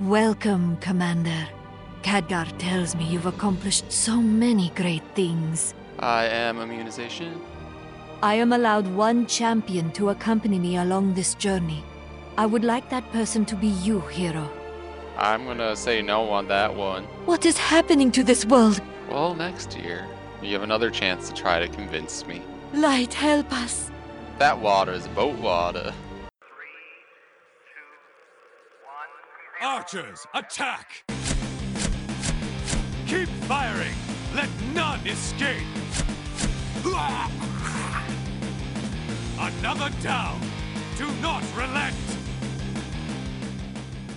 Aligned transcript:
Welcome, 0.00 0.78
Commander. 0.78 1.46
Khadgar 2.02 2.50
tells 2.56 2.94
me 2.94 3.04
you've 3.04 3.26
accomplished 3.26 3.92
so 3.92 4.16
many 4.16 4.70
great 4.74 5.02
things. 5.14 5.74
I 5.98 6.24
am 6.24 6.58
immunization. 6.58 7.38
I 8.22 8.36
am 8.36 8.54
allowed 8.54 8.86
one 8.86 9.26
champion 9.26 9.92
to 9.92 10.08
accompany 10.08 10.58
me 10.58 10.78
along 10.78 11.12
this 11.12 11.34
journey. 11.34 11.84
I 12.38 12.46
would 12.46 12.64
like 12.64 12.88
that 12.88 13.12
person 13.12 13.44
to 13.44 13.54
be 13.54 13.66
you, 13.66 14.00
hero. 14.00 14.48
I'm 15.18 15.44
gonna 15.44 15.76
say 15.76 16.00
no 16.00 16.30
on 16.30 16.48
that 16.48 16.74
one. 16.74 17.04
What 17.26 17.44
is 17.44 17.58
happening 17.58 18.10
to 18.12 18.24
this 18.24 18.46
world? 18.46 18.80
Well, 19.10 19.34
next 19.34 19.76
year, 19.76 20.06
you 20.40 20.54
have 20.54 20.62
another 20.62 20.88
chance 20.88 21.28
to 21.28 21.34
try 21.34 21.58
to 21.58 21.68
convince 21.68 22.26
me. 22.26 22.40
Light, 22.72 23.12
help 23.12 23.52
us. 23.52 23.90
That 24.38 24.58
water 24.58 24.92
is 24.92 25.06
boat 25.08 25.38
water. 25.40 25.92
Archers, 29.92 30.24
attack! 30.34 31.02
Keep 33.08 33.28
firing! 33.48 33.94
Let 34.36 34.48
none 34.72 35.04
escape! 35.04 35.66
Another 39.40 39.90
down! 40.00 40.40
Do 40.96 41.10
not 41.20 41.42
relent! 41.56 41.96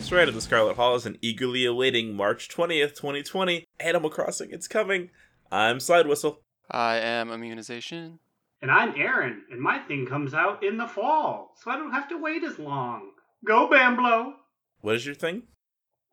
Straight 0.01 0.27
of 0.27 0.35
the 0.35 0.41
Scarlet 0.41 0.75
Hall 0.75 0.93
is 0.93 1.07
an 1.07 1.17
eagerly 1.21 1.65
awaiting 1.65 2.15
March 2.15 2.49
20th, 2.49 2.93
2020, 2.95 3.65
Animal 3.79 4.11
Crossing, 4.11 4.51
it's 4.51 4.67
coming. 4.67 5.09
I'm 5.51 5.79
Slide 5.79 6.05
Whistle. 6.05 6.41
I 6.69 6.97
am 6.97 7.31
immunization. 7.31 8.19
And 8.61 8.69
I'm 8.69 8.93
Aaron, 8.95 9.41
and 9.49 9.59
my 9.59 9.79
thing 9.79 10.05
comes 10.05 10.35
out 10.35 10.63
in 10.63 10.77
the 10.77 10.87
fall, 10.87 11.55
so 11.63 11.71
I 11.71 11.77
don't 11.77 11.93
have 11.93 12.09
to 12.09 12.21
wait 12.21 12.43
as 12.43 12.59
long. 12.59 13.09
Go 13.43 13.67
Bamblo! 13.67 14.33
What 14.81 14.95
is 14.95 15.05
your 15.05 15.15
thing? 15.15 15.43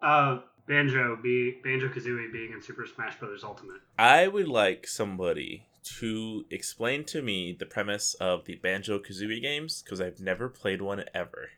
Uh, 0.03 0.41
Banjo 0.67 1.19
be 1.23 1.59
Banjo 1.65 1.89
Kazooie 1.89 2.33
being 2.33 2.53
in 2.53 2.63
Super 2.63 2.87
Smash 2.87 3.19
Bros. 3.19 3.43
Ultimate. 3.43 3.81
I 3.99 4.29
would 4.29 4.49
like 4.49 4.87
somebody 4.87 5.67
to 5.99 6.45
explain 6.51 7.05
to 7.05 7.23
me 7.23 7.57
the 7.59 7.67
premise 7.67 8.15
of 8.15 8.45
the 8.45 8.57
Banjo 8.57 8.99
Kazooie 8.99 9.43
games 9.43 9.83
because 9.83 10.01
I've 10.01 10.21
never 10.21 10.49
played 10.49 10.81
one 10.81 11.05
ever. 11.15 11.51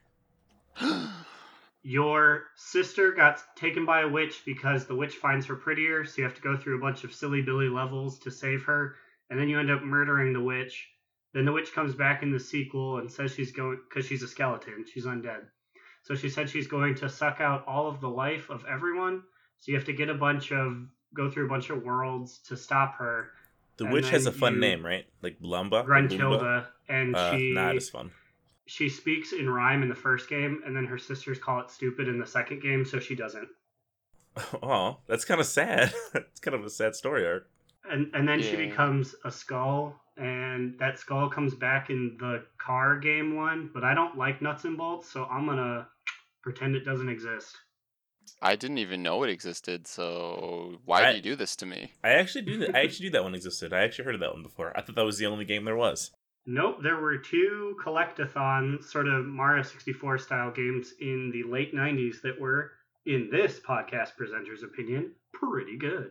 Your 1.82 2.44
sister 2.54 3.12
got 3.12 3.42
taken 3.56 3.84
by 3.84 4.02
a 4.02 4.08
witch 4.08 4.42
because 4.46 4.86
the 4.86 4.94
witch 4.94 5.16
finds 5.16 5.46
her 5.46 5.56
prettier, 5.56 6.04
so 6.04 6.14
you 6.18 6.24
have 6.24 6.36
to 6.36 6.40
go 6.40 6.56
through 6.56 6.78
a 6.78 6.80
bunch 6.80 7.02
of 7.02 7.12
silly 7.12 7.42
billy 7.42 7.68
levels 7.68 8.20
to 8.20 8.30
save 8.30 8.62
her, 8.64 8.94
and 9.28 9.38
then 9.38 9.48
you 9.48 9.58
end 9.58 9.70
up 9.70 9.82
murdering 9.82 10.32
the 10.32 10.40
witch. 10.40 10.88
Then 11.34 11.44
the 11.44 11.52
witch 11.52 11.72
comes 11.74 11.94
back 11.94 12.22
in 12.22 12.30
the 12.30 12.38
sequel 12.38 12.98
and 12.98 13.10
says 13.10 13.34
she's 13.34 13.52
going 13.52 13.80
because 13.88 14.06
she's 14.06 14.22
a 14.22 14.28
skeleton, 14.28 14.84
she's 14.92 15.06
undead. 15.06 15.42
So 16.02 16.14
she 16.14 16.28
said 16.28 16.50
she's 16.50 16.66
going 16.66 16.94
to 16.96 17.08
suck 17.08 17.40
out 17.40 17.64
all 17.66 17.88
of 17.88 18.00
the 18.00 18.08
life 18.08 18.50
of 18.50 18.64
everyone. 18.68 19.22
So 19.60 19.70
you 19.70 19.76
have 19.76 19.86
to 19.86 19.92
get 19.92 20.08
a 20.08 20.14
bunch 20.14 20.50
of 20.52 20.86
go 21.14 21.30
through 21.30 21.46
a 21.46 21.48
bunch 21.48 21.70
of 21.70 21.82
worlds 21.82 22.38
to 22.48 22.56
stop 22.56 22.96
her. 22.96 23.30
The 23.76 23.84
And 23.84 23.92
witch 23.92 24.08
has 24.10 24.26
a 24.26 24.32
fun 24.32 24.58
name, 24.60 24.84
right? 24.84 25.06
Like 25.22 25.40
Blumba? 25.40 25.84
Gruntilda, 25.86 26.66
and 26.88 27.14
Uh, 27.14 27.32
she 27.36 27.52
not 27.52 27.76
as 27.76 27.88
fun. 27.90 28.10
she 28.66 28.88
speaks 28.88 29.32
in 29.32 29.48
rhyme 29.48 29.82
in 29.82 29.88
the 29.88 29.94
first 29.94 30.28
game, 30.28 30.62
and 30.66 30.74
then 30.76 30.86
her 30.86 30.98
sisters 30.98 31.38
call 31.38 31.60
it 31.60 31.70
stupid 31.70 32.08
in 32.08 32.18
the 32.18 32.26
second 32.26 32.60
game, 32.62 32.84
so 32.84 32.98
she 32.98 33.14
doesn't. 33.14 33.48
Oh, 34.62 34.98
that's 35.06 35.24
kind 35.26 35.40
of 35.40 35.46
sad. 35.46 35.92
it's 36.14 36.40
kind 36.40 36.54
of 36.54 36.64
a 36.64 36.70
sad 36.70 36.94
story 36.96 37.26
arc. 37.26 37.48
And 37.90 38.10
and 38.14 38.26
then 38.28 38.40
she 38.42 38.56
becomes 38.56 39.14
a 39.24 39.30
skull, 39.30 40.00
and 40.16 40.78
that 40.78 40.98
skull 40.98 41.28
comes 41.30 41.54
back 41.54 41.90
in 41.90 42.16
the 42.18 42.44
car 42.58 42.98
game 42.98 43.36
one. 43.36 43.70
But 43.72 43.84
I 43.84 43.94
don't 43.94 44.16
like 44.16 44.42
nuts 44.42 44.64
and 44.64 44.76
bolts, 44.76 45.10
so 45.10 45.24
I'm 45.24 45.46
gonna 45.46 45.88
pretend 46.42 46.76
it 46.76 46.84
doesn't 46.84 47.08
exist. 47.08 47.56
I 48.40 48.56
didn't 48.56 48.78
even 48.78 49.02
know 49.02 49.22
it 49.22 49.30
existed, 49.30 49.86
so 49.86 50.80
why 50.84 51.04
I- 51.04 51.10
do 51.10 51.16
you 51.16 51.22
do 51.22 51.36
this 51.36 51.54
to 51.56 51.66
me? 51.66 51.92
I 52.02 52.10
actually 52.10 52.42
do. 52.42 52.58
That. 52.58 52.74
I 52.74 52.80
actually 52.80 53.06
knew 53.06 53.12
that 53.12 53.22
one 53.24 53.34
existed. 53.34 53.72
I 53.72 53.82
actually 53.82 54.04
heard 54.04 54.14
of 54.14 54.20
that 54.20 54.32
one 54.32 54.42
before. 54.42 54.76
I 54.76 54.82
thought 54.82 54.96
that 54.96 55.04
was 55.04 55.18
the 55.18 55.26
only 55.26 55.44
game 55.44 55.64
there 55.64 55.76
was. 55.76 56.10
Nope, 56.44 56.82
there 56.82 57.00
were 57.00 57.18
two 57.18 57.76
collectathon 57.84 58.82
sort 58.82 59.06
of 59.06 59.26
Mario 59.26 59.62
64 59.62 60.18
style 60.18 60.50
games 60.50 60.92
in 61.00 61.30
the 61.30 61.44
late 61.44 61.72
90s 61.72 62.20
that 62.22 62.40
were, 62.40 62.72
in 63.06 63.28
this 63.30 63.60
podcast 63.60 64.16
presenter's 64.16 64.64
opinion, 64.64 65.12
pretty 65.32 65.76
good. 65.76 66.10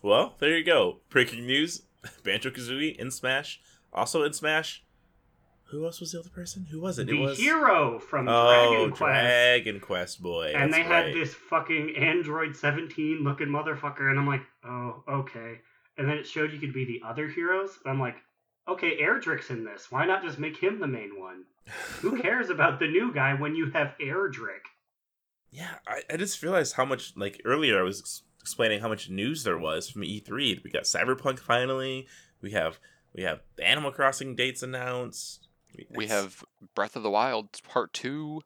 Well, 0.00 0.36
there 0.38 0.56
you 0.56 0.64
go. 0.64 1.00
Breaking 1.10 1.44
news: 1.46 1.82
Banjo 2.24 2.50
Kazooie 2.50 2.96
in 2.96 3.10
Smash. 3.10 3.60
Also 3.92 4.22
in 4.22 4.32
Smash. 4.32 4.84
Who 5.68 5.84
else 5.84 6.00
was 6.00 6.12
the 6.12 6.20
other 6.20 6.30
person? 6.30 6.66
Who 6.70 6.80
was 6.80 6.98
it? 6.98 7.06
the 7.06 7.16
it 7.16 7.20
was 7.20 7.38
hero 7.38 7.98
from 7.98 8.28
oh, 8.28 8.46
Dragon 8.46 8.90
Quest. 8.90 9.24
Dragon 9.24 9.80
Quest 9.80 10.22
boy. 10.22 10.52
and 10.54 10.72
that's 10.72 10.82
they 10.82 10.88
had 10.88 11.06
right. 11.06 11.14
this 11.14 11.34
fucking 11.34 11.96
Android 11.96 12.54
17 12.54 13.24
looking 13.24 13.48
motherfucker, 13.48 14.10
and 14.10 14.18
I'm 14.18 14.26
like, 14.26 14.42
oh, 14.64 15.02
okay. 15.08 15.60
And 15.96 16.08
then 16.08 16.18
it 16.18 16.26
showed 16.26 16.52
you 16.52 16.58
could 16.58 16.74
be 16.74 16.84
the 16.84 17.00
other 17.06 17.28
heroes, 17.28 17.78
and 17.84 17.92
I'm 17.92 18.00
like, 18.00 18.16
okay, 18.68 18.98
Erdrick's 19.00 19.50
in 19.50 19.64
this. 19.64 19.90
Why 19.90 20.04
not 20.04 20.22
just 20.22 20.38
make 20.38 20.56
him 20.56 20.80
the 20.80 20.86
main 20.86 21.18
one? 21.18 21.44
Who 22.00 22.20
cares 22.22 22.50
about 22.50 22.78
the 22.78 22.88
new 22.88 23.12
guy 23.12 23.34
when 23.34 23.54
you 23.54 23.70
have 23.70 23.94
Erdrick? 24.00 24.64
Yeah, 25.50 25.74
I, 25.86 26.02
I 26.10 26.16
just 26.16 26.42
realized 26.42 26.74
how 26.74 26.84
much. 26.84 27.16
Like 27.16 27.40
earlier, 27.44 27.78
I 27.78 27.82
was 27.82 28.22
explaining 28.44 28.78
how 28.80 28.88
much 28.88 29.08
news 29.08 29.42
there 29.42 29.56
was 29.56 29.88
from 29.88 30.02
E3. 30.02 30.62
We 30.62 30.70
got 30.70 30.82
Cyberpunk 30.82 31.38
finally. 31.38 32.06
We 32.42 32.50
have 32.50 32.78
we 33.14 33.22
have 33.22 33.40
Animal 33.62 33.90
Crossing 33.90 34.36
dates 34.36 34.62
announced. 34.62 35.48
We 35.96 36.04
It's- 36.04 36.10
have 36.10 36.44
Breath 36.74 36.94
of 36.94 37.02
the 37.02 37.08
Wild 37.10 37.48
Part 37.66 37.94
2. 37.94 38.42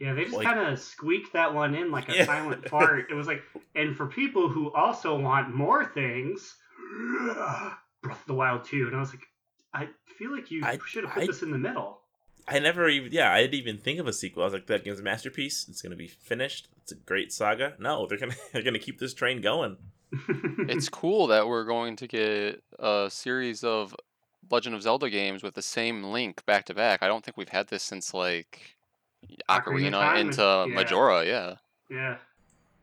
Yeah, 0.00 0.14
they 0.14 0.24
just 0.24 0.34
Like- 0.36 0.44
kind 0.46 0.58
of 0.58 0.80
squeaked 0.80 1.34
that 1.34 1.54
one 1.54 1.76
in 1.76 1.92
like 1.92 2.08
a 2.08 2.16
Yeah. 2.16 2.24
silent 2.26 2.68
fart. 2.68 3.08
It 3.10 3.14
was 3.14 3.28
like, 3.28 3.42
and 3.76 3.96
for 3.96 4.06
people 4.06 4.48
who 4.48 4.72
also 4.72 5.16
want 5.16 5.54
more 5.54 5.84
things, 5.84 6.56
Breath 8.02 8.20
of 8.20 8.26
the 8.26 8.34
Wild 8.34 8.64
2. 8.64 8.88
And 8.88 8.96
I 8.96 8.98
was 8.98 9.10
like, 9.14 9.26
I 9.72 9.88
feel 10.18 10.32
like 10.32 10.50
you 10.50 10.64
should 10.86 11.04
have 11.04 11.12
put 11.14 11.22
I- 11.22 11.26
this 11.26 11.42
in 11.42 11.52
the 11.52 11.58
middle. 11.58 11.99
I 12.50 12.58
never 12.58 12.88
even 12.88 13.12
yeah 13.12 13.32
I 13.32 13.42
didn't 13.42 13.54
even 13.54 13.78
think 13.78 13.98
of 14.00 14.06
a 14.06 14.12
sequel. 14.12 14.42
I 14.42 14.46
was 14.46 14.52
like 14.52 14.66
that 14.66 14.84
game's 14.84 15.00
a 15.00 15.02
masterpiece. 15.02 15.66
It's 15.68 15.80
gonna 15.82 15.96
be 15.96 16.08
finished. 16.08 16.68
It's 16.82 16.92
a 16.92 16.96
great 16.96 17.32
saga. 17.32 17.74
No, 17.78 18.06
they're 18.06 18.18
gonna 18.18 18.34
they're 18.52 18.62
gonna 18.62 18.78
keep 18.78 18.98
this 18.98 19.14
train 19.14 19.40
going. 19.40 19.76
It's 20.68 20.88
cool 20.88 21.28
that 21.28 21.46
we're 21.46 21.64
going 21.64 21.96
to 21.96 22.06
get 22.06 22.62
a 22.78 23.08
series 23.10 23.62
of 23.64 23.94
Legend 24.50 24.74
of 24.74 24.82
Zelda 24.82 25.08
games 25.08 25.42
with 25.42 25.54
the 25.54 25.62
same 25.62 26.02
link 26.04 26.44
back 26.46 26.64
to 26.66 26.74
back. 26.74 27.02
I 27.02 27.06
don't 27.06 27.24
think 27.24 27.36
we've 27.36 27.48
had 27.48 27.68
this 27.68 27.82
since 27.84 28.12
like 28.12 28.76
Ocarina 29.48 29.92
Ocarina 29.92 30.20
into 30.20 30.42
Yeah. 30.42 30.74
Majora, 30.74 31.24
yeah. 31.24 31.54
yeah. 31.88 32.16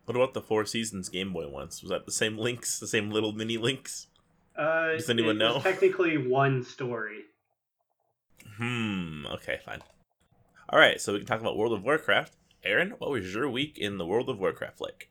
What 0.05 0.15
about 0.15 0.33
the 0.33 0.41
Four 0.41 0.65
Seasons 0.65 1.09
Game 1.09 1.33
Boy 1.33 1.47
ones? 1.49 1.81
Was 1.81 1.89
that 1.89 2.05
the 2.05 2.11
same 2.13 2.37
links, 2.37 2.79
the 2.79 2.87
same 2.87 3.11
little 3.11 3.33
mini 3.33 3.57
links? 3.57 4.07
Uh, 4.57 4.93
Does 4.93 5.09
anyone 5.09 5.41
it 5.41 5.43
was 5.43 5.55
know? 5.55 5.61
Technically, 5.61 6.17
one 6.17 6.63
story. 6.63 7.23
Hmm. 8.57 9.25
Okay, 9.27 9.59
fine. 9.63 9.81
All 10.69 10.79
right, 10.79 10.99
so 10.99 11.13
we 11.13 11.19
can 11.19 11.27
talk 11.27 11.39
about 11.41 11.57
World 11.57 11.73
of 11.73 11.83
Warcraft. 11.83 12.33
Aaron, 12.63 12.95
what 12.97 13.11
was 13.11 13.33
your 13.33 13.49
week 13.49 13.77
in 13.77 13.97
the 13.97 14.05
World 14.05 14.29
of 14.29 14.39
Warcraft 14.39 14.81
like? 14.81 15.09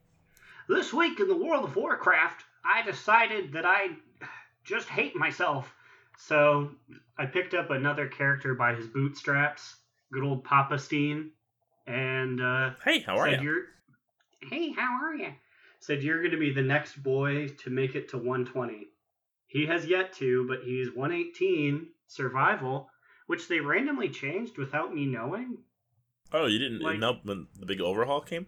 This 0.68 0.92
week 0.92 1.20
in 1.20 1.28
the 1.28 1.36
World 1.36 1.64
of 1.64 1.76
Warcraft, 1.76 2.44
I 2.64 2.82
decided 2.82 3.52
that 3.52 3.64
I 3.64 3.90
just 4.64 4.88
hate 4.88 5.14
myself. 5.14 5.72
So 6.18 6.70
I 7.16 7.26
picked 7.26 7.54
up 7.54 7.70
another 7.70 8.08
character 8.08 8.54
by 8.54 8.74
his 8.74 8.86
bootstraps, 8.88 9.76
good 10.12 10.24
old 10.24 10.44
Papa 10.44 10.78
Steen, 10.78 11.30
and 11.86 12.40
uh, 12.40 12.70
Hey, 12.84 13.00
how 13.00 13.16
are 13.16 13.28
you? 13.28 13.62
hey 14.50 14.70
how 14.70 14.98
are 15.02 15.14
you 15.14 15.32
said 15.80 16.02
you're 16.02 16.18
going 16.18 16.30
to 16.30 16.36
be 16.36 16.52
the 16.52 16.62
next 16.62 17.02
boy 17.02 17.48
to 17.48 17.70
make 17.70 17.94
it 17.94 18.08
to 18.10 18.16
120 18.18 18.86
he 19.46 19.64
has 19.66 19.86
yet 19.86 20.12
to 20.12 20.46
but 20.46 20.60
he's 20.62 20.94
118 20.94 21.86
survival 22.06 22.88
which 23.26 23.48
they 23.48 23.60
randomly 23.60 24.08
changed 24.08 24.56
without 24.58 24.94
me 24.94 25.06
knowing 25.06 25.58
Oh, 26.32 26.46
you 26.46 26.58
didn't 26.58 26.80
like- 26.80 26.98
know 26.98 27.20
when 27.22 27.46
the 27.58 27.66
big 27.66 27.80
overhaul 27.80 28.20
came? 28.20 28.46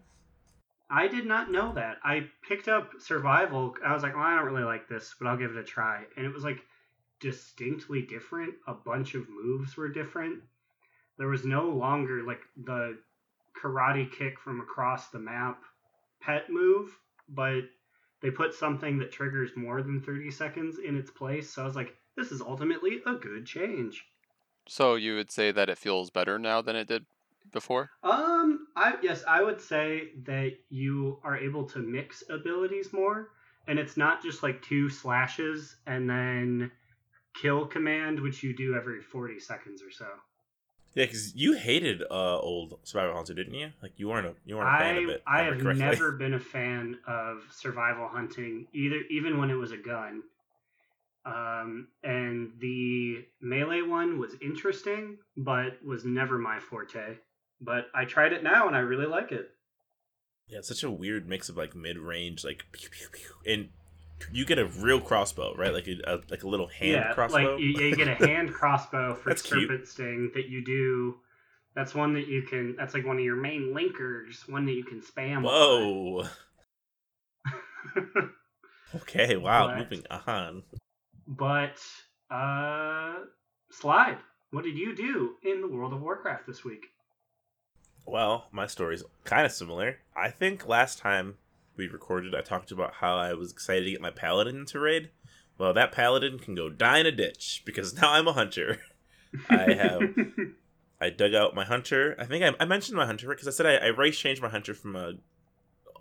i 0.90 1.06
did 1.06 1.26
not 1.26 1.50
know 1.50 1.72
that 1.74 1.98
i 2.02 2.26
picked 2.48 2.66
up 2.68 2.90
survival 2.98 3.74
i 3.84 3.92
was 3.92 4.02
like 4.02 4.14
well 4.14 4.24
i 4.24 4.34
don't 4.36 4.46
really 4.46 4.62
like 4.64 4.88
this 4.88 5.14
but 5.20 5.28
i'll 5.28 5.36
give 5.36 5.50
it 5.50 5.56
a 5.58 5.62
try 5.64 6.02
and 6.16 6.24
it 6.24 6.32
was 6.32 6.44
like 6.44 6.62
distinctly 7.20 8.02
different 8.02 8.54
a 8.66 8.72
bunch 8.72 9.14
of 9.14 9.28
moves 9.28 9.76
were 9.76 9.88
different 9.88 10.40
there 11.18 11.28
was 11.28 11.44
no 11.44 11.68
longer 11.68 12.22
like 12.22 12.40
the 12.64 12.96
karate 13.60 14.10
kick 14.10 14.38
from 14.38 14.60
across 14.60 15.08
the 15.08 15.18
map 15.18 15.60
pet 16.20 16.48
move, 16.48 16.96
but 17.28 17.62
they 18.22 18.30
put 18.30 18.54
something 18.54 18.98
that 18.98 19.10
triggers 19.12 19.50
more 19.56 19.82
than 19.82 20.00
30 20.00 20.30
seconds 20.30 20.78
in 20.78 20.96
its 20.96 21.10
place. 21.10 21.50
So 21.50 21.62
I 21.62 21.64
was 21.64 21.74
like, 21.76 21.94
this 22.16 22.30
is 22.32 22.40
ultimately 22.40 23.00
a 23.06 23.14
good 23.14 23.46
change. 23.46 24.04
So 24.68 24.94
you 24.94 25.16
would 25.16 25.32
say 25.32 25.50
that 25.50 25.68
it 25.68 25.78
feels 25.78 26.10
better 26.10 26.38
now 26.38 26.62
than 26.62 26.76
it 26.76 26.86
did 26.86 27.06
before? 27.50 27.90
Um, 28.02 28.68
I 28.76 28.98
yes, 29.02 29.24
I 29.26 29.42
would 29.42 29.60
say 29.60 30.12
that 30.24 30.58
you 30.68 31.20
are 31.24 31.36
able 31.36 31.64
to 31.70 31.78
mix 31.78 32.22
abilities 32.28 32.92
more, 32.92 33.30
and 33.66 33.78
it's 33.78 33.96
not 33.96 34.22
just 34.22 34.42
like 34.42 34.62
two 34.62 34.88
slashes 34.88 35.76
and 35.86 36.08
then 36.08 36.72
kill 37.34 37.66
command, 37.66 38.20
which 38.20 38.42
you 38.42 38.54
do 38.54 38.74
every 38.74 39.02
40 39.02 39.40
seconds 39.40 39.82
or 39.82 39.90
so. 39.90 40.08
Yeah, 40.94 41.04
because 41.04 41.34
you 41.34 41.52
hated 41.54 42.02
uh 42.10 42.38
old 42.40 42.78
Survival 42.82 43.14
Hunter, 43.14 43.34
didn't 43.34 43.54
you? 43.54 43.72
Like 43.82 43.92
you 43.96 44.08
weren't 44.08 44.26
a 44.26 44.34
you 44.44 44.56
weren't 44.56 44.74
a 44.74 44.78
fan 44.78 44.98
of 44.98 45.08
it. 45.08 45.22
if 45.22 45.26
I 45.26 45.42
have 45.42 45.58
correctly. 45.58 45.86
never 45.86 46.12
been 46.12 46.34
a 46.34 46.40
fan 46.40 46.98
of 47.06 47.46
survival 47.50 48.08
hunting 48.08 48.66
either, 48.72 49.02
even 49.10 49.38
when 49.38 49.50
it 49.50 49.54
was 49.54 49.72
a 49.72 49.76
gun. 49.76 50.22
Um, 51.28 51.88
and 52.02 52.52
the 52.58 53.24
melee 53.40 53.82
one 53.82 54.18
was 54.18 54.34
interesting, 54.40 55.18
but 55.36 55.84
was 55.84 56.04
never 56.04 56.38
my 56.38 56.58
forte. 56.58 57.18
But 57.60 57.86
I 57.94 58.04
tried 58.04 58.32
it 58.32 58.42
now, 58.42 58.66
and 58.66 58.74
I 58.76 58.80
really 58.80 59.06
like 59.06 59.30
it. 59.32 59.50
Yeah, 60.48 60.58
it's 60.58 60.68
such 60.68 60.82
a 60.84 60.90
weird 60.90 61.28
mix 61.28 61.48
of 61.48 61.56
like 61.56 61.74
mid 61.76 61.98
range, 61.98 62.44
like 62.44 62.64
pew, 62.72 62.88
pew, 62.88 63.08
pew, 63.12 63.52
and 63.52 63.68
you 64.32 64.46
get 64.46 64.58
a 64.58 64.66
real 64.66 65.00
crossbow, 65.00 65.54
right? 65.54 65.72
Like 65.74 65.86
a, 65.86 65.96
a 66.06 66.20
like 66.30 66.44
a 66.44 66.48
little 66.48 66.68
hand 66.68 66.92
yeah, 66.92 67.12
crossbow. 67.12 67.52
like 67.52 67.60
you, 67.60 67.66
you 67.68 67.96
get 67.96 68.08
a 68.08 68.14
hand 68.26 68.52
crossbow 68.54 69.14
for 69.22 69.28
That's 69.28 69.42
cute. 69.42 69.68
serpent 69.68 69.86
sting 69.86 70.30
that 70.34 70.48
you 70.48 70.64
do. 70.64 71.16
That's 71.74 71.94
one 71.94 72.14
that 72.14 72.26
you 72.26 72.42
can. 72.42 72.74
That's 72.76 72.94
like 72.94 73.04
one 73.04 73.18
of 73.18 73.24
your 73.24 73.36
main 73.36 73.74
linkers. 73.76 74.48
One 74.50 74.64
that 74.66 74.72
you 74.72 74.84
can 74.84 75.02
spam. 75.02 75.42
Whoa. 75.42 76.24
Okay. 78.94 79.36
Wow. 79.36 79.66
But- 79.68 79.78
Moving 79.78 80.04
on. 80.26 80.62
But 81.28 81.78
uh 82.30 83.14
Slide, 83.70 84.18
what 84.50 84.64
did 84.64 84.78
you 84.78 84.96
do 84.96 85.36
in 85.42 85.60
the 85.60 85.68
World 85.68 85.92
of 85.92 86.00
Warcraft 86.00 86.46
this 86.46 86.64
week? 86.64 86.86
Well, 88.06 88.46
my 88.50 88.66
story's 88.66 89.04
kind 89.24 89.44
of 89.44 89.52
similar. 89.52 89.98
I 90.16 90.30
think 90.30 90.66
last 90.66 90.98
time 90.98 91.36
we 91.76 91.86
recorded, 91.86 92.34
I 92.34 92.40
talked 92.40 92.70
about 92.70 92.94
how 92.94 93.16
I 93.16 93.34
was 93.34 93.52
excited 93.52 93.84
to 93.84 93.90
get 93.90 94.00
my 94.00 94.10
paladin 94.10 94.56
into 94.56 94.80
raid. 94.80 95.10
Well, 95.58 95.74
that 95.74 95.92
paladin 95.92 96.38
can 96.38 96.54
go 96.54 96.70
die 96.70 97.00
in 97.00 97.06
a 97.06 97.12
ditch 97.12 97.62
because 97.66 97.94
now 98.00 98.12
I'm 98.12 98.26
a 98.26 98.32
hunter. 98.32 98.78
I 99.50 99.74
have 99.74 100.02
I 101.00 101.10
dug 101.10 101.34
out 101.34 101.54
my 101.54 101.64
hunter. 101.64 102.16
I 102.18 102.24
think 102.24 102.42
I, 102.42 102.52
I 102.58 102.64
mentioned 102.64 102.96
my 102.96 103.06
hunter 103.06 103.28
because 103.28 103.46
I 103.46 103.50
said 103.50 103.66
I, 103.66 103.74
I 103.74 103.86
race 103.88 104.18
changed 104.18 104.42
my 104.42 104.48
hunter 104.48 104.74
from 104.74 104.96
a, 104.96 105.10
a 105.10 105.14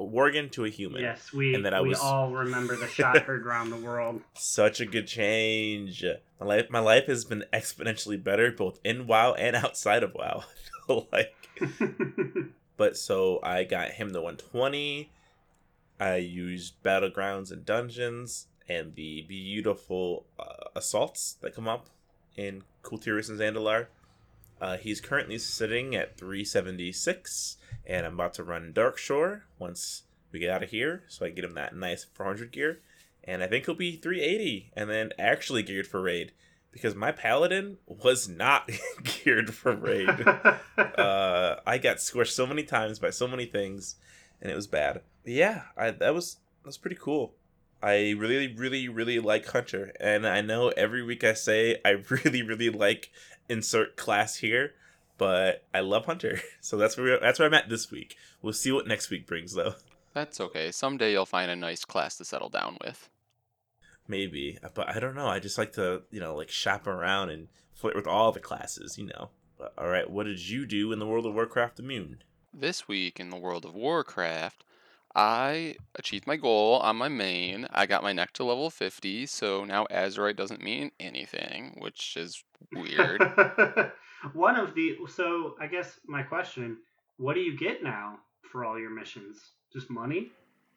worgen 0.04 0.50
to 0.52 0.66
a 0.66 0.70
human. 0.70 1.02
yes, 1.02 1.32
we 1.34 1.54
And 1.56 1.66
that 1.66 1.74
I 1.74 1.82
we 1.82 1.90
was- 1.90 2.00
all 2.00 2.32
remember 2.32 2.76
the 2.76 2.88
shot 2.88 3.18
heard 3.24 3.46
around 3.46 3.70
the 3.70 3.78
world. 3.78 4.22
Such 4.36 4.80
a 4.82 4.86
good 4.86 5.08
change. 5.08 6.04
My 6.40 6.46
life 6.46 6.70
my 6.70 6.80
life 6.80 7.06
has 7.08 7.26
been 7.26 7.44
exponentially 7.54 8.22
better 8.24 8.52
both 8.52 8.80
in 8.84 9.08
WoW 9.08 9.34
and 9.34 9.56
outside 9.56 10.04
of 10.04 10.14
WoW. 10.14 10.44
Like 11.12 11.36
But 12.78 12.96
so 12.96 13.40
I 13.44 13.64
got 13.64 13.90
him 13.92 14.12
the 14.12 14.22
120. 14.22 15.12
I 16.00 16.16
used 16.18 16.82
battlegrounds 16.84 17.52
and 17.52 17.66
dungeons 17.66 18.48
and 18.70 18.94
the 18.96 19.24
beautiful 19.28 20.26
uh, 20.40 20.70
assaults 20.76 21.38
that 21.42 21.56
come 21.56 21.68
up 21.68 21.88
in 22.36 22.64
Kul 22.84 23.00
Tiras 23.00 23.30
and 23.30 23.40
Zandalar. 23.40 23.88
Uh, 24.62 24.78
he's 24.78 25.02
currently 25.02 25.38
sitting 25.40 25.96
at 25.96 26.18
376, 26.18 27.58
and 27.88 28.06
I'm 28.06 28.14
about 28.16 28.34
to 28.36 28.44
run 28.44 28.74
Darkshore 28.74 29.44
once 29.58 30.04
we 30.32 30.40
get 30.40 30.52
out 30.52 30.62
of 30.62 30.70
here, 30.72 31.04
so 31.08 31.26
I 31.26 31.30
get 31.30 31.46
him 31.46 31.54
that 31.54 31.76
nice 31.76 32.04
400 32.04 32.52
gear. 32.52 32.82
And 33.24 33.42
I 33.42 33.48
think 33.48 33.66
he'll 33.66 33.76
be 33.76 33.96
380, 33.96 34.72
and 34.76 34.90
then 34.90 35.12
actually 35.18 35.64
geared 35.64 35.88
for 35.88 36.02
raid, 36.02 36.34
because 36.72 36.96
my 36.96 37.12
paladin 37.12 37.78
was 37.88 38.28
not 38.28 38.70
geared 39.04 39.54
for 39.54 39.76
raid 39.76 40.10
uh, 40.78 41.56
I 41.66 41.78
got 41.78 41.98
squished 41.98 42.32
so 42.32 42.46
many 42.46 42.64
times 42.64 43.00
by 43.00 43.10
so 43.10 43.28
many 43.28 43.46
things, 43.46 43.96
and 44.42 44.52
it 44.52 44.56
was 44.56 44.68
bad. 44.68 45.02
But 45.24 45.34
yeah, 45.34 45.64
I 45.76 45.92
that 45.92 46.14
was 46.14 46.36
that 46.62 46.68
was 46.68 46.78
pretty 46.78 46.98
cool. 47.00 47.34
I 47.82 48.16
really, 48.18 48.54
really, 48.54 48.90
really 48.90 49.20
like 49.20 49.46
Hunter, 49.48 49.94
and 50.00 50.28
I 50.28 50.42
know 50.42 50.70
every 50.70 51.04
week 51.04 51.24
I 51.24 51.34
say 51.34 51.80
I 51.86 51.92
really, 52.10 52.42
really 52.42 52.70
like 52.70 53.12
insert 53.50 53.96
class 53.96 54.38
here, 54.38 54.74
but 55.18 55.66
I 55.74 55.80
love 55.80 56.06
Hunter, 56.06 56.42
so 56.62 56.78
that's 56.78 56.98
where 56.98 57.20
that's 57.20 57.40
where 57.40 57.48
I'm 57.48 57.54
at 57.54 57.70
this 57.70 57.92
week. 57.92 58.16
We'll 58.42 58.54
see 58.54 58.72
what 58.72 58.88
next 58.88 59.10
week 59.10 59.28
brings, 59.28 59.54
though. 59.54 59.76
That's 60.14 60.42
okay. 60.42 60.72
Someday 60.72 61.12
you'll 61.12 61.28
find 61.28 61.52
a 61.52 61.56
nice 61.56 61.86
class 61.86 62.18
to 62.18 62.26
settle 62.26 62.50
down 62.50 62.80
with. 62.84 63.08
Maybe, 64.08 64.58
but 64.74 64.90
I 64.90 65.00
don't 65.00 65.14
know. 65.14 65.28
I 65.28 65.38
just 65.38 65.60
like 65.60 65.74
to, 65.74 66.02
you 66.10 66.20
know, 66.20 66.36
like 66.36 66.50
shop 66.50 66.88
around 66.88 67.30
and 67.30 67.50
flirt 67.72 67.96
with 67.96 68.08
all 68.08 68.32
the 68.32 68.40
classes, 68.40 68.98
you 68.98 69.06
know. 69.06 69.30
But 69.60 69.74
all 69.78 69.90
right, 69.90 70.10
what 70.10 70.26
did 70.26 70.50
you 70.50 70.66
do 70.66 70.92
in 70.92 70.98
the 70.98 71.06
World 71.06 71.28
of 71.28 71.36
Warcraft 71.36 71.80
Immune? 71.80 72.24
This 72.52 72.88
week 72.88 73.20
in 73.20 73.30
the 73.30 73.38
World 73.38 73.64
of 73.64 73.76
Warcraft, 73.76 74.64
I 75.16 75.76
achieved 75.96 76.26
my 76.26 76.36
goal 76.36 76.78
on 76.80 76.96
my 76.96 77.10
main. 77.10 77.68
I 77.72 77.86
got 77.86 78.04
my 78.04 78.14
neck 78.14 78.34
to 78.34 78.44
level 78.44 78.70
50, 78.70 79.26
so 79.26 79.66
now 79.66 79.86
Azerite 79.92 80.36
doesn't 80.36 80.64
mean 80.64 80.92
anything, 81.00 81.76
which 81.80 82.16
is 82.18 82.44
weird. 82.72 83.22
One 84.34 84.56
of 84.56 84.74
the 84.76 84.98
so 85.08 85.56
I 85.60 85.68
guess 85.68 86.00
my 86.08 86.24
question: 86.24 86.78
What 87.18 87.36
do 87.36 87.42
you 87.42 87.58
get 87.58 87.84
now 87.84 88.20
for 88.52 88.66
all 88.66 88.80
your 88.80 88.90
missions? 88.90 89.38
Just 89.74 89.90
money? 89.90 90.32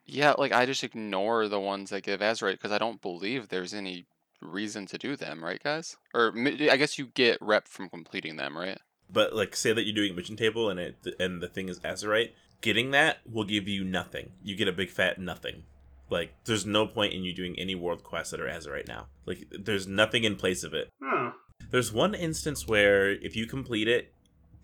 yeah, 0.06 0.34
like 0.36 0.52
I 0.52 0.66
just 0.66 0.82
ignore 0.84 1.48
the 1.48 1.60
ones 1.60 1.90
that 1.90 2.02
give 2.02 2.20
Azerite 2.20 2.52
because 2.52 2.72
I 2.72 2.78
don't 2.78 3.00
believe 3.00 3.48
there's 3.48 3.72
any 3.72 4.06
reason 4.40 4.86
to 4.86 4.98
do 4.98 5.16
them, 5.16 5.44
right, 5.44 5.62
guys? 5.62 5.96
Or 6.14 6.32
I 6.36 6.76
guess 6.76 6.98
you 6.98 7.06
get 7.06 7.38
rep 7.40 7.68
from 7.68 7.88
completing 7.88 8.36
them, 8.36 8.56
right? 8.56 8.78
But 9.12 9.34
like, 9.34 9.54
say 9.54 9.72
that 9.72 9.84
you're 9.84 9.94
doing 9.94 10.12
a 10.12 10.14
mission 10.14 10.36
table 10.36 10.68
and 10.68 10.80
it 10.80 10.96
and 11.18 11.42
the 11.42 11.48
thing 11.48 11.68
is 11.68 11.78
Azerite, 11.80 12.30
getting 12.60 12.90
that 12.90 13.18
will 13.30 13.44
give 13.44 13.68
you 13.68 13.84
nothing. 13.84 14.32
You 14.42 14.56
get 14.56 14.68
a 14.68 14.72
big 14.72 14.90
fat 14.90 15.18
nothing. 15.18 15.62
Like, 16.08 16.34
there's 16.44 16.66
no 16.66 16.88
point 16.88 17.12
in 17.14 17.22
you 17.22 17.32
doing 17.32 17.54
any 17.56 17.76
world 17.76 18.02
quests 18.02 18.32
that 18.32 18.40
are 18.40 18.48
Azerite 18.48 18.88
now. 18.88 19.06
Like, 19.26 19.46
there's 19.56 19.86
nothing 19.86 20.24
in 20.24 20.34
place 20.34 20.64
of 20.64 20.74
it. 20.74 20.88
Oh, 21.00 21.32
There's 21.70 21.92
one 21.92 22.14
instance 22.14 22.66
where 22.66 23.10
if 23.10 23.36
you 23.36 23.46
complete 23.46 23.88
it, 23.88 24.12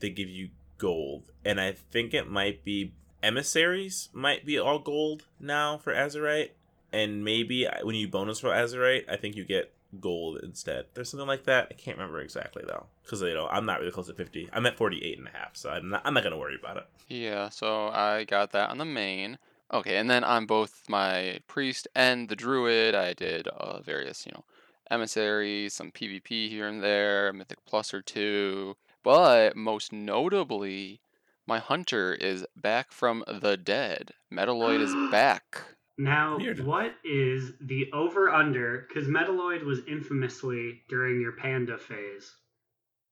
they 0.00 0.10
give 0.10 0.28
you 0.28 0.50
gold, 0.78 1.30
and 1.44 1.60
I 1.60 1.72
think 1.72 2.12
it 2.12 2.28
might 2.28 2.64
be 2.64 2.94
emissaries 3.22 4.08
might 4.12 4.44
be 4.44 4.58
all 4.58 4.78
gold 4.78 5.24
now 5.40 5.78
for 5.78 5.92
Azerite, 5.94 6.50
and 6.92 7.24
maybe 7.24 7.66
when 7.82 7.94
you 7.94 8.08
bonus 8.08 8.40
for 8.40 8.50
Azerite, 8.50 9.08
I 9.08 9.16
think 9.16 9.36
you 9.36 9.44
get 9.44 9.72
gold 10.00 10.40
instead. 10.42 10.86
There's 10.94 11.08
something 11.10 11.26
like 11.26 11.44
that. 11.44 11.68
I 11.70 11.74
can't 11.74 11.96
remember 11.96 12.20
exactly 12.20 12.64
though, 12.66 12.86
because 13.02 13.22
you 13.22 13.34
know 13.34 13.48
I'm 13.48 13.66
not 13.66 13.80
really 13.80 13.92
close 13.92 14.08
to 14.08 14.14
50. 14.14 14.50
I'm 14.52 14.66
at 14.66 14.76
48 14.76 15.18
and 15.18 15.28
a 15.28 15.30
half, 15.30 15.56
so 15.56 15.70
I'm 15.70 15.88
not, 15.88 16.02
I'm 16.04 16.14
not 16.14 16.24
gonna 16.24 16.38
worry 16.38 16.56
about 16.60 16.76
it. 16.76 16.86
Yeah, 17.08 17.48
so 17.48 17.88
I 17.88 18.24
got 18.24 18.52
that 18.52 18.70
on 18.70 18.78
the 18.78 18.84
main. 18.84 19.38
Okay, 19.72 19.96
and 19.96 20.08
then 20.08 20.22
on 20.22 20.46
both 20.46 20.82
my 20.88 21.40
priest 21.48 21.88
and 21.94 22.28
the 22.28 22.36
druid, 22.36 22.94
I 22.94 23.14
did 23.14 23.48
uh, 23.48 23.80
various, 23.80 24.24
you 24.24 24.32
know, 24.32 24.44
emissaries, 24.90 25.74
some 25.74 25.90
PvP 25.92 26.48
here 26.48 26.66
and 26.68 26.82
there, 26.82 27.32
mythic 27.32 27.58
plus 27.66 27.92
or 27.94 28.02
two. 28.02 28.76
But 29.02 29.56
most 29.56 29.92
notably, 29.92 31.00
my 31.46 31.58
hunter 31.58 32.12
is 32.14 32.44
back 32.56 32.90
from 32.92 33.24
the 33.28 33.56
dead. 33.56 34.12
Metaloid 34.32 34.80
is 34.80 34.94
back. 35.10 35.62
now 35.98 36.38
Weird. 36.38 36.60
what 36.64 36.94
is 37.04 37.52
the 37.60 37.90
over 37.92 38.30
under? 38.30 38.86
Because 38.88 39.08
Metaloid 39.08 39.62
was 39.64 39.80
infamously 39.86 40.82
during 40.88 41.20
your 41.20 41.32
Panda 41.32 41.78
phase. 41.78 42.34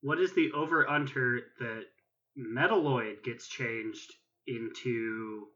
What 0.03 0.19
is 0.21 0.35
the 0.35 0.53
over 0.53 0.89
under 0.89 1.41
that 1.61 1.85
Metaloid 2.37 3.23
gets 3.25 3.47
changed 3.49 4.13
into 4.47 5.47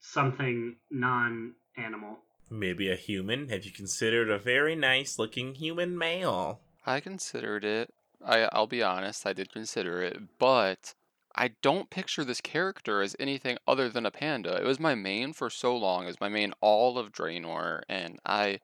something 0.00 0.76
non 0.90 1.54
animal? 1.76 2.18
Maybe 2.50 2.90
a 2.90 2.96
human. 2.96 3.48
Have 3.48 3.64
you 3.64 3.70
considered 3.70 4.30
a 4.30 4.38
very 4.38 4.74
nice 4.74 5.18
looking 5.18 5.54
human 5.54 5.98
male? 5.98 6.60
I 6.86 7.00
considered 7.00 7.64
it. 7.64 7.92
I 8.24 8.48
I'll 8.52 8.66
be 8.66 8.82
honest, 8.82 9.26
I 9.26 9.32
did 9.32 9.52
consider 9.52 10.02
it, 10.02 10.18
but 10.38 10.94
I 11.34 11.52
don't 11.62 11.90
picture 11.90 12.24
this 12.24 12.40
character 12.40 13.02
as 13.02 13.14
anything 13.20 13.58
other 13.66 13.88
than 13.88 14.06
a 14.06 14.10
panda. 14.10 14.56
It 14.56 14.64
was 14.64 14.80
my 14.80 14.94
main 14.94 15.32
for 15.32 15.50
so 15.50 15.76
long, 15.76 16.04
it 16.04 16.08
was 16.08 16.20
my 16.20 16.28
main 16.28 16.52
all 16.60 16.98
of 16.98 17.12
Draenor, 17.12 17.82
and 17.88 18.18
I 18.24 18.60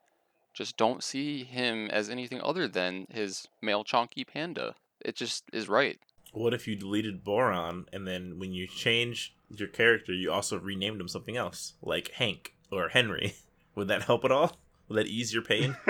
just 0.54 0.76
don't 0.76 1.04
see 1.04 1.44
him 1.44 1.88
as 1.90 2.08
anything 2.08 2.40
other 2.40 2.66
than 2.66 3.06
his 3.10 3.46
male 3.60 3.84
chonky 3.84 4.26
panda. 4.26 4.74
It 5.04 5.16
just 5.16 5.44
is 5.52 5.68
right. 5.68 5.98
What 6.32 6.54
if 6.54 6.66
you 6.66 6.74
deleted 6.74 7.22
Boron 7.22 7.86
and 7.92 8.08
then 8.08 8.38
when 8.38 8.52
you 8.52 8.66
change 8.66 9.36
your 9.50 9.68
character, 9.68 10.12
you 10.12 10.32
also 10.32 10.58
renamed 10.58 11.00
him 11.00 11.08
something 11.08 11.36
else, 11.36 11.74
like 11.82 12.10
Hank 12.12 12.54
or 12.72 12.88
Henry? 12.88 13.34
Would 13.74 13.88
that 13.88 14.02
help 14.02 14.24
at 14.24 14.32
all? 14.32 14.56
Would 14.88 14.98
that 14.98 15.06
ease 15.06 15.32
your 15.32 15.42
pain? 15.42 15.76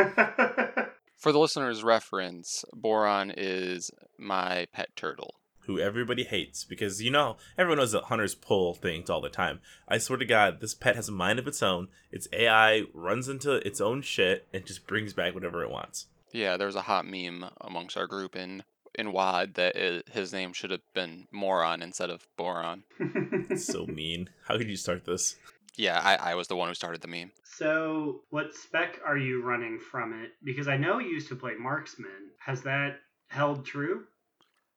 For 1.16 1.32
the 1.32 1.38
listener's 1.38 1.82
reference, 1.82 2.64
Boron 2.72 3.32
is 3.34 3.90
my 4.18 4.66
pet 4.72 4.94
turtle. 4.96 5.34
Who 5.66 5.78
everybody 5.78 6.24
hates 6.24 6.62
because 6.64 7.00
you 7.02 7.10
know 7.10 7.38
everyone 7.56 7.78
knows 7.78 7.92
that 7.92 8.04
hunters 8.04 8.34
pull 8.34 8.74
things 8.74 9.08
all 9.08 9.22
the 9.22 9.30
time. 9.30 9.60
I 9.88 9.96
swear 9.96 10.18
to 10.18 10.26
God, 10.26 10.60
this 10.60 10.74
pet 10.74 10.96
has 10.96 11.08
a 11.08 11.12
mind 11.12 11.38
of 11.38 11.48
its 11.48 11.62
own. 11.62 11.88
Its 12.12 12.28
AI 12.34 12.82
runs 12.92 13.28
into 13.30 13.66
its 13.66 13.80
own 13.80 14.02
shit 14.02 14.46
and 14.52 14.66
just 14.66 14.86
brings 14.86 15.14
back 15.14 15.34
whatever 15.34 15.62
it 15.62 15.70
wants. 15.70 16.06
Yeah, 16.32 16.58
there 16.58 16.66
was 16.66 16.76
a 16.76 16.82
hot 16.82 17.06
meme 17.06 17.46
amongst 17.62 17.96
our 17.96 18.06
group 18.06 18.36
in 18.36 18.62
in 18.96 19.12
WAD 19.12 19.54
that 19.54 19.76
it, 19.76 20.08
his 20.10 20.32
name 20.32 20.52
should 20.52 20.70
have 20.70 20.82
been 20.94 21.26
Moron 21.32 21.82
instead 21.82 22.10
of 22.10 22.26
Boron. 22.36 22.84
So 23.56 23.86
mean. 23.86 24.28
How 24.46 24.58
could 24.58 24.68
you 24.68 24.76
start 24.76 25.04
this? 25.04 25.36
Yeah, 25.76 26.00
I, 26.02 26.32
I 26.32 26.34
was 26.34 26.48
the 26.48 26.56
one 26.56 26.68
who 26.68 26.74
started 26.74 27.00
the 27.00 27.08
meme. 27.08 27.32
so, 27.44 28.22
what 28.30 28.54
spec 28.54 29.00
are 29.04 29.18
you 29.18 29.42
running 29.42 29.78
from 29.78 30.12
it? 30.22 30.32
Because 30.42 30.68
I 30.68 30.76
know 30.76 30.98
you 30.98 31.10
used 31.10 31.28
to 31.28 31.36
play 31.36 31.54
marksman. 31.58 32.30
Has 32.38 32.62
that 32.62 33.00
held 33.28 33.64
true? 33.64 34.04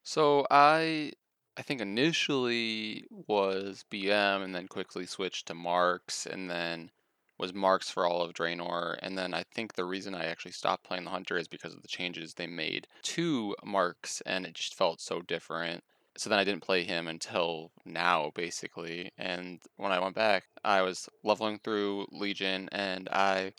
So 0.03 0.47
I 0.49 1.11
I 1.57 1.63
think 1.63 1.81
initially 1.81 3.05
was 3.27 3.83
BM 3.91 4.43
and 4.43 4.55
then 4.55 4.67
quickly 4.67 5.05
switched 5.05 5.47
to 5.47 5.53
Marks 5.53 6.25
and 6.25 6.49
then 6.49 6.91
was 7.37 7.53
Marks 7.53 7.89
for 7.89 8.05
all 8.05 8.21
of 8.21 8.33
Draenor 8.33 8.97
and 9.01 9.17
then 9.17 9.33
I 9.33 9.43
think 9.43 9.73
the 9.73 9.85
reason 9.85 10.15
I 10.15 10.25
actually 10.25 10.53
stopped 10.53 10.85
playing 10.85 11.03
the 11.03 11.09
Hunter 11.11 11.37
is 11.37 11.47
because 11.47 11.73
of 11.73 11.81
the 11.81 11.87
changes 11.87 12.33
they 12.33 12.47
made 12.47 12.87
to 13.03 13.55
Marks 13.65 14.21
and 14.21 14.45
it 14.45 14.53
just 14.53 14.75
felt 14.75 15.01
so 15.01 15.21
different. 15.21 15.83
So 16.17 16.29
then 16.29 16.39
I 16.39 16.43
didn't 16.43 16.63
play 16.63 16.83
him 16.83 17.07
until 17.07 17.71
now 17.85 18.31
basically 18.35 19.11
and 19.17 19.59
when 19.77 19.91
I 19.91 19.99
went 19.99 20.15
back 20.15 20.45
I 20.63 20.81
was 20.81 21.07
leveling 21.23 21.59
through 21.63 22.07
Legion 22.11 22.69
and 22.71 23.07
I 23.09 23.53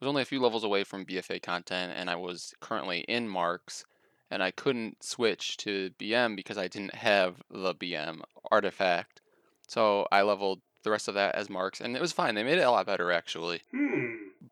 was 0.00 0.08
only 0.08 0.22
a 0.22 0.26
few 0.26 0.40
levels 0.40 0.64
away 0.64 0.84
from 0.84 1.04
BFA 1.04 1.42
content 1.42 1.92
and 1.96 2.08
I 2.08 2.16
was 2.16 2.54
currently 2.60 3.00
in 3.00 3.28
Marks 3.28 3.84
and 4.30 4.42
I 4.42 4.50
couldn't 4.50 5.02
switch 5.02 5.56
to 5.58 5.90
BM 5.98 6.34
because 6.34 6.58
I 6.58 6.66
didn't 6.66 6.96
have 6.96 7.42
the 7.50 7.72
BM 7.72 8.22
artifact. 8.50 9.20
So 9.68 10.08
I 10.10 10.22
leveled 10.22 10.60
the 10.82 10.90
rest 10.90 11.06
of 11.06 11.14
that 11.14 11.34
as 11.36 11.48
marks, 11.48 11.80
and 11.80 11.96
it 11.96 12.00
was 12.00 12.12
fine. 12.12 12.34
They 12.34 12.42
made 12.42 12.58
it 12.58 12.62
a 12.62 12.70
lot 12.70 12.84
better 12.84 13.12
actually. 13.12 13.62
Hmm. 13.70 13.93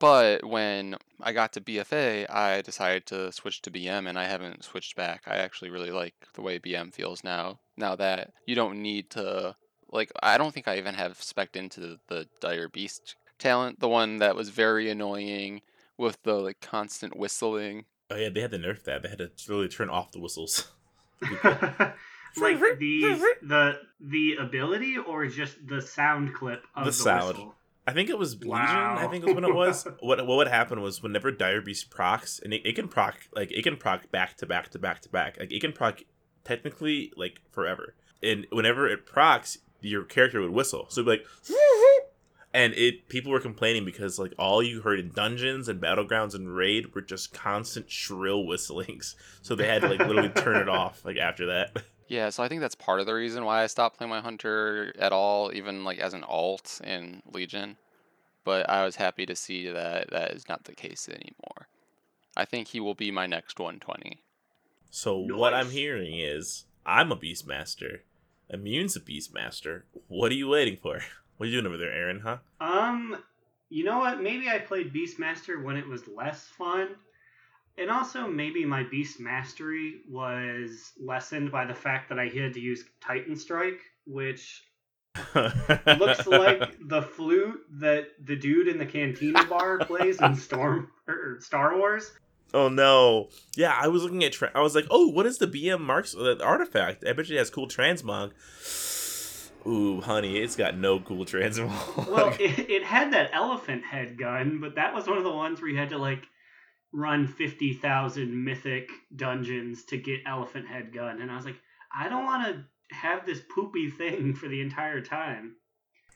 But 0.03 0.45
when 0.45 0.97
I 1.21 1.33
got 1.33 1.53
to 1.53 1.61
BFA, 1.61 2.29
I 2.29 2.61
decided 2.63 3.07
to 3.07 3.31
switch 3.31 3.63
to 3.63 3.71
BM, 3.71 4.09
and 4.09 4.19
I 4.19 4.25
haven't 4.25 4.65
switched 4.65 4.97
back. 4.97 5.23
I 5.29 5.37
actually 5.37 5.71
really 5.71 5.93
like 5.93 6.15
the 6.35 6.43
way 6.43 6.59
BM 6.59 6.93
feels 6.93 7.23
now. 7.23 7.61
Now 7.77 7.95
that 7.95 8.33
you 8.45 8.57
don't 8.57 8.83
need 8.83 9.11
to, 9.11 9.55
like, 9.93 10.11
I 10.21 10.39
don't 10.39 10.53
think 10.53 10.67
I 10.67 10.77
even 10.79 10.97
have 10.97 11.23
spec 11.23 11.55
into 11.55 11.79
the, 11.79 11.99
the 12.09 12.29
Dire 12.41 12.69
Beast 12.69 13.15
talent, 13.39 13.79
the 13.79 13.89
one 13.89 14.19
that 14.19 14.35
was 14.35 14.49
very 14.49 14.91
annoying 14.91 15.63
with 15.97 16.21
the 16.25 16.35
like 16.35 16.61
constant 16.61 17.17
whistling. 17.17 17.85
Oh 18.11 18.17
yeah, 18.17 18.29
they 18.29 18.41
had 18.41 18.51
to 18.51 18.59
nerf 18.59 18.83
that. 18.83 19.05
They 19.05 19.09
had 19.09 19.19
to 19.19 19.31
really 19.49 19.69
turn 19.69 19.89
off 19.89 20.11
the 20.11 20.19
whistles. 20.19 20.73
like 21.23 22.59
the 22.59 23.37
the 23.41 23.79
the 24.01 24.35
ability 24.41 24.97
or 24.99 25.29
just 25.29 25.65
the 25.65 25.81
sound 25.81 26.35
clip 26.35 26.65
of 26.75 26.87
The 26.87 26.91
the, 26.91 26.97
sound. 26.97 27.29
whistle? 27.29 27.55
I 27.87 27.93
think 27.93 28.09
it 28.09 28.19
was 28.19 28.35
Legion. 28.35 28.51
Wow. 28.51 28.97
I 28.99 29.09
think 29.09 29.25
was 29.25 29.35
when 29.35 29.45
it 29.45 29.55
was. 29.55 29.87
what 30.01 30.25
what 30.27 30.37
would 30.37 30.49
happen 30.49 30.81
was 30.81 31.03
whenever 31.03 31.33
Dire 31.33 31.61
Beast 31.61 31.91
procs, 31.91 32.39
and 32.39 32.55
it, 32.55 32.63
it 32.65 32.75
can 32.75 32.89
proc 32.89 33.17
like 33.35 33.51
it 33.51 33.63
can 33.63 33.77
proc 33.77 34.11
back 34.11 34.37
to 34.39 34.47
back 34.47 34.71
to 34.71 34.79
back 34.79 35.01
to 35.03 35.09
back. 35.09 35.37
Like 35.39 35.53
it 35.53 35.61
can 35.61 35.73
proc 35.73 36.03
technically 36.45 37.13
like 37.17 37.41
forever. 37.51 37.95
And 38.23 38.47
whenever 38.51 38.89
it 38.89 39.05
procs, 39.05 39.59
your 39.81 40.05
character 40.05 40.41
would 40.41 40.51
whistle. 40.51 40.87
So 40.89 41.01
it'd 41.01 41.07
be 41.07 41.25
like, 41.25 41.27
and 42.55 42.73
it 42.75 43.09
people 43.09 43.33
were 43.33 43.41
complaining 43.41 43.85
because 43.85 44.19
like 44.19 44.35
all 44.39 44.63
you 44.63 44.83
heard 44.83 45.01
in 45.01 45.11
dungeons 45.11 45.69
and 45.69 45.81
battlegrounds 45.81 46.35
and 46.35 46.55
raid 46.55 46.95
were 46.95 47.01
just 47.01 47.33
constant 47.33 47.91
shrill 47.91 48.47
whistlings. 48.47 49.17
So 49.41 49.55
they 49.55 49.67
had 49.67 49.83
to 49.83 49.89
like 49.89 50.01
literally 50.01 50.29
turn 50.29 50.57
it 50.57 50.69
off 50.69 51.05
like 51.05 51.17
after 51.17 51.47
that. 51.47 51.83
Yeah, 52.13 52.29
so 52.29 52.43
I 52.43 52.49
think 52.49 52.61
that's 52.61 52.75
part 52.75 53.01
of 53.01 53.07
the 53.07 53.15
reason 53.15 53.47
why 53.47 53.63
I 53.63 53.67
stopped 53.69 53.97
playing 53.97 54.11
my 54.11 54.21
hunter 54.21 54.93
at 54.99 55.13
all, 55.13 55.51
even 55.55 55.83
like 55.83 55.99
as 55.99 56.13
an 56.13 56.25
alt 56.25 56.79
in 56.85 57.23
Legion. 57.33 57.79
But 58.45 58.69
I 58.69 58.85
was 58.85 58.97
happy 58.97 59.25
to 59.25 59.35
see 59.35 59.67
that 59.71 60.11
that 60.11 60.33
is 60.33 60.47
not 60.47 60.65
the 60.65 60.75
case 60.75 61.09
anymore. 61.09 61.69
I 62.37 62.45
think 62.45 62.69
he 62.69 62.81
will 62.81 62.95
be 62.95 63.11
my 63.11 63.27
next 63.27 63.59
120. 63.59 64.21
So 64.91 65.21
what 65.21 65.55
I'm 65.55 65.71
hearing 65.71 66.19
is 66.21 66.67
I'm 66.85 67.13
a 67.13 67.17
Beastmaster. 67.17 68.01
Immune's 68.53 68.95
a 68.95 69.01
Beastmaster. 69.01 69.85
What 70.09 70.31
are 70.33 70.35
you 70.35 70.49
waiting 70.49 70.77
for? 70.83 71.01
What 71.39 71.47
are 71.47 71.51
you 71.51 71.63
doing 71.63 71.67
over 71.67 71.79
there, 71.79 71.93
Aaron, 71.93 72.21
huh? 72.21 72.37
Um, 72.61 73.17
you 73.71 73.85
know 73.85 73.99
what? 73.99 74.23
Maybe 74.23 74.49
I 74.51 74.59
played 74.59 74.93
Beastmaster 74.93 75.61
when 75.65 75.77
it 75.77 75.89
was 75.89 76.07
less 76.07 76.45
fun. 76.45 76.91
And 77.79 77.91
also, 77.91 78.27
maybe 78.27 78.65
my 78.65 78.83
Beast 78.83 79.19
Mastery 79.19 80.03
was 80.09 80.93
lessened 81.01 81.51
by 81.51 81.65
the 81.65 81.75
fact 81.75 82.09
that 82.11 82.19
I 82.19 82.29
had 82.29 82.53
to 82.55 82.61
use 82.61 82.85
Titan 83.01 83.35
Strike, 83.35 83.81
which 84.07 84.63
looks 85.35 86.27
like 86.27 86.77
the 86.87 87.03
flute 87.03 87.61
that 87.81 88.09
the 88.25 88.37
dude 88.37 88.69
in 88.69 88.79
the 88.79 88.87
Cantina 88.87 89.45
bar 89.47 89.79
plays 89.79 90.21
in 90.21 90.35
Storm 90.35 90.91
or 91.09 91.39
Star 91.41 91.77
Wars. 91.79 92.13
Oh 92.55 92.69
no. 92.69 93.31
Yeah, 93.57 93.75
I 93.79 93.89
was 93.89 94.03
looking 94.03 94.23
at 94.25 94.33
tra- 94.33 94.53
I 94.55 94.61
was 94.61 94.75
like, 94.75 94.87
"Oh, 94.91 95.09
what 95.09 95.27
is 95.27 95.39
the 95.39 95.47
BM 95.47 95.81
marks 95.81 96.15
uh, 96.15 96.37
artifact? 96.43 97.05
I 97.07 97.13
bet 97.15 97.29
you 97.29 97.37
it 97.37 97.39
has 97.39 97.51
cool 97.51 97.69
transmog." 97.69 98.33
Ooh, 99.67 100.01
honey, 100.01 100.39
it's 100.39 100.57
got 100.57 100.77
no 100.77 101.01
cool 101.01 101.25
transmog. 101.25 102.09
Well, 102.11 102.35
it, 102.39 102.71
it 102.71 102.85
had 102.85 103.13
that 103.13 103.31
elephant 103.33 103.85
head 103.85 104.19
gun, 104.19 104.59
but 104.61 104.75
that 104.75 104.93
was 104.95 105.07
one 105.07 105.19
of 105.19 105.25
the 105.25 105.31
ones 105.31 105.61
where 105.61 105.71
you 105.71 105.79
had 105.79 105.91
to 105.91 105.99
like 105.99 106.27
run 106.93 107.27
fifty 107.27 107.73
thousand 107.73 108.45
mythic 108.45 108.91
dungeons 109.15 109.85
to 109.87 109.97
get 109.97 110.21
elephant 110.27 110.67
head 110.67 110.93
gun, 110.93 111.21
and 111.21 111.31
I 111.31 111.37
was 111.37 111.45
like, 111.45 111.61
I 111.95 112.09
don't 112.09 112.25
want 112.25 112.47
to 112.47 112.95
have 112.95 113.27
this 113.27 113.41
poopy 113.55 113.91
thing 113.91 114.35
for 114.35 114.49
the 114.49 114.61
entire 114.61 115.01
time. 115.01 115.57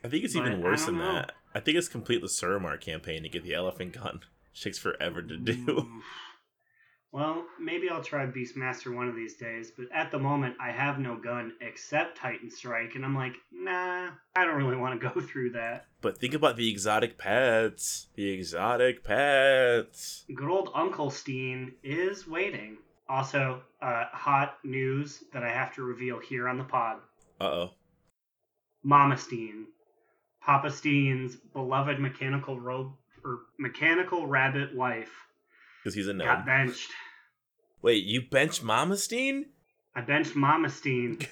I 0.04 0.08
think 0.08 0.24
it's 0.24 0.34
but 0.34 0.46
even 0.46 0.60
worse 0.62 0.84
than 0.84 0.98
know. 0.98 1.12
that. 1.12 1.32
I 1.54 1.60
think 1.60 1.78
it's 1.78 1.88
complete 1.88 2.20
the 2.20 2.28
Suramar 2.28 2.80
campaign 2.80 3.22
to 3.22 3.28
get 3.28 3.42
the 3.42 3.54
elephant 3.54 3.92
gun. 3.92 4.20
It 4.56 4.62
takes 4.62 4.78
forever 4.78 5.20
to 5.20 5.36
do. 5.36 5.86
Well, 7.16 7.46
maybe 7.58 7.88
I'll 7.88 8.02
try 8.04 8.26
Beastmaster 8.26 8.94
one 8.94 9.08
of 9.08 9.16
these 9.16 9.36
days, 9.36 9.72
but 9.74 9.86
at 9.90 10.10
the 10.10 10.18
moment 10.18 10.56
I 10.60 10.70
have 10.70 10.98
no 10.98 11.16
gun 11.16 11.54
except 11.62 12.18
Titan 12.18 12.50
Strike, 12.50 12.94
and 12.94 13.06
I'm 13.06 13.14
like, 13.16 13.32
nah, 13.50 14.10
I 14.36 14.44
don't 14.44 14.56
really 14.62 14.76
want 14.76 15.00
to 15.00 15.08
go 15.08 15.18
through 15.26 15.52
that. 15.52 15.86
But 16.02 16.18
think 16.18 16.34
about 16.34 16.56
the 16.56 16.68
exotic 16.70 17.16
pets. 17.16 18.08
The 18.16 18.28
exotic 18.28 19.02
pets. 19.02 20.26
Good 20.34 20.50
old 20.50 20.68
Uncle 20.74 21.10
Steen 21.10 21.72
is 21.82 22.28
waiting. 22.28 22.76
Also, 23.08 23.62
uh, 23.80 24.04
hot 24.12 24.58
news 24.62 25.24
that 25.32 25.42
I 25.42 25.48
have 25.48 25.74
to 25.76 25.82
reveal 25.84 26.18
here 26.20 26.46
on 26.50 26.58
the 26.58 26.64
pod. 26.64 26.98
Uh 27.40 27.44
oh. 27.44 27.70
Mama 28.82 29.16
Steen, 29.16 29.68
Papa 30.42 30.70
Steen's 30.70 31.34
beloved 31.34 31.98
mechanical 31.98 32.60
robe 32.60 32.92
or 33.24 33.38
mechanical 33.58 34.26
rabbit 34.26 34.76
wife, 34.76 35.12
Because 35.82 35.94
he's 35.94 36.08
a 36.08 36.12
gnome. 36.12 36.26
got 36.26 36.44
benched. 36.44 36.90
Wait, 37.82 38.04
you 38.04 38.22
bench 38.22 38.62
Mama 38.62 38.96
Steen? 38.96 39.46
I 39.94 40.00
bench 40.00 40.34
Mama 40.34 40.68
Steen. 40.68 41.18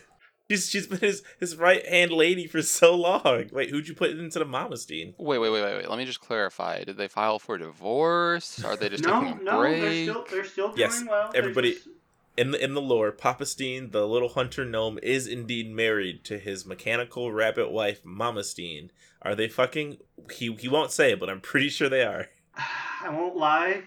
She's 0.51 0.69
she's 0.69 0.87
been 0.87 0.99
his, 0.99 1.23
his 1.41 1.57
right 1.57 1.85
hand 1.87 2.11
lady 2.13 2.47
for 2.47 2.61
so 2.61 2.95
long. 2.95 3.47
Wait, 3.51 3.71
who'd 3.71 3.89
you 3.89 3.95
put 3.95 4.11
into 4.11 4.39
the 4.39 4.45
Mama 4.45 4.77
Steen? 4.77 5.15
Wait, 5.17 5.39
wait, 5.39 5.49
wait, 5.49 5.63
wait, 5.63 5.77
wait. 5.79 5.89
Let 5.89 5.97
me 5.99 6.05
just 6.05 6.21
clarify. 6.21 6.85
Did 6.85 6.99
they 6.99 7.09
file 7.09 7.39
for 7.39 7.57
divorce? 7.57 8.63
Are 8.63 8.77
they 8.77 8.91
just 8.91 9.05
no, 9.05 9.23
taking 9.23 9.41
a 9.41 9.43
no, 9.43 9.59
break? 9.59 9.81
they're 9.81 10.03
still 10.03 10.27
they're 10.31 10.45
still 10.45 10.67
doing 10.69 10.81
Yes, 10.81 11.03
well. 11.09 11.31
Everybody- 11.35 11.73
just- 11.73 11.89
In 12.37 12.51
the 12.51 12.63
in 12.63 12.75
the 12.75 12.83
lore, 12.83 13.11
Papa 13.11 13.47
Steen, 13.47 13.91
the 13.93 14.07
little 14.07 14.29
hunter 14.29 14.67
gnome, 14.67 14.99
is 15.03 15.27
indeed 15.27 15.71
married 15.71 16.25
to 16.27 16.39
his 16.39 16.67
mechanical 16.67 17.33
rabbit 17.33 17.71
wife, 17.71 18.05
Mama 18.05 18.45
Steen. 18.45 18.91
Are 19.23 19.35
they 19.35 19.49
fucking? 19.49 19.97
He 20.31 20.53
he 20.57 20.69
won't 20.69 20.91
say, 20.91 21.15
but 21.15 21.31
I'm 21.31 21.41
pretty 21.41 21.71
sure 21.71 21.89
they 21.89 22.03
are. 22.05 22.27
I 23.03 23.09
won't 23.09 23.35
lie. 23.37 23.85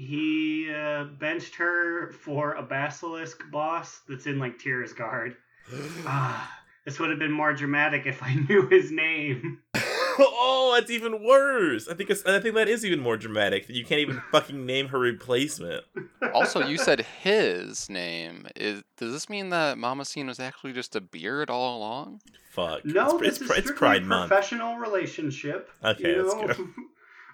He 0.00 0.72
uh, 0.74 1.04
benched 1.04 1.56
her 1.56 2.10
for 2.12 2.54
a 2.54 2.62
basilisk 2.62 3.42
boss 3.50 4.00
that's 4.08 4.26
in 4.26 4.38
like 4.38 4.62
Tyr's 4.62 4.92
Guard. 4.92 5.36
Ah, 6.06 6.58
this 6.84 6.98
would 6.98 7.10
have 7.10 7.18
been 7.18 7.30
more 7.30 7.52
dramatic 7.52 8.06
if 8.06 8.22
I 8.22 8.34
knew 8.48 8.66
his 8.68 8.90
name. 8.90 9.58
oh, 9.76 10.74
that's 10.74 10.90
even 10.90 11.22
worse. 11.22 11.86
I 11.86 11.94
think 11.94 12.08
it's, 12.10 12.24
I 12.24 12.40
think 12.40 12.54
that 12.54 12.68
is 12.68 12.84
even 12.84 13.00
more 13.00 13.16
dramatic. 13.16 13.66
That 13.66 13.76
you 13.76 13.84
can't 13.84 14.00
even 14.00 14.22
fucking 14.32 14.64
name 14.64 14.88
her 14.88 14.98
replacement. 14.98 15.84
also, 16.32 16.66
you 16.66 16.78
said 16.78 17.04
his 17.22 17.90
name. 17.90 18.46
Is 18.56 18.82
does 18.96 19.12
this 19.12 19.28
mean 19.28 19.50
that 19.50 19.76
Mama 19.78 20.04
Steen 20.06 20.26
was 20.26 20.40
actually 20.40 20.72
just 20.72 20.96
a 20.96 21.00
beard 21.00 21.50
all 21.50 21.76
along? 21.76 22.22
Fuck. 22.50 22.84
No, 22.84 23.18
it's, 23.18 23.20
this 23.20 23.28
it's, 23.28 23.36
is 23.36 23.42
it's 23.42 23.50
strictly 23.58 23.74
Pride 23.74 24.02
a 24.02 24.06
Month. 24.06 24.28
professional 24.30 24.76
relationship. 24.76 25.70
Okay, 25.84 26.16
you 26.16 26.22
that's 26.22 26.58
know? 26.58 26.66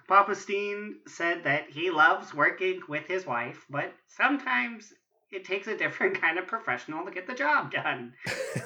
Papa 0.07 0.35
Steen 0.35 0.99
said 1.07 1.43
that 1.43 1.69
he 1.69 1.89
loves 1.89 2.33
working 2.33 2.81
with 2.87 3.07
his 3.07 3.25
wife, 3.25 3.65
but 3.69 3.93
sometimes 4.07 4.93
it 5.29 5.43
takes 5.43 5.67
a 5.67 5.75
different 5.77 6.21
kind 6.21 6.39
of 6.39 6.47
professional 6.47 7.03
to 7.05 7.11
get 7.11 7.27
the 7.27 7.33
job 7.33 7.71
done. 7.71 8.13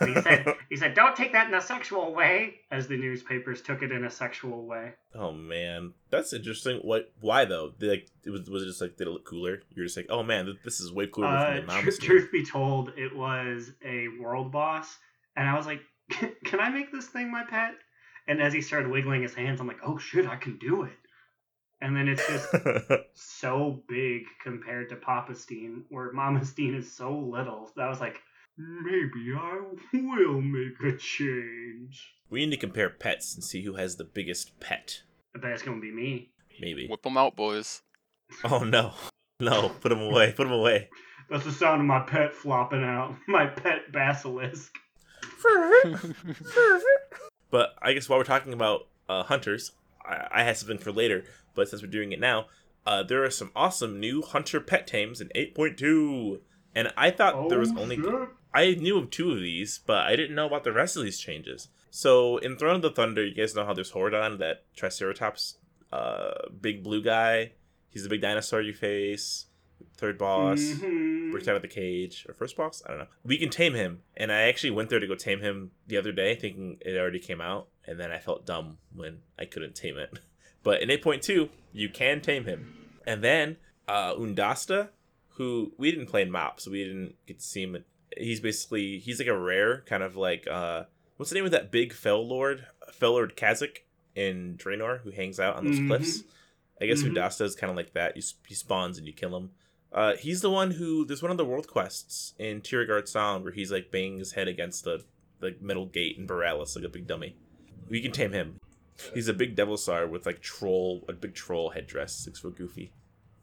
He 0.05 0.13
said, 0.21 0.45
he 0.69 0.75
said, 0.75 0.93
don't 0.93 1.15
take 1.15 1.33
that 1.33 1.47
in 1.47 1.53
a 1.55 1.61
sexual 1.61 2.13
way, 2.13 2.55
as 2.69 2.87
the 2.87 2.97
newspapers 2.97 3.61
took 3.63 3.81
it 3.81 3.91
in 3.91 4.05
a 4.05 4.11
sexual 4.11 4.67
way. 4.67 4.93
Oh 5.15 5.31
man, 5.31 5.93
that's 6.11 6.31
interesting. 6.33 6.77
What? 6.83 7.11
Why 7.19 7.45
though? 7.45 7.73
Like, 7.81 8.07
it 8.23 8.29
was 8.29 8.47
was 8.49 8.61
it 8.63 8.67
just 8.67 8.81
like 8.81 8.95
did 8.97 9.07
it 9.07 9.11
look 9.11 9.25
cooler? 9.25 9.61
You're 9.71 9.85
just 9.85 9.97
like, 9.97 10.07
oh 10.09 10.21
man, 10.23 10.57
this 10.63 10.79
is 10.79 10.93
way 10.93 11.07
cooler 11.07 11.27
Uh, 11.27 11.61
than 11.61 11.67
tr- 11.67 11.89
truth 11.99 12.31
be 12.31 12.45
told, 12.45 12.89
it 12.95 13.15
was 13.15 13.71
a 13.83 14.07
world 14.19 14.51
boss, 14.51 14.95
and 15.35 15.49
I 15.49 15.55
was 15.57 15.65
like, 15.65 15.81
"Can 16.45 16.59
I 16.59 16.69
make 16.69 16.91
this 16.91 17.07
thing 17.07 17.31
my 17.31 17.43
pet?" 17.43 17.73
And 18.27 18.39
as 18.39 18.53
he 18.53 18.61
started 18.61 18.91
wiggling 18.91 19.23
his 19.23 19.33
hands, 19.33 19.59
I'm 19.59 19.67
like, 19.67 19.79
"Oh 19.83 19.97
shit, 19.97 20.27
I 20.27 20.35
can 20.35 20.57
do 20.59 20.83
it!" 20.83 20.93
And 21.81 21.95
then 21.95 22.07
it's 22.07 22.27
just 22.27 22.47
so 23.13 23.81
big 23.89 24.23
compared 24.43 24.89
to 24.89 24.95
Papa 24.95 25.33
Steen, 25.35 25.83
where 25.89 26.11
Mama 26.11 26.45
Steen 26.45 26.75
is 26.75 26.91
so 26.91 27.11
little. 27.17 27.71
That 27.75 27.85
I 27.85 27.89
was 27.89 27.99
like, 27.99 28.21
maybe 28.57 29.33
I 29.35 29.59
will 29.93 30.41
make 30.41 30.79
a 30.83 30.95
change. 30.97 32.13
we 32.29 32.45
need 32.45 32.51
to 32.51 32.57
compare 32.57 32.89
pets 32.89 33.33
and 33.33 33.43
see 33.43 33.63
who 33.63 33.75
has 33.75 33.95
the 33.95 34.03
biggest 34.03 34.59
pet. 34.59 35.01
I 35.35 35.39
bet 35.39 35.51
it's 35.51 35.63
gonna 35.63 35.81
be 35.81 35.91
me. 35.91 36.29
Maybe. 36.59 36.87
Whip 36.87 37.01
them 37.01 37.17
out, 37.17 37.35
boys. 37.35 37.81
Oh 38.43 38.59
no, 38.63 38.93
no, 39.39 39.69
put 39.69 39.89
them 39.89 40.01
away. 40.01 40.33
Put 40.33 40.43
them 40.43 40.53
away. 40.53 40.89
That's 41.29 41.45
the 41.45 41.51
sound 41.51 41.81
of 41.81 41.87
my 41.87 42.01
pet 42.01 42.33
flopping 42.35 42.83
out. 42.83 43.15
My 43.27 43.47
pet 43.47 43.91
basilisk. 43.91 44.75
But 47.49 47.75
I 47.81 47.91
guess 47.93 48.07
while 48.07 48.17
we're 48.17 48.23
talking 48.23 48.53
about 48.53 48.87
uh, 49.09 49.23
hunters, 49.23 49.73
I, 50.05 50.27
I 50.31 50.43
had 50.43 50.55
something 50.55 50.77
for 50.77 50.91
later. 50.91 51.25
But 51.55 51.69
since 51.69 51.81
we're 51.81 51.87
doing 51.89 52.11
it 52.11 52.19
now, 52.19 52.47
uh, 52.85 53.03
there 53.03 53.23
are 53.23 53.29
some 53.29 53.51
awesome 53.55 53.99
new 53.99 54.21
hunter 54.21 54.59
pet 54.59 54.87
tames 54.87 55.21
in 55.21 55.29
8.2, 55.35 56.39
and 56.75 56.91
I 56.97 57.11
thought 57.11 57.49
there 57.49 57.59
was 57.59 57.71
Oh, 57.71 57.79
only 57.81 57.95
shit. 57.97 58.29
I 58.53 58.73
knew 58.75 58.97
of 58.97 59.09
two 59.09 59.31
of 59.31 59.39
these, 59.39 59.79
but 59.85 60.05
I 60.07 60.15
didn't 60.15 60.35
know 60.35 60.47
about 60.47 60.63
the 60.63 60.71
rest 60.73 60.97
of 60.97 61.03
these 61.03 61.19
changes. 61.19 61.69
So 61.89 62.37
in 62.37 62.57
Throne 62.57 62.77
of 62.77 62.81
the 62.81 62.89
Thunder, 62.91 63.23
you 63.25 63.33
guys 63.35 63.53
know 63.55 63.65
how 63.65 63.73
there's 63.73 63.91
Horridon, 63.91 64.39
that 64.39 64.63
Triceratops, 64.75 65.57
uh, 65.91 66.31
big 66.59 66.83
blue 66.83 67.01
guy. 67.03 67.53
He's 67.89 68.03
the 68.03 68.09
big 68.09 68.21
dinosaur 68.21 68.61
you 68.61 68.73
face. 68.73 69.47
Third 69.97 70.17
boss 70.17 70.59
Mhm. 70.59 71.31
breaks 71.31 71.47
out 71.47 71.55
of 71.55 71.61
the 71.61 71.67
cage 71.67 72.25
or 72.27 72.33
first 72.33 72.55
boss. 72.55 72.81
I 72.85 72.89
don't 72.89 72.99
know. 72.99 73.07
We 73.23 73.37
can 73.37 73.49
tame 73.49 73.73
him, 73.73 74.03
and 74.15 74.31
I 74.31 74.43
actually 74.43 74.71
went 74.71 74.89
there 74.89 74.99
to 74.99 75.07
go 75.07 75.15
tame 75.15 75.41
him 75.41 75.71
the 75.87 75.97
other 75.97 76.11
day, 76.11 76.35
thinking 76.35 76.77
it 76.81 76.97
already 76.97 77.19
came 77.19 77.41
out, 77.41 77.67
and 77.85 77.99
then 77.99 78.11
I 78.11 78.19
felt 78.19 78.45
dumb 78.45 78.77
when 78.93 79.21
I 79.37 79.45
couldn't 79.45 79.75
tame 79.75 79.97
it. 79.97 80.17
But 80.63 80.81
in 80.81 80.89
8.2, 80.89 81.49
you 81.73 81.89
can 81.89 82.21
tame 82.21 82.45
him, 82.45 82.75
and 83.05 83.23
then 83.23 83.57
uh, 83.87 84.13
Oondasta, 84.13 84.89
who 85.35 85.73
we 85.77 85.89
didn't 85.91 86.07
play 86.07 86.21
in 86.21 86.31
MOP, 86.31 86.59
so 86.59 86.69
we 86.71 86.83
didn't 86.83 87.15
get 87.25 87.39
to 87.39 87.45
see 87.45 87.63
him. 87.63 87.83
He's 88.17 88.39
basically 88.39 88.99
he's 88.99 89.19
like 89.19 89.27
a 89.27 89.37
rare 89.37 89.81
kind 89.87 90.03
of 90.03 90.15
like 90.15 90.45
uh, 90.47 90.83
what's 91.17 91.29
the 91.31 91.35
name 91.35 91.45
of 91.45 91.51
that 91.51 91.71
big 91.71 91.93
Fell 91.93 92.25
Lord, 92.27 92.65
Fell 92.91 93.11
Lord 93.13 93.35
Kazzak 93.37 93.77
in 94.15 94.57
Draenor 94.57 95.01
who 95.01 95.11
hangs 95.11 95.39
out 95.39 95.55
on 95.55 95.63
those 95.65 95.79
Mhm. 95.79 95.87
cliffs. 95.87 96.23
I 96.81 96.85
guess 96.87 97.01
Mhm. 97.01 97.13
Oondasta 97.13 97.41
is 97.41 97.55
kind 97.55 97.69
of 97.71 97.77
like 97.77 97.93
that. 97.93 98.17
You, 98.17 98.23
he 98.47 98.53
spawns 98.53 98.97
and 98.97 99.07
you 99.07 99.13
kill 99.13 99.35
him. 99.37 99.51
Uh, 99.93 100.15
he's 100.17 100.41
the 100.41 100.49
one 100.49 100.71
who 100.71 101.05
there's 101.05 101.21
one 101.21 101.31
of 101.31 101.37
the 101.37 101.45
world 101.45 101.67
quests 101.67 102.33
in 102.37 102.61
Tiragarde 102.61 103.07
Sound 103.07 103.43
where 103.45 103.53
he's 103.53 103.71
like 103.71 103.91
banging 103.91 104.19
his 104.19 104.33
head 104.33 104.47
against 104.47 104.83
the 104.83 105.03
the 105.39 105.55
metal 105.61 105.85
gate 105.87 106.17
in 106.17 106.27
Boralus 106.27 106.75
like 106.75 106.85
a 106.85 106.89
big 106.89 107.07
dummy. 107.07 107.35
We 107.89 107.99
can 108.01 108.11
tame 108.11 108.31
him. 108.33 108.57
He's 109.13 109.27
a 109.27 109.33
big 109.33 109.55
devilsaur 109.55 110.09
with 110.09 110.25
like 110.25 110.41
troll, 110.41 111.03
a 111.09 111.13
big 111.13 111.33
troll 111.33 111.71
headdress. 111.71 112.13
six 112.13 112.39
foot 112.39 112.55
goofy. 112.57 112.91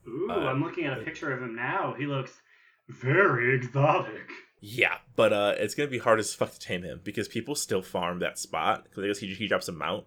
Ooh, 0.06 0.28
Uh, 0.30 0.34
I'm 0.46 0.62
looking 0.62 0.84
at 0.86 0.98
a 0.98 1.02
picture 1.02 1.32
of 1.32 1.42
him 1.42 1.54
now. 1.56 1.94
He 1.98 2.06
looks 2.06 2.40
very 2.88 3.54
exotic. 3.56 4.28
Yeah, 4.60 4.98
but 5.16 5.32
uh, 5.32 5.54
it's 5.58 5.74
gonna 5.74 5.88
be 5.90 5.98
hard 5.98 6.18
as 6.18 6.34
fuck 6.34 6.52
to 6.52 6.58
tame 6.58 6.82
him 6.82 7.00
because 7.04 7.28
people 7.28 7.54
still 7.54 7.82
farm 7.82 8.18
that 8.20 8.38
spot 8.38 8.84
because 8.84 9.04
I 9.04 9.06
guess 9.08 9.18
he, 9.18 9.32
he 9.34 9.46
drops 9.46 9.68
a 9.68 9.72
mount 9.72 10.04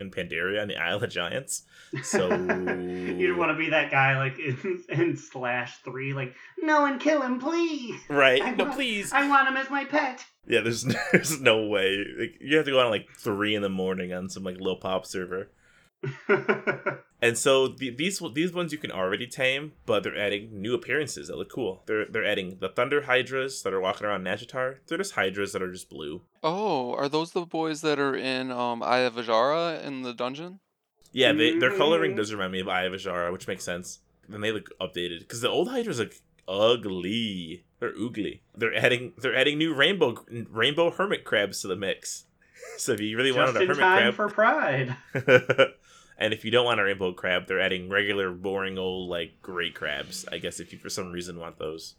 in 0.00 0.10
Pandaria 0.10 0.60
on 0.62 0.68
the 0.68 0.76
Isle 0.88 1.02
of 1.04 1.10
Giants. 1.10 1.62
So 2.02 2.28
you 2.30 3.26
don't 3.28 3.36
want 3.38 3.50
to 3.52 3.58
be 3.58 3.70
that 3.70 3.90
guy 3.90 4.16
like 4.18 4.38
in, 4.38 4.84
in 4.88 5.16
Slash 5.16 5.78
Three, 5.78 6.12
like 6.14 6.34
no 6.58 6.80
one 6.82 6.98
kill 6.98 7.20
him, 7.22 7.38
please. 7.40 8.00
right? 8.08 8.40
I 8.42 8.50
No, 8.52 8.64
want- 8.64 8.76
please. 8.76 9.12
I 9.12 9.28
want 9.28 9.48
him 9.48 9.56
as 9.56 9.68
my 9.70 9.84
pet. 9.84 10.24
Yeah, 10.46 10.60
there's 10.60 10.84
there's 11.12 11.40
no 11.40 11.66
way. 11.66 12.04
Like, 12.18 12.34
you 12.40 12.56
have 12.56 12.66
to 12.66 12.70
go 12.72 12.80
on 12.80 12.90
like 12.90 13.08
three 13.16 13.54
in 13.54 13.62
the 13.62 13.68
morning 13.68 14.12
on 14.12 14.28
some 14.28 14.44
like 14.44 14.56
low 14.60 14.76
pop 14.76 15.06
server. 15.06 15.50
And 17.22 17.38
so 17.38 17.68
the, 17.68 17.88
these 17.88 18.20
these 18.34 18.52
ones 18.52 18.70
you 18.70 18.76
can 18.76 18.90
already 18.90 19.26
tame, 19.26 19.72
but 19.86 20.02
they're 20.02 20.18
adding 20.18 20.60
new 20.60 20.74
appearances 20.74 21.28
that 21.28 21.38
look 21.38 21.50
cool. 21.50 21.82
They're 21.86 22.04
they're 22.04 22.26
adding 22.26 22.58
the 22.60 22.68
Thunder 22.68 23.02
Hydras 23.04 23.62
that 23.62 23.72
are 23.72 23.80
walking 23.80 24.06
around 24.06 24.24
Nazjatar. 24.24 24.76
They're 24.86 24.98
just 24.98 25.14
Hydras 25.14 25.52
that 25.54 25.62
are 25.62 25.72
just 25.72 25.88
blue. 25.88 26.20
Oh, 26.42 26.92
are 26.92 27.08
those 27.08 27.30
the 27.32 27.46
boys 27.46 27.80
that 27.80 27.98
are 27.98 28.14
in 28.14 28.50
um 28.52 28.82
Eye 28.82 28.98
of 28.98 29.14
Azshara 29.14 29.82
in 29.82 30.02
the 30.02 30.12
dungeon? 30.12 30.60
Yeah, 31.12 31.32
they, 31.32 31.56
their 31.58 31.74
coloring 31.74 32.12
Mhm. 32.12 32.16
does 32.16 32.30
remind 32.32 32.52
me 32.52 32.60
of 32.60 32.68
Eye 32.68 32.82
of 32.84 32.92
Azshara, 32.92 33.32
which 33.32 33.48
makes 33.48 33.64
sense. 33.64 34.00
And 34.30 34.44
they 34.44 34.52
look 34.52 34.68
updated 34.78 35.20
because 35.20 35.40
the 35.40 35.48
old 35.48 35.70
Hydras 35.70 36.00
look 36.00 36.12
ugly. 36.48 37.64
They're 37.80 37.94
oogly. 37.94 38.40
They're 38.56 38.74
adding 38.74 39.12
they're 39.18 39.36
adding 39.36 39.58
new 39.58 39.74
rainbow 39.74 40.24
rainbow 40.50 40.90
hermit 40.90 41.24
crabs 41.24 41.62
to 41.62 41.68
the 41.68 41.76
mix. 41.76 42.24
So 42.76 42.92
if 42.92 43.00
you 43.00 43.16
really 43.16 43.30
Just 43.30 43.38
wanted 43.38 43.56
a 43.56 43.66
hermit 43.66 43.78
time 43.78 44.02
crab, 44.02 44.14
for 44.14 44.28
Pride. 44.28 44.96
and 46.18 46.32
if 46.32 46.44
you 46.44 46.50
don't 46.50 46.64
want 46.64 46.80
a 46.80 46.84
rainbow 46.84 47.12
crab, 47.12 47.46
they're 47.46 47.60
adding 47.60 47.88
regular, 47.88 48.32
boring 48.32 48.78
old 48.78 49.10
like 49.10 49.40
gray 49.42 49.70
crabs. 49.70 50.24
I 50.32 50.38
guess 50.38 50.58
if 50.58 50.72
you 50.72 50.78
for 50.78 50.88
some 50.88 51.12
reason 51.12 51.38
want 51.38 51.58
those. 51.58 51.94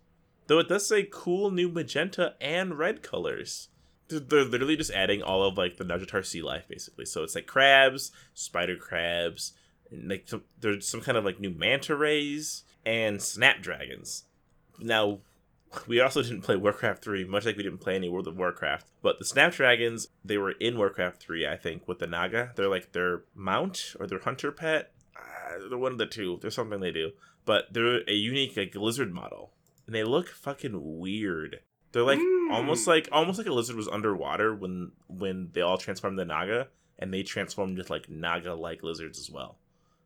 Though 0.47 0.60
it 0.60 0.67
does 0.67 0.88
say 0.88 1.08
cool 1.10 1.51
new 1.51 1.69
magenta 1.69 2.36
and 2.41 2.77
red 2.77 3.03
colors. 3.03 3.69
They're, 4.10 4.19
they're 4.19 4.43
literally 4.43 4.75
just 4.75 4.91
adding 4.91 5.21
all 5.21 5.43
of 5.43 5.58
like 5.58 5.77
the 5.77 5.86
Nazjatar 5.86 6.25
sea 6.25 6.41
life 6.41 6.67
basically. 6.67 7.05
So 7.05 7.23
it's 7.23 7.36
like 7.36 7.47
crabs, 7.47 8.12
spider 8.34 8.75
crabs, 8.75 9.53
and 9.91 10.10
like 10.10 10.23
some, 10.25 10.43
there's 10.60 10.88
some 10.88 11.01
kind 11.01 11.17
of 11.17 11.23
like 11.23 11.39
new 11.39 11.51
manta 11.51 11.95
rays 11.95 12.63
and 12.86 13.21
snapdragons. 13.21 14.24
Now 14.79 15.19
we 15.88 15.99
also 15.99 16.21
didn't 16.23 16.41
play 16.41 16.55
Warcraft 16.55 17.03
3, 17.03 17.25
much 17.25 17.45
like 17.45 17.57
we 17.57 17.63
didn't 17.63 17.79
play 17.79 17.95
any 17.95 18.07
World 18.09 18.27
of 18.27 18.38
Warcraft. 18.38 18.88
But 19.01 19.19
the 19.19 19.25
Snapdragons, 19.25 20.07
they 20.23 20.38
were 20.38 20.51
in 20.51 20.77
Warcraft 20.77 21.21
3, 21.21 21.47
I 21.47 21.57
think, 21.57 21.88
with 21.88 21.99
the 21.99 22.07
Naga. 22.07 22.51
They're 22.55 22.69
like 22.69 22.91
their 22.93 23.23
mount 23.35 23.95
or 23.99 24.07
their 24.07 24.19
hunter 24.19 24.51
pet. 24.51 24.91
Uh, 25.15 25.67
they're 25.69 25.77
one 25.77 25.91
of 25.91 25.97
the 25.97 26.05
two. 26.05 26.39
There's 26.41 26.55
something 26.55 26.79
they 26.79 26.91
do. 26.91 27.11
But 27.45 27.73
they're 27.73 28.01
a 28.09 28.13
unique 28.13 28.55
like 28.57 28.73
lizard 28.75 29.11
model. 29.13 29.51
And 29.85 29.93
they 29.95 30.03
look 30.03 30.29
fucking 30.29 30.99
weird. 30.99 31.59
They're 31.91 32.03
like 32.03 32.19
Mm. 32.19 32.51
almost 32.51 32.88
like 32.88 33.07
almost 33.11 33.38
like 33.38 33.47
a 33.47 33.53
lizard 33.53 33.75
was 33.75 33.88
underwater 33.88 34.53
when 34.53 34.91
when 35.07 35.49
they 35.53 35.61
all 35.61 35.77
transformed 35.77 36.19
the 36.19 36.25
Naga 36.25 36.67
and 36.99 37.13
they 37.13 37.23
transformed 37.23 37.77
into 37.79 37.91
like 37.91 38.09
Naga 38.09 38.53
like 38.53 38.83
lizards 38.83 39.17
as 39.19 39.29
well. 39.31 39.57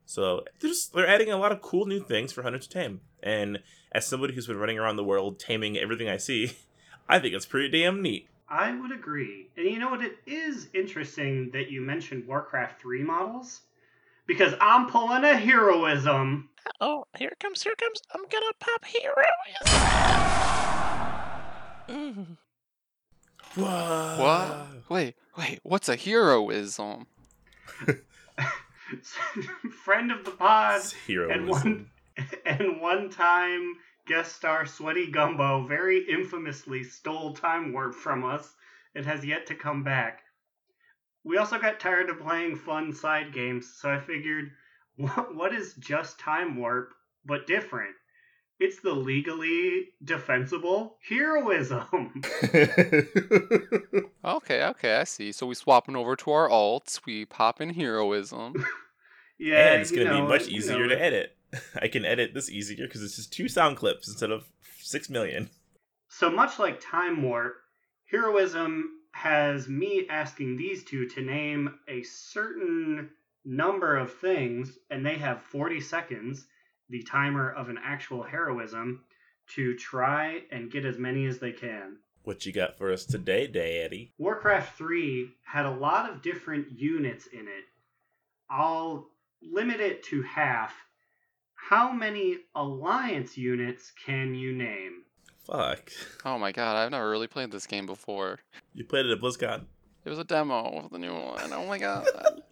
So 0.10 0.44
they're 0.60 0.72
just 0.72 0.94
they're 0.94 1.08
adding 1.08 1.30
a 1.30 1.38
lot 1.38 1.52
of 1.52 1.62
cool 1.62 1.86
new 1.86 2.00
things 2.00 2.32
for 2.32 2.42
Hunter 2.42 2.58
to 2.58 2.68
tame. 2.68 3.02
And 3.22 3.60
as 3.92 4.08
somebody 4.08 4.34
who's 4.34 4.48
been 4.48 4.58
running 4.58 4.80
around 4.80 4.96
the 4.96 5.04
world 5.04 5.38
taming 5.38 5.78
everything 5.78 6.10
I 6.10 6.18
see, 6.18 6.54
I 7.08 7.20
think 7.20 7.36
it's 7.36 7.46
pretty 7.46 7.70
damn 7.70 8.02
neat. 8.02 8.28
I 8.50 8.76
would 8.76 8.92
agree. 8.92 9.52
And 9.56 9.68
you 9.68 9.78
know 9.78 9.92
what? 9.92 10.02
It 10.02 10.18
is 10.26 10.68
interesting 10.74 11.52
that 11.54 11.70
you 11.70 11.82
mentioned 11.82 12.28
Warcraft 12.28 12.82
3 12.82 13.04
models. 13.04 13.62
Because 14.26 14.56
I'm 14.60 14.88
pulling 14.88 15.24
a 15.26 15.38
heroism. 15.38 16.50
Oh, 16.82 17.06
here 17.16 17.30
it 17.30 17.40
comes, 17.40 17.62
here 17.62 17.74
it 17.74 17.78
comes. 17.78 18.02
I'm 18.12 18.24
gonna 18.32 18.54
pop 18.60 18.86
hero. 18.86 19.14
Mm. 21.88 22.38
What? 23.54 24.68
Wait, 24.90 25.16
wait. 25.38 25.60
What's 25.62 25.88
a 25.88 25.96
heroism? 25.96 27.06
Friend 29.84 30.12
of 30.12 30.26
the 30.26 30.32
pod. 30.32 30.82
Hero 31.06 31.30
and 31.30 31.48
one 31.48 31.90
and 32.46 32.82
one 32.82 33.10
time 33.10 33.76
guest 34.06 34.36
star 34.36 34.66
Sweaty 34.66 35.12
Gumbo 35.12 35.68
very 35.68 36.10
infamously 36.10 36.84
stole 36.84 37.34
Time 37.34 37.72
Warp 37.72 37.94
from 37.94 38.26
us 38.26 38.56
and 38.96 39.06
has 39.06 39.24
yet 39.24 39.46
to 39.48 39.56
come 39.56 39.84
back. 39.84 40.22
We 41.24 41.38
also 41.38 41.60
got 41.60 41.80
tired 41.80 42.10
of 42.10 42.20
playing 42.20 42.56
fun 42.56 42.94
side 42.94 43.34
games, 43.34 43.72
so 43.80 43.92
I 43.92 44.00
figured, 44.00 44.52
what, 44.96 45.36
what 45.36 45.54
is 45.54 45.76
just 45.76 46.20
Time 46.20 46.58
Warp 46.58 46.94
but 47.26 47.46
different? 47.46 47.96
It's 48.60 48.82
the 48.82 48.92
legally 48.92 49.90
defensible 50.04 50.98
heroism. 51.08 52.22
Okay, 54.24 54.64
okay, 54.64 54.96
I 54.98 55.06
see. 55.06 55.32
So 55.32 55.48
we 55.48 55.56
swapping 55.56 55.96
over 55.96 56.16
to 56.18 56.32
our 56.32 56.50
alts. 56.50 57.06
We 57.06 57.26
pop 57.26 57.62
in 57.62 57.74
heroism. 57.74 58.54
yeah, 59.40 59.74
and 59.74 59.82
it's 59.82 59.92
gonna 59.92 60.14
be 60.14 60.22
much 60.22 60.48
easier 60.48 60.80
know 60.80 60.90
to 60.90 61.02
edit. 61.02 61.38
I 61.82 61.88
can 61.88 62.06
edit 62.06 62.34
this 62.34 62.50
easier 62.50 62.86
because 62.86 63.02
it's 63.02 63.16
just 63.16 63.34
two 63.34 63.48
sound 63.48 63.78
clips 63.78 64.08
instead 64.08 64.30
of 64.30 64.46
six 64.80 65.10
million. 65.10 65.50
So 66.10 66.30
much 66.30 66.60
like 66.60 66.82
Time 66.82 67.24
Warp, 67.24 67.56
Heroism 68.12 69.00
has 69.14 69.68
me 69.68 70.06
asking 70.10 70.58
these 70.58 70.84
two 70.84 71.08
to 71.10 71.22
name 71.22 71.80
a 71.88 72.04
certain 72.04 73.10
number 73.46 73.98
of 73.98 74.14
things, 74.14 74.78
and 74.90 75.06
they 75.06 75.16
have 75.16 75.42
40 75.42 75.80
seconds, 75.80 76.46
the 76.90 77.04
timer 77.04 77.52
of 77.52 77.70
an 77.70 77.78
actual 77.84 78.24
heroism, 78.24 79.04
to 79.56 79.76
try 79.76 80.42
and 80.52 80.72
get 80.72 80.86
as 80.86 80.98
many 80.98 81.26
as 81.26 81.40
they 81.40 81.52
can. 81.52 81.98
What 82.24 82.46
you 82.46 82.52
got 82.52 82.78
for 82.78 82.92
us 82.92 83.06
today, 83.06 83.48
Daddy? 83.48 84.14
Warcraft 84.18 84.78
3 84.78 85.32
had 85.44 85.66
a 85.66 85.72
lot 85.72 86.10
of 86.10 86.22
different 86.22 86.72
units 86.72 87.28
in 87.28 87.48
it. 87.48 87.64
I'll 88.50 89.08
limit 89.42 89.80
it 89.80 90.04
to 90.06 90.22
half. 90.22 90.74
How 91.56 91.92
many 91.92 92.38
alliance 92.56 93.38
units 93.38 93.92
can 94.06 94.36
you 94.36 94.54
name? 94.54 95.04
Fuck. 95.46 95.92
Oh 96.26 96.38
my 96.38 96.52
god, 96.52 96.76
I've 96.76 96.92
never 96.92 97.10
really 97.10 97.28
played 97.28 97.52
this 97.52 97.66
game 97.66 97.86
before. 97.86 98.40
You 98.74 98.86
played 98.86 99.06
it 99.08 99.12
at 99.12 99.20
BlizzCon. 99.20 99.66
It 100.06 100.10
was 100.10 100.20
a 100.20 100.24
demo 100.24 100.84
of 100.84 100.92
the 100.92 101.00
new 101.00 101.14
one. 101.14 101.52
Oh 101.54 101.66
my 101.66 101.78
god. 101.78 102.06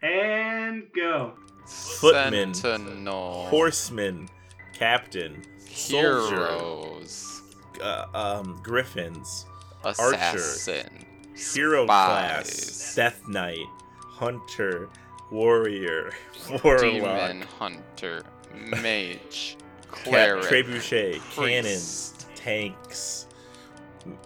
And 0.00 0.84
go. 0.94 1.34
Footmen. 1.68 2.54
Sentinel. 2.54 3.46
Horsemen, 3.50 4.28
captain, 4.72 5.42
soldier, 5.70 6.28
Heroes. 6.36 7.42
uh, 7.82 8.06
um, 8.14 8.58
griffins, 8.62 9.46
Assassin. 9.84 10.88
hero 11.36 11.84
class, 11.86 12.94
death 12.94 13.20
knight, 13.28 13.66
hunter, 13.98 14.88
warrior, 15.30 16.12
warlock, 16.64 16.80
Demon 16.80 17.42
Hunter. 17.58 18.22
Mage. 18.54 19.56
Cleric. 19.90 20.44
trebuchet, 20.44 21.20
cannons, 21.34 22.14
tanks, 22.34 23.26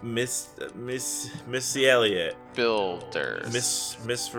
Miss 0.01 0.49
Miss 0.75 1.29
Missy 1.47 1.89
Elliott, 1.89 2.35
Builders. 2.55 3.51
Miss 3.51 3.97
Miss 4.05 4.29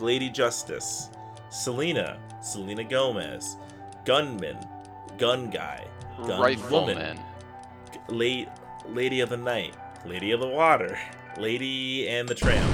Lady 0.00 0.30
Justice, 0.30 1.08
Selena, 1.54 2.18
Selena 2.42 2.82
Gomez, 2.82 3.56
gunman, 4.04 4.58
gun 5.18 5.50
guy, 5.50 5.86
gun 6.26 6.40
Rifleman. 6.40 6.96
woman, 6.96 7.20
late 8.08 8.48
Lady 8.88 9.20
of 9.20 9.28
the 9.28 9.36
Night, 9.36 9.76
Lady 10.04 10.32
of 10.32 10.40
the 10.40 10.48
Water, 10.48 10.98
Lady 11.38 12.08
and 12.08 12.28
the 12.28 12.34
Tramp, 12.34 12.68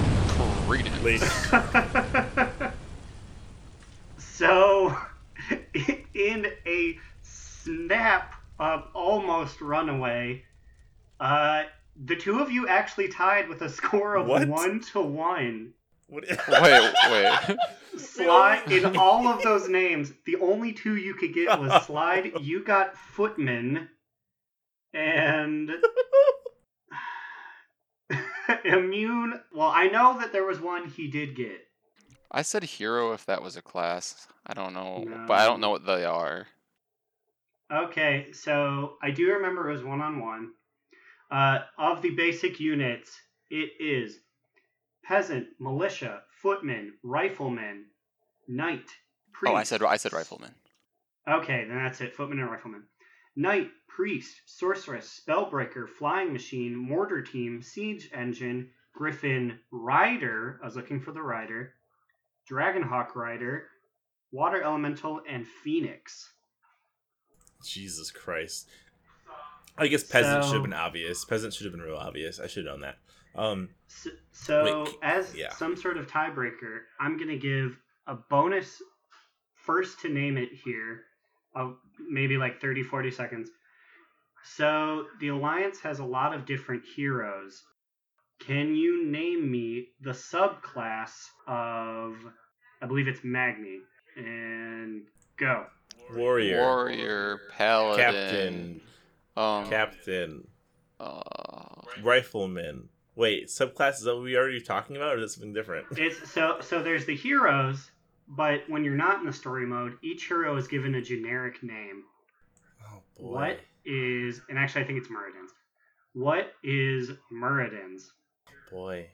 Credence. 0.67 1.03
Lady. 1.03 1.27
so, 4.19 4.97
in 6.15 6.47
a 6.67 6.99
snap 7.21 8.35
of 8.59 8.85
almost 8.95 9.61
runaway, 9.61 10.43
uh, 11.21 11.65
the 12.07 12.17
two 12.17 12.41
of 12.41 12.51
you 12.51 12.67
actually 12.67 13.09
tied 13.09 13.47
with 13.47 13.61
a 13.61 13.69
score 13.69 14.15
of 14.17 14.27
What? 14.27 14.49
one 14.49 14.81
to 14.93 15.03
one. 15.03 15.75
What? 16.11 16.25
Wait, 16.29 16.93
wait. 17.11 17.57
Slide 17.97 18.65
in 18.71 18.97
all 18.97 19.29
of 19.29 19.43
those 19.43 19.69
names, 19.69 20.13
the 20.27 20.37
only 20.37 20.73
two 20.73 20.97
you 20.97 21.15
could 21.15 21.33
get 21.33 21.59
was 21.59 21.87
Slide. 21.87 22.33
You 22.41 22.65
got 22.65 22.97
Footman, 22.97 23.89
and 24.93 25.71
Immune. 28.65 29.41
Well, 29.55 29.71
I 29.73 29.87
know 29.87 30.19
that 30.19 30.33
there 30.33 30.45
was 30.45 30.61
one 30.61 30.89
he 30.89 31.09
did 31.09 31.37
get. 31.37 31.61
I 32.33 32.43
said 32.43 32.65
hero 32.65 33.13
if 33.13 33.25
that 33.27 33.43
was 33.43 33.57
a 33.57 33.63
class. 33.63 34.27
I 34.45 34.55
don't 34.55 34.75
know, 34.75 35.05
but 35.29 35.39
I 35.39 35.47
don't 35.47 35.61
know 35.61 35.71
what 35.71 35.87
they 35.87 36.05
are. 36.05 36.49
Okay, 37.73 38.33
so 38.33 38.95
I 39.01 39.13
do 39.13 39.29
remember 39.29 39.71
it 39.71 39.75
was 39.75 39.85
one 39.85 40.01
on 40.01 40.21
one. 40.21 40.51
Uh, 41.31 41.61
of 41.79 42.03
the 42.03 42.11
basic 42.11 42.59
units, 42.59 43.17
it 43.49 43.71
is 43.79 44.19
peasant, 45.11 45.49
militia, 45.59 46.23
footman, 46.41 46.93
rifleman, 47.03 47.87
knight, 48.47 48.87
priest. 49.33 49.53
Oh, 49.53 49.57
I 49.57 49.65
said 49.65 49.83
I 49.83 49.97
said 49.97 50.13
rifleman. 50.13 50.55
Okay, 51.29 51.65
then 51.67 51.79
that's 51.79 52.01
it. 52.01 52.15
Footman 52.15 52.39
and 52.39 52.49
rifleman. 52.49 52.85
Knight, 53.35 53.71
priest, 53.89 54.37
sorceress, 54.47 55.21
spellbreaker, 55.21 55.89
flying 55.89 56.33
machine, 56.33 56.77
mortar 56.77 57.23
team, 57.23 57.61
siege 57.61 58.09
engine, 58.15 58.71
griffin, 58.95 59.59
rider. 59.73 60.61
I 60.63 60.67
was 60.67 60.77
looking 60.77 61.01
for 61.01 61.11
the 61.11 61.23
rider. 61.23 61.75
Dragonhawk 62.49 63.17
rider, 63.17 63.65
water 64.31 64.63
elemental, 64.63 65.23
and 65.29 65.45
phoenix. 65.45 66.33
Jesus 67.65 68.13
Christ. 68.13 68.69
I 69.77 69.89
guess 69.89 70.05
peasant 70.05 70.45
should 70.45 70.55
have 70.55 70.63
been 70.63 70.73
obvious. 70.73 71.25
Peasant 71.25 71.53
should 71.53 71.65
have 71.65 71.73
been 71.73 71.83
real 71.83 71.97
obvious. 71.97 72.39
I 72.39 72.47
should 72.47 72.65
have 72.65 72.75
known 72.75 72.83
that. 72.83 72.99
Um, 73.35 73.69
So, 73.87 74.11
so 74.33 74.85
Wait, 74.85 74.95
as 75.03 75.35
yeah. 75.35 75.53
some 75.53 75.77
sort 75.77 75.97
of 75.97 76.07
tiebreaker, 76.07 76.81
I'm 76.99 77.19
gonna 77.19 77.37
give 77.37 77.77
a 78.07 78.15
bonus 78.15 78.83
first 79.55 80.01
to 80.01 80.09
name 80.09 80.37
it 80.37 80.51
here, 80.65 81.03
of 81.55 81.77
maybe 81.99 82.37
like 82.37 82.61
30, 82.61 82.83
40 82.83 83.11
seconds. 83.11 83.51
So 84.43 85.07
the 85.21 85.29
Alliance 85.29 85.81
has 85.81 85.99
a 85.99 86.05
lot 86.05 86.35
of 86.35 86.47
different 86.47 86.83
heroes. 86.97 87.63
Can 88.41 88.75
you 88.75 89.07
name 89.07 89.51
me 89.51 89.89
the 90.01 90.13
subclass 90.13 91.11
of, 91.47 92.17
I 92.81 92.87
believe 92.87 93.07
it's 93.07 93.21
Magni, 93.23 93.81
and 94.17 95.03
go. 95.37 95.67
warrior, 96.17 96.61
Warrior, 96.61 97.41
paladin, 97.57 98.01
captain, 98.05 98.81
um, 99.37 99.69
captain, 99.69 100.49
uh, 100.99 101.21
rifleman. 102.03 102.89
Wait, 103.21 103.49
subclasses 103.49 104.05
that 104.05 104.17
we 104.17 104.35
already 104.35 104.63
talking 104.63 104.97
about, 104.97 105.13
or 105.13 105.19
is 105.19 105.25
that 105.25 105.29
something 105.29 105.53
different? 105.53 105.87
It's 105.99 106.33
so 106.33 106.57
so 106.63 106.83
there's 106.83 107.05
the 107.05 107.15
heroes, 107.15 107.91
but 108.27 108.63
when 108.67 108.83
you're 108.83 108.97
not 108.97 109.21
in 109.21 109.27
the 109.27 109.33
story 109.33 109.67
mode, 109.67 109.99
each 110.03 110.27
hero 110.27 110.57
is 110.57 110.67
given 110.67 110.95
a 110.95 111.03
generic 111.03 111.63
name. 111.63 112.05
Oh 112.83 113.03
boy. 113.19 113.29
What 113.29 113.61
is, 113.85 114.41
and 114.49 114.59
actually 114.59 114.85
I 114.85 114.87
think 114.87 115.01
it's 115.01 115.09
Muradin's. 115.09 115.53
What 116.15 116.55
is 116.65 117.11
Muradin's? 117.31 118.11
Boy, 118.71 119.09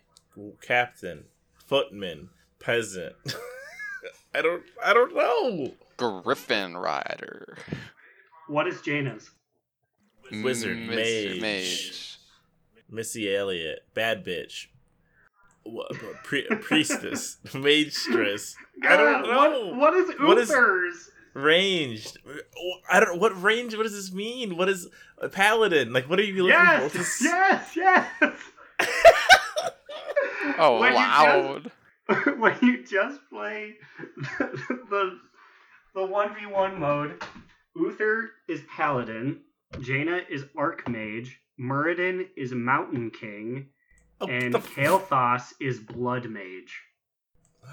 captain, 0.63 1.25
footman, 1.67 2.29
peasant. 2.61 3.17
I 4.37 4.41
don't. 4.41 4.63
I 4.85 4.95
don't 4.95 5.17
know. 5.17 5.73
Griffin 5.97 6.77
Rider, 6.77 7.59
What 8.47 8.69
is 8.69 8.77
Jaina's? 8.77 9.31
Wizard, 10.31 10.77
Mr. 10.77 11.41
mage. 11.41 12.16
Missy 12.91 13.35
Elliott, 13.35 13.81
bad 13.95 14.25
bitch. 14.25 14.67
What, 15.65 15.93
pre- 16.23 16.47
priestess, 16.61 17.39
maestress. 17.53 18.55
I 18.85 18.97
don't 18.97 19.23
God, 19.25 19.51
know. 19.51 19.67
What, 19.67 19.77
what 19.77 19.95
is 19.95 20.15
What 20.21 20.39
is- 20.39 20.49
Uther's? 20.51 21.11
Ranged. 21.35 22.17
I 22.91 22.99
don't. 23.01 23.21
What 23.21 23.43
range? 23.43 23.77
What 23.77 23.83
does 23.83 23.93
this 23.93 24.11
mean? 24.11 24.57
What 24.57 24.71
is 24.71 24.89
a 25.19 25.29
paladin? 25.29 25.93
Like, 25.93 26.09
what 26.09 26.19
are 26.19 26.23
you 26.23 26.45
looking 26.45 26.49
Yes, 26.59 26.93
for? 26.93 26.99
This- 26.99 27.21
yes, 27.23 27.77
yes. 27.77 28.09
Oh, 30.59 30.81
When 30.81 30.93
you 30.93 30.97
loud. 30.99 31.71
just- 32.09 32.27
when 32.39 32.57
you 32.63 32.85
just 32.87 33.21
play 33.31 33.75
the 34.89 35.19
the 35.95 36.07
one 36.07 36.35
v 36.35 36.47
one 36.47 36.79
mode, 36.81 37.23
Uther 37.75 38.31
is 38.49 38.63
paladin, 38.75 39.41
Jaina 39.81 40.21
is 40.31 40.45
archmage, 40.57 41.31
Muradin 41.61 42.27
is 42.37 42.53
mountain 42.53 43.11
king, 43.11 43.69
Oh, 44.21 44.27
and 44.27 44.55
the 44.55 44.61
Kael'thas 44.61 45.53
is 45.61 45.79
blood 45.79 46.29
mage. 46.29 46.83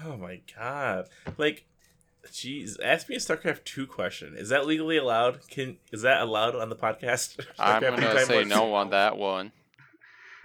Oh 0.04 0.16
my 0.16 0.40
god! 0.56 1.06
Like, 1.38 1.66
jeez. 2.26 2.76
Ask 2.82 3.08
me 3.08 3.16
a 3.16 3.18
StarCraft 3.18 3.64
two 3.64 3.86
question. 3.86 4.34
Is 4.36 4.48
that 4.50 4.66
legally 4.66 4.96
allowed? 4.96 5.48
Can 5.48 5.78
is 5.92 6.02
that 6.02 6.20
allowed 6.20 6.54
on 6.54 6.68
the 6.68 6.76
podcast? 6.76 7.40
I'm 7.58 7.82
StarCraft 7.82 7.98
II 7.98 8.04
gonna 8.04 8.26
say 8.26 8.44
no 8.44 8.74
on 8.74 8.90
that 8.90 9.16
one. 9.16 9.52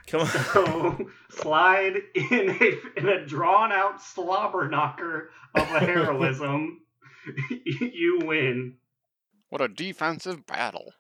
Come 0.08 0.21
on. 0.21 0.28
So 0.28 1.10
slide 1.30 1.97
in 2.15 2.49
a 2.49 2.99
in 2.99 3.08
a 3.10 3.25
drawn 3.25 3.71
out 3.71 4.02
slobber 4.02 4.69
knocker 4.69 5.32
of 5.56 5.69
a 5.71 5.80
heroism, 5.86 6.82
you 7.80 8.19
win. 8.23 8.75
What 9.49 9.62
a 9.62 9.67
defensive 9.67 10.45
battle. 10.45 10.93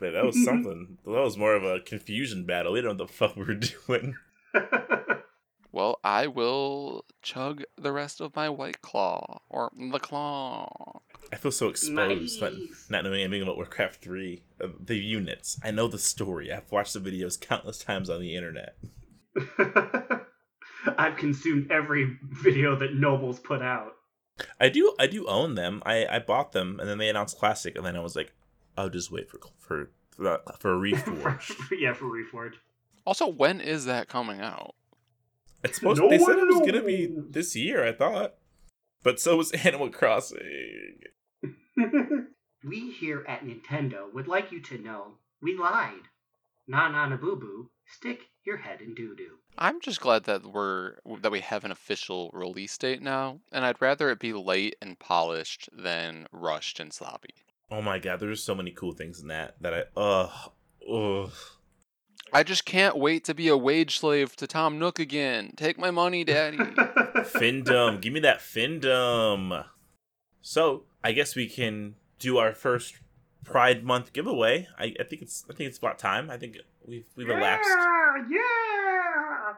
Man, 0.00 0.12
that 0.14 0.24
was 0.24 0.44
something. 0.44 0.98
that 1.04 1.10
was 1.10 1.36
more 1.36 1.54
of 1.54 1.62
a 1.64 1.80
confusion 1.80 2.44
battle. 2.46 2.72
We 2.72 2.80
don't 2.80 2.96
know 2.96 3.04
what 3.04 3.08
the 3.08 3.14
fuck 3.14 3.36
we 3.36 3.44
were 3.44 3.54
doing. 3.86 4.16
Well, 5.72 6.00
I 6.02 6.26
will 6.26 7.04
chug 7.22 7.62
the 7.78 7.92
rest 7.92 8.20
of 8.20 8.34
my 8.34 8.48
white 8.48 8.82
claw 8.82 9.40
or 9.48 9.70
the 9.92 10.00
claw. 10.00 11.00
I 11.32 11.36
feel 11.36 11.52
so 11.52 11.68
exposed 11.68 12.40
not, 12.42 12.52
Nice. 12.52 12.86
not 12.90 13.04
knowing 13.04 13.20
anything 13.22 13.42
about 13.42 13.54
Warcraft 13.54 14.02
3. 14.02 14.42
Uh, 14.60 14.66
the 14.80 14.96
units. 14.96 15.60
I 15.62 15.70
know 15.70 15.86
the 15.86 15.96
story. 15.96 16.52
I've 16.52 16.72
watched 16.72 16.94
the 16.94 16.98
videos 16.98 17.40
countless 17.40 17.78
times 17.78 18.10
on 18.10 18.20
the 18.20 18.34
internet. 18.34 18.74
I've 20.98 21.16
consumed 21.16 21.70
every 21.70 22.18
video 22.20 22.74
that 22.74 22.94
Nobles 22.94 23.38
put 23.38 23.62
out. 23.62 23.92
I 24.60 24.70
do 24.70 24.94
I 24.98 25.06
do 25.06 25.26
own 25.28 25.54
them. 25.54 25.82
I, 25.86 26.04
I 26.04 26.18
bought 26.18 26.50
them 26.50 26.80
and 26.80 26.88
then 26.88 26.98
they 26.98 27.08
announced 27.08 27.38
Classic 27.38 27.76
and 27.76 27.86
then 27.86 27.94
I 27.96 28.00
was 28.00 28.16
like, 28.16 28.32
I'll 28.76 28.90
just 28.90 29.10
wait 29.10 29.30
for 29.30 29.38
for 29.58 29.90
for, 30.10 30.40
for 30.58 30.74
a 30.74 30.78
reforge. 30.92 31.54
yeah, 31.78 31.92
for 31.92 32.06
Reforge. 32.06 32.54
Also, 33.06 33.26
when 33.26 33.60
is 33.60 33.84
that 33.86 34.08
coming 34.08 34.40
out? 34.40 34.74
it's 35.62 35.78
supposed 35.78 36.00
No 36.00 36.08
they 36.08 36.18
said 36.18 36.38
it 36.38 36.46
was 36.46 36.60
gonna 36.60 36.82
be 36.82 37.08
this 37.30 37.54
year, 37.56 37.86
I 37.86 37.92
thought. 37.92 38.34
But 39.02 39.18
so 39.20 39.36
was 39.36 39.52
Animal 39.64 39.90
Crossing. 39.90 41.00
we 42.64 42.90
here 42.90 43.24
at 43.26 43.44
Nintendo 43.44 44.12
would 44.12 44.28
like 44.28 44.52
you 44.52 44.60
to 44.62 44.78
know 44.78 45.14
we 45.42 45.56
lied. 45.56 46.08
Na 46.68 46.88
na 46.88 47.06
na 47.08 47.16
boo 47.16 47.36
boo, 47.36 47.70
stick 47.86 48.28
your 48.44 48.58
head 48.58 48.80
in 48.80 48.94
doo 48.94 49.14
doo. 49.16 49.38
I'm 49.58 49.80
just 49.80 50.00
glad 50.00 50.24
that 50.24 50.44
we're 50.44 50.96
that 51.22 51.32
we 51.32 51.40
have 51.40 51.64
an 51.64 51.72
official 51.72 52.30
release 52.32 52.76
date 52.78 53.02
now, 53.02 53.40
and 53.50 53.64
I'd 53.64 53.80
rather 53.80 54.10
it 54.10 54.18
be 54.18 54.32
late 54.32 54.76
and 54.80 54.98
polished 54.98 55.68
than 55.72 56.26
rushed 56.32 56.78
and 56.80 56.92
sloppy. 56.92 57.34
Oh 57.70 57.80
my 57.80 57.98
god, 57.98 58.20
there's 58.20 58.42
so 58.42 58.54
many 58.54 58.70
cool 58.70 58.92
things 58.92 59.20
in 59.20 59.28
that 59.28 59.54
that 59.60 59.74
I 59.74 60.00
uh 60.00 60.28
ugh. 60.90 61.32
I 62.32 62.42
just 62.42 62.64
can't 62.64 62.96
wait 62.96 63.24
to 63.24 63.34
be 63.34 63.48
a 63.48 63.56
wage 63.56 63.98
slave 63.98 64.36
to 64.36 64.46
Tom 64.46 64.78
Nook 64.78 64.98
again. 64.98 65.52
Take 65.56 65.78
my 65.78 65.90
money, 65.90 66.22
daddy. 66.22 66.56
Findom, 66.58 68.00
give 68.00 68.12
me 68.12 68.20
that 68.20 68.38
Findom. 68.38 69.64
So 70.40 70.84
I 71.02 71.12
guess 71.12 71.34
we 71.34 71.48
can 71.48 71.96
do 72.18 72.38
our 72.38 72.52
first 72.52 72.98
Pride 73.44 73.84
Month 73.84 74.12
giveaway. 74.12 74.68
I, 74.78 74.94
I 75.00 75.04
think 75.04 75.22
it's 75.22 75.44
I 75.50 75.54
think 75.54 75.68
it's 75.68 75.78
about 75.78 75.98
time. 75.98 76.30
I 76.30 76.36
think 76.36 76.58
we've 76.86 77.06
we've 77.16 77.28
elapsed. 77.28 77.68
yeah! 78.30 79.54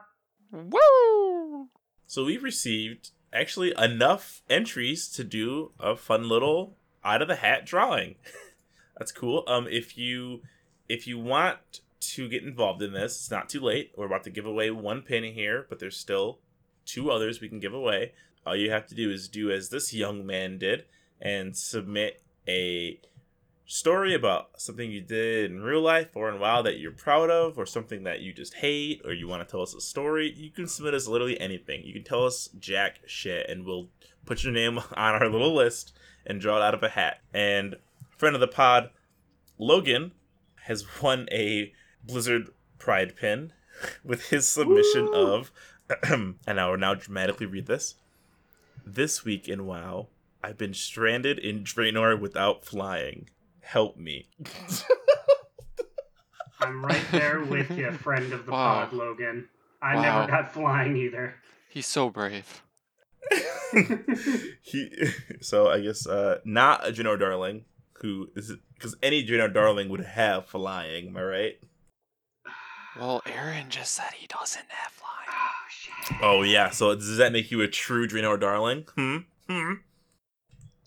Woo! 0.51 1.69
So 2.07 2.25
we've 2.25 2.43
received 2.43 3.11
actually 3.31 3.73
enough 3.77 4.41
entries 4.49 5.07
to 5.09 5.23
do 5.23 5.71
a 5.79 5.95
fun 5.95 6.29
little 6.29 6.77
out 7.03 7.21
of 7.21 7.27
the 7.27 7.35
hat 7.35 7.65
drawing. 7.65 8.15
That's 8.97 9.11
cool. 9.11 9.43
Um, 9.47 9.67
if 9.69 9.97
you 9.97 10.41
if 10.87 11.07
you 11.07 11.17
want 11.17 11.81
to 11.99 12.27
get 12.27 12.43
involved 12.43 12.81
in 12.81 12.93
this, 12.93 13.15
it's 13.15 13.31
not 13.31 13.49
too 13.49 13.61
late. 13.61 13.91
We're 13.95 14.05
about 14.05 14.23
to 14.25 14.29
give 14.29 14.45
away 14.45 14.69
one 14.71 15.01
pin 15.01 15.23
here, 15.23 15.65
but 15.69 15.79
there's 15.79 15.97
still 15.97 16.39
two 16.85 17.09
others 17.09 17.39
we 17.39 17.49
can 17.49 17.59
give 17.59 17.73
away. 17.73 18.13
All 18.45 18.55
you 18.55 18.71
have 18.71 18.87
to 18.87 18.95
do 18.95 19.09
is 19.09 19.29
do 19.29 19.49
as 19.51 19.69
this 19.69 19.93
young 19.93 20.25
man 20.25 20.57
did 20.57 20.85
and 21.21 21.55
submit 21.55 22.21
a 22.47 22.99
story 23.65 24.13
about 24.13 24.59
something 24.59 24.91
you 24.91 25.01
did 25.01 25.51
in 25.51 25.61
real 25.61 25.81
life 25.81 26.09
or 26.15 26.29
in 26.29 26.39
WoW 26.39 26.61
that 26.61 26.79
you're 26.79 26.91
proud 26.91 27.29
of, 27.29 27.57
or 27.57 27.65
something 27.65 28.03
that 28.03 28.21
you 28.21 28.33
just 28.33 28.55
hate, 28.55 29.01
or 29.05 29.13
you 29.13 29.27
want 29.27 29.45
to 29.47 29.49
tell 29.49 29.61
us 29.61 29.73
a 29.73 29.81
story. 29.81 30.33
You 30.35 30.51
can 30.51 30.67
submit 30.67 30.93
us 30.93 31.07
literally 31.07 31.39
anything. 31.39 31.83
You 31.83 31.93
can 31.93 32.03
tell 32.03 32.25
us 32.25 32.49
jack 32.59 32.99
shit, 33.05 33.49
and 33.49 33.65
we'll 33.65 33.89
put 34.25 34.43
your 34.43 34.53
name 34.53 34.77
on 34.95 35.15
our 35.15 35.29
little 35.29 35.53
list 35.53 35.93
and 36.25 36.39
draw 36.39 36.57
it 36.57 36.63
out 36.63 36.73
of 36.73 36.83
a 36.83 36.89
hat. 36.89 37.19
And 37.33 37.75
friend 38.17 38.35
of 38.35 38.41
the 38.41 38.47
pod, 38.47 38.89
Logan, 39.57 40.11
has 40.65 40.85
won 41.01 41.27
a 41.31 41.73
Blizzard 42.03 42.49
Pride 42.79 43.15
pin 43.15 43.53
with 44.03 44.29
his 44.29 44.47
submission 44.47 45.05
Woo! 45.05 45.33
of, 45.33 45.51
and 46.03 46.59
I 46.59 46.69
will 46.69 46.77
now 46.77 46.95
dramatically 46.95 47.45
read 47.45 47.67
this. 47.67 47.95
This 48.85 49.23
week 49.23 49.47
in 49.47 49.65
WoW, 49.65 50.07
I've 50.43 50.57
been 50.57 50.73
stranded 50.73 51.39
in 51.39 51.63
Draenor 51.63 52.19
without 52.19 52.65
flying. 52.65 53.29
Help 53.63 53.97
me. 53.97 54.27
I'm 56.59 56.85
right 56.85 57.03
there 57.11 57.41
with 57.41 57.71
you, 57.71 57.91
friend 57.91 58.31
of 58.31 58.45
the 58.45 58.51
Wow. 58.51 58.85
pod, 58.85 58.93
Logan. 58.93 59.49
I 59.81 59.95
Wow. 59.95 60.01
never 60.01 60.27
got 60.31 60.53
flying 60.53 60.95
either. 60.97 61.35
He's 61.69 61.87
so 61.87 62.09
brave. 62.09 62.61
he, 64.61 65.07
so 65.41 65.69
I 65.69 65.81
guess 65.81 66.07
uh, 66.07 66.39
not 66.45 66.87
a 66.87 66.91
Draenor 66.91 67.19
Darling, 67.19 67.65
who 68.01 68.29
is 68.35 68.53
because 68.75 68.95
any 69.01 69.25
Draenor 69.25 69.53
Darling 69.53 69.89
would 69.89 70.01
have 70.05 70.45
flying. 70.45 71.07
Am 71.07 71.17
I 71.17 71.23
right? 71.23 71.59
Well, 72.99 73.23
Aaron 73.25 73.69
just 73.69 73.93
said 73.93 74.11
he 74.15 74.27
doesn't 74.27 74.65
have 74.69 74.91
flying. 74.91 75.29
Oh 75.29 75.67
shit. 75.69 76.17
Oh 76.21 76.43
yeah. 76.43 76.69
So 76.69 76.93
does 76.95 77.17
that 77.17 77.31
make 77.31 77.49
you 77.49 77.61
a 77.61 77.67
true 77.67 78.07
Draenor 78.07 78.39
Darling? 78.39 78.85
Hmm. 78.95 79.17
Hmm. 79.49 79.73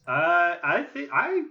Uh, 0.07 0.55
I 0.62 0.87
think 0.95 1.11
I 1.12 1.43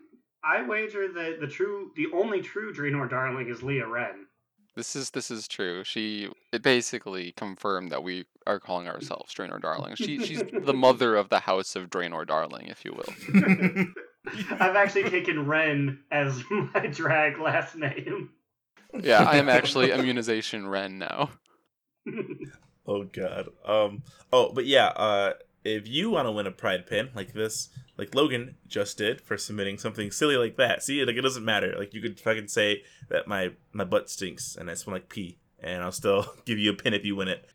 I 0.46 0.62
wager 0.62 1.12
that 1.12 1.40
the 1.40 1.48
true, 1.48 1.92
the 1.96 2.08
only 2.14 2.42
true 2.42 2.74
Draenor 2.74 3.10
darling 3.10 3.50
is 3.50 3.64
Leah 3.64 3.88
Ren. 3.88 4.28
This 4.76 4.96
is 4.96 5.10
this 5.12 5.32
is 5.32 5.48
true. 5.48 5.84
She 5.86 6.30
it 6.52 6.62
basically 6.62 7.32
confirmed 7.32 7.92
that 7.92 8.04
we 8.04 8.26
are 8.46 8.60
calling 8.60 8.88
ourselves 8.88 9.34
Draenor 9.34 9.62
Darling. 9.62 9.96
She 9.96 10.24
she's 10.24 10.44
the 10.52 10.74
mother 10.76 11.16
of 11.16 11.30
the 11.30 11.40
house 11.40 11.76
of 11.78 11.90
Draenor 11.90 12.28
Darling, 12.28 12.68
if 12.68 12.84
you 12.84 12.94
will. 12.94 13.86
I've 14.60 14.76
actually 14.76 15.10
taken 15.10 15.46
Ren 15.48 16.00
as 16.12 16.44
my 16.50 16.88
drag 16.88 17.40
last 17.40 17.76
name. 17.76 18.32
Yeah, 19.00 19.24
I 19.24 19.38
am 19.38 19.50
actually 19.50 19.92
immunization 19.92 20.68
Ren 20.68 21.00
now. 21.00 21.32
Oh 22.86 23.06
god. 23.06 23.50
Um. 23.66 24.04
Oh, 24.32 24.52
but 24.54 24.66
yeah. 24.66 24.88
Uh, 24.88 25.34
if 25.64 25.88
you 25.88 26.12
want 26.12 26.28
to 26.28 26.32
win 26.32 26.48
a 26.48 26.52
pride 26.52 26.86
pin 26.86 27.10
like 27.16 27.34
this, 27.34 27.70
like 27.98 28.14
Logan 28.16 28.56
just 28.68 28.98
did 28.98 29.22
for 29.22 29.38
submitting 29.38 29.78
something 29.78 30.12
silly 30.12 30.36
like 30.38 30.58
that, 30.58 30.84
see, 30.84 31.04
like 31.06 31.16
it 31.16 31.22
doesn't 31.22 31.46
matter. 31.46 31.76
Like 31.78 31.94
you 31.94 32.02
could 32.02 32.20
fucking 32.20 32.48
say 32.50 32.84
that 33.10 33.28
my 33.28 33.52
my 33.72 33.84
butt 33.84 34.10
stinks 34.10 34.56
and 34.56 34.70
I 34.70 34.74
smell 34.74 34.96
like 34.96 35.10
pee, 35.10 35.38
and 35.60 35.82
I'll 35.84 35.92
still 35.92 36.26
give 36.46 36.58
you 36.60 36.72
a 36.72 36.76
pin 36.76 36.94
if 36.94 37.06
you 37.06 37.16
win 37.16 37.28
it. 37.30 37.46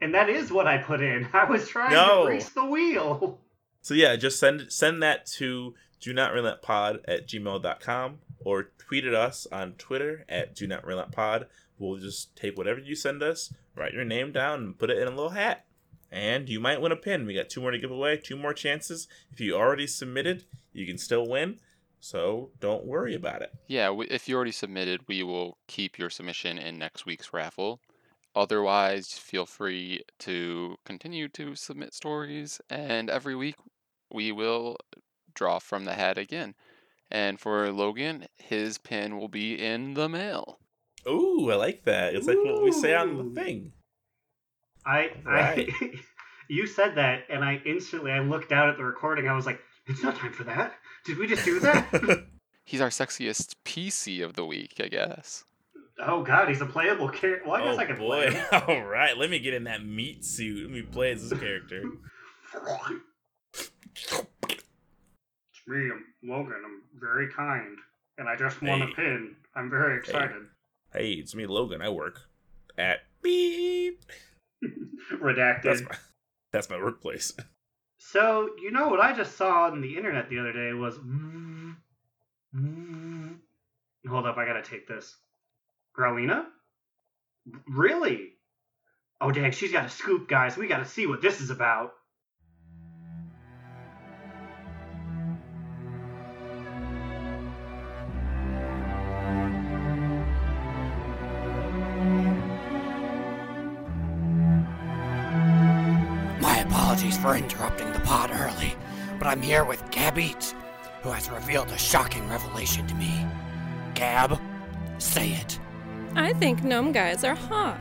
and 0.00 0.14
that 0.14 0.28
is 0.28 0.52
what 0.52 0.66
I 0.66 0.78
put 0.78 1.00
in. 1.00 1.28
I 1.32 1.44
was 1.44 1.66
trying 1.68 1.92
No. 1.92 2.22
to 2.22 2.26
grease 2.26 2.48
the 2.50 2.64
wheel. 2.64 3.40
So 3.82 3.94
yeah, 3.94 4.16
just 4.16 4.38
send 4.40 4.72
send 4.72 5.02
that 5.02 5.26
to 5.38 5.74
do 6.00 6.12
not 6.12 6.32
relent 6.32 6.62
pod 6.62 7.00
at 7.06 7.26
gmail.com 7.28 8.18
or 8.44 8.70
tweet 8.78 9.04
at 9.06 9.14
us 9.14 9.46
on 9.50 9.72
Twitter 9.74 10.24
at 10.28 10.54
do 10.54 10.66
not 10.66 10.84
relent 10.84 11.12
pod. 11.12 11.46
We'll 11.78 11.98
just 11.98 12.36
take 12.36 12.56
whatever 12.56 12.78
you 12.80 12.94
send 12.94 13.22
us, 13.22 13.52
write 13.74 13.94
your 13.94 14.04
name 14.04 14.30
down, 14.32 14.60
and 14.62 14.78
put 14.78 14.90
it 14.90 14.98
in 14.98 15.08
a 15.08 15.10
little 15.10 15.30
hat. 15.30 15.63
And 16.14 16.48
you 16.48 16.60
might 16.60 16.80
win 16.80 16.92
a 16.92 16.96
pin. 16.96 17.26
We 17.26 17.34
got 17.34 17.50
two 17.50 17.60
more 17.60 17.72
to 17.72 17.78
give 17.78 17.90
away, 17.90 18.16
two 18.16 18.36
more 18.36 18.54
chances. 18.54 19.08
If 19.32 19.40
you 19.40 19.56
already 19.56 19.88
submitted, 19.88 20.44
you 20.72 20.86
can 20.86 20.96
still 20.96 21.26
win. 21.26 21.58
So 21.98 22.50
don't 22.60 22.84
worry 22.86 23.16
about 23.16 23.42
it. 23.42 23.52
Yeah, 23.66 23.90
we, 23.90 24.06
if 24.06 24.28
you 24.28 24.36
already 24.36 24.52
submitted, 24.52 25.00
we 25.08 25.24
will 25.24 25.58
keep 25.66 25.98
your 25.98 26.10
submission 26.10 26.56
in 26.56 26.78
next 26.78 27.04
week's 27.04 27.32
raffle. 27.32 27.80
Otherwise, 28.36 29.08
feel 29.14 29.44
free 29.44 30.02
to 30.20 30.76
continue 30.84 31.28
to 31.30 31.56
submit 31.56 31.94
stories, 31.94 32.60
and 32.70 33.10
every 33.10 33.34
week 33.34 33.56
we 34.12 34.30
will 34.30 34.76
draw 35.34 35.58
from 35.58 35.84
the 35.84 35.94
hat 35.94 36.16
again. 36.16 36.54
And 37.10 37.40
for 37.40 37.72
Logan, 37.72 38.26
his 38.36 38.78
pin 38.78 39.18
will 39.18 39.28
be 39.28 39.54
in 39.54 39.94
the 39.94 40.08
mail. 40.08 40.60
Ooh, 41.08 41.50
I 41.50 41.56
like 41.56 41.84
that. 41.84 42.14
It's 42.14 42.28
like 42.28 42.38
what 42.38 42.62
we 42.62 42.70
say 42.70 42.94
on 42.94 43.16
the 43.16 43.40
thing. 43.40 43.72
I, 44.86 45.10
Right. 45.24 45.70
I 45.80 45.90
you 46.48 46.66
said 46.66 46.94
that, 46.96 47.24
and 47.30 47.44
I 47.44 47.60
instantly 47.64 48.12
I 48.12 48.20
looked 48.20 48.48
down 48.50 48.68
at 48.68 48.76
the 48.76 48.84
recording. 48.84 49.28
I 49.28 49.34
was 49.34 49.46
like, 49.46 49.60
"It's 49.86 50.02
not 50.02 50.16
time 50.16 50.32
for 50.32 50.44
that. 50.44 50.74
Did 51.04 51.18
we 51.18 51.26
just 51.26 51.44
do 51.44 51.60
that?" 51.60 52.26
He's 52.64 52.80
our 52.80 52.88
sexiest 52.88 53.54
PC 53.64 54.24
of 54.24 54.34
the 54.34 54.44
week, 54.44 54.80
I 54.82 54.88
guess. 54.88 55.44
oh 55.98 56.22
God, 56.22 56.48
he's 56.48 56.60
a 56.62 56.66
playable 56.66 57.08
character. 57.10 57.46
Well, 57.48 57.60
I 57.60 57.64
guess 57.64 57.76
oh 57.76 57.80
I 57.80 57.84
could 57.84 57.96
play 57.98 58.30
boy! 58.30 58.36
him. 58.36 58.62
All 58.68 58.82
right, 58.82 59.16
let 59.16 59.28
me 59.30 59.38
get 59.38 59.52
in 59.54 59.64
that 59.64 59.84
meat 59.84 60.24
suit. 60.24 60.62
Let 60.62 60.70
me 60.72 60.82
play 60.82 61.12
as 61.12 61.28
this 61.28 61.38
character. 61.38 61.82
It's 64.48 65.66
me, 65.66 65.90
I'm 65.90 66.04
Logan. 66.22 66.62
I'm 66.64 66.82
very 66.98 67.28
kind, 67.32 67.76
and 68.18 68.28
I 68.28 68.36
just 68.36 68.60
won 68.62 68.82
a 68.82 68.86
pin. 68.88 69.36
I'm 69.54 69.70
very 69.70 69.98
excited. 69.98 70.42
Hey, 70.92 71.12
it's 71.12 71.34
me, 71.34 71.46
Logan. 71.46 71.82
I 71.82 71.88
work 71.88 72.20
at 72.78 73.00
beep. 73.22 74.00
Redacted. 75.12 75.62
That's 75.62 75.82
my 75.82 75.96
that's 76.52 76.70
my 76.70 76.78
workplace. 76.78 77.32
So 77.98 78.50
you 78.60 78.70
know 78.70 78.88
what 78.88 79.00
I 79.00 79.12
just 79.12 79.36
saw 79.36 79.64
on 79.64 79.80
the 79.80 79.96
internet 79.96 80.28
the 80.28 80.38
other 80.38 80.52
day 80.52 80.72
was. 80.72 80.96
Mm, 80.98 81.76
mm. 82.54 83.36
Hold 84.08 84.26
up, 84.26 84.36
I 84.36 84.44
gotta 84.44 84.62
take 84.62 84.86
this. 84.86 85.16
Growlina? 85.96 86.44
Really? 87.66 88.32
Oh 89.20 89.30
dang, 89.30 89.52
she's 89.52 89.72
got 89.72 89.86
a 89.86 89.90
scoop, 89.90 90.28
guys. 90.28 90.56
We 90.56 90.66
gotta 90.66 90.84
see 90.84 91.06
what 91.06 91.22
this 91.22 91.40
is 91.40 91.50
about. 91.50 91.92
For 107.24 107.36
interrupting 107.36 107.90
the 107.94 108.00
pod 108.00 108.30
early, 108.30 108.74
but 109.18 109.26
I'm 109.26 109.40
here 109.40 109.64
with 109.64 109.90
Gab 109.90 110.18
Eats, 110.18 110.54
who 111.00 111.08
has 111.08 111.30
revealed 111.30 111.70
a 111.70 111.78
shocking 111.78 112.28
revelation 112.28 112.86
to 112.86 112.94
me. 112.96 113.26
Gab, 113.94 114.38
say 114.98 115.30
it. 115.30 115.58
I 116.14 116.34
think 116.34 116.62
gnome 116.62 116.92
guys 116.92 117.24
are 117.24 117.34
hot. 117.34 117.80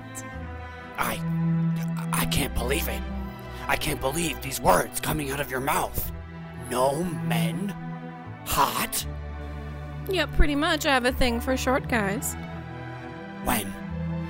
I. 0.97 1.19
I 2.13 2.23
can't 2.27 2.55
believe 2.55 2.87
it. 2.87 3.01
I 3.67 3.75
can't 3.75 3.99
believe 3.99 4.41
these 4.41 4.61
words 4.61 5.01
coming 5.01 5.29
out 5.31 5.41
of 5.41 5.51
your 5.51 5.59
mouth. 5.59 6.13
No 6.69 7.03
men? 7.03 7.75
Hot? 8.45 9.05
Yep, 10.07 10.31
pretty 10.37 10.55
much. 10.55 10.85
I 10.85 10.93
have 10.93 11.03
a 11.03 11.11
thing 11.11 11.41
for 11.41 11.57
short 11.57 11.89
guys. 11.89 12.33
When? 13.43 13.65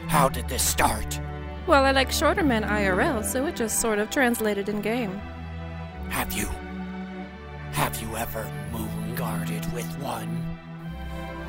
How 0.08 0.28
did 0.28 0.49
this 0.49 0.63
start? 0.63 1.19
Well, 1.65 1.86
I 1.86 1.91
like 1.91 2.12
shorter 2.12 2.43
men 2.43 2.63
IRL, 2.63 3.23
so 3.23 3.45
it 3.45 3.56
just 3.56 3.80
sort 3.80 3.99
of 3.99 4.10
translated 4.10 4.67
in 4.67 4.82
game. 4.82 5.19
Have 6.10 6.34
you. 6.34 6.47
Have 7.71 8.02
you 8.02 8.15
ever 8.17 8.45
moon 8.71 9.15
guarded 9.15 9.71
with 9.73 9.88
one? 9.99 10.58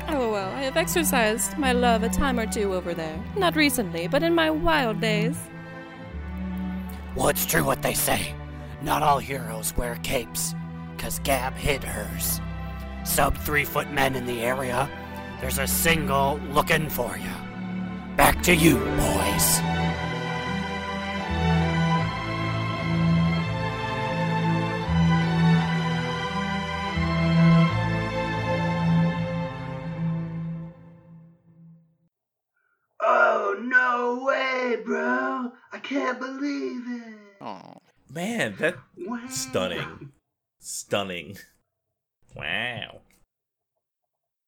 Oh 0.07 0.31
well, 0.31 0.49
I 0.51 0.61
have 0.61 0.77
exercised 0.77 1.57
my 1.57 1.71
love 1.71 2.03
a 2.03 2.09
time 2.09 2.39
or 2.39 2.45
two 2.47 2.73
over 2.73 2.93
there. 2.93 3.19
Not 3.37 3.55
recently, 3.55 4.07
but 4.07 4.23
in 4.23 4.33
my 4.33 4.49
wild 4.49 5.01
days. 5.01 5.37
Well, 7.15 7.29
it's 7.29 7.45
true 7.45 7.63
what 7.63 7.81
they 7.81 7.93
say. 7.93 8.33
Not 8.81 9.03
all 9.03 9.19
heroes 9.19 9.75
wear 9.75 9.95
capes, 10.03 10.55
'cause 10.97 11.19
Gab 11.19 11.55
hid 11.55 11.83
hers. 11.83 12.39
Sub 13.03 13.37
three 13.37 13.65
foot 13.65 13.91
men 13.91 14.15
in 14.15 14.25
the 14.25 14.41
area, 14.41 14.89
there's 15.41 15.59
a 15.59 15.67
single 15.67 16.39
looking 16.51 16.89
for 16.89 17.17
you. 17.17 18.15
Back 18.15 18.41
to 18.43 18.55
you, 18.55 18.77
boys. 18.77 19.74
Man, 38.15 38.55
that 38.59 38.77
Wow. 38.97 39.27
stunning, 39.27 40.11
stunning. 40.59 41.37
Wow. 42.35 43.01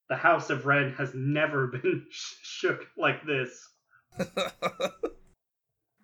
the 0.09 0.15
House 0.15 0.49
of 0.49 0.65
Red 0.65 0.93
has 0.93 1.13
never 1.13 1.67
been 1.67 2.05
sh- 2.09 2.35
shook 2.41 2.87
like 2.97 3.25
this. 3.25 3.67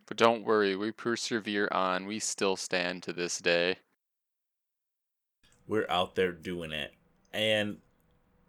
But 0.05 0.17
don't 0.17 0.43
worry, 0.43 0.75
we 0.75 0.91
persevere 0.91 1.69
on. 1.71 2.05
We 2.05 2.19
still 2.19 2.57
stand 2.57 3.03
to 3.03 3.13
this 3.13 3.37
day. 3.39 3.77
We're 5.65 5.89
out 5.89 6.15
there 6.15 6.33
doing 6.33 6.73
it. 6.73 6.91
And 7.31 7.77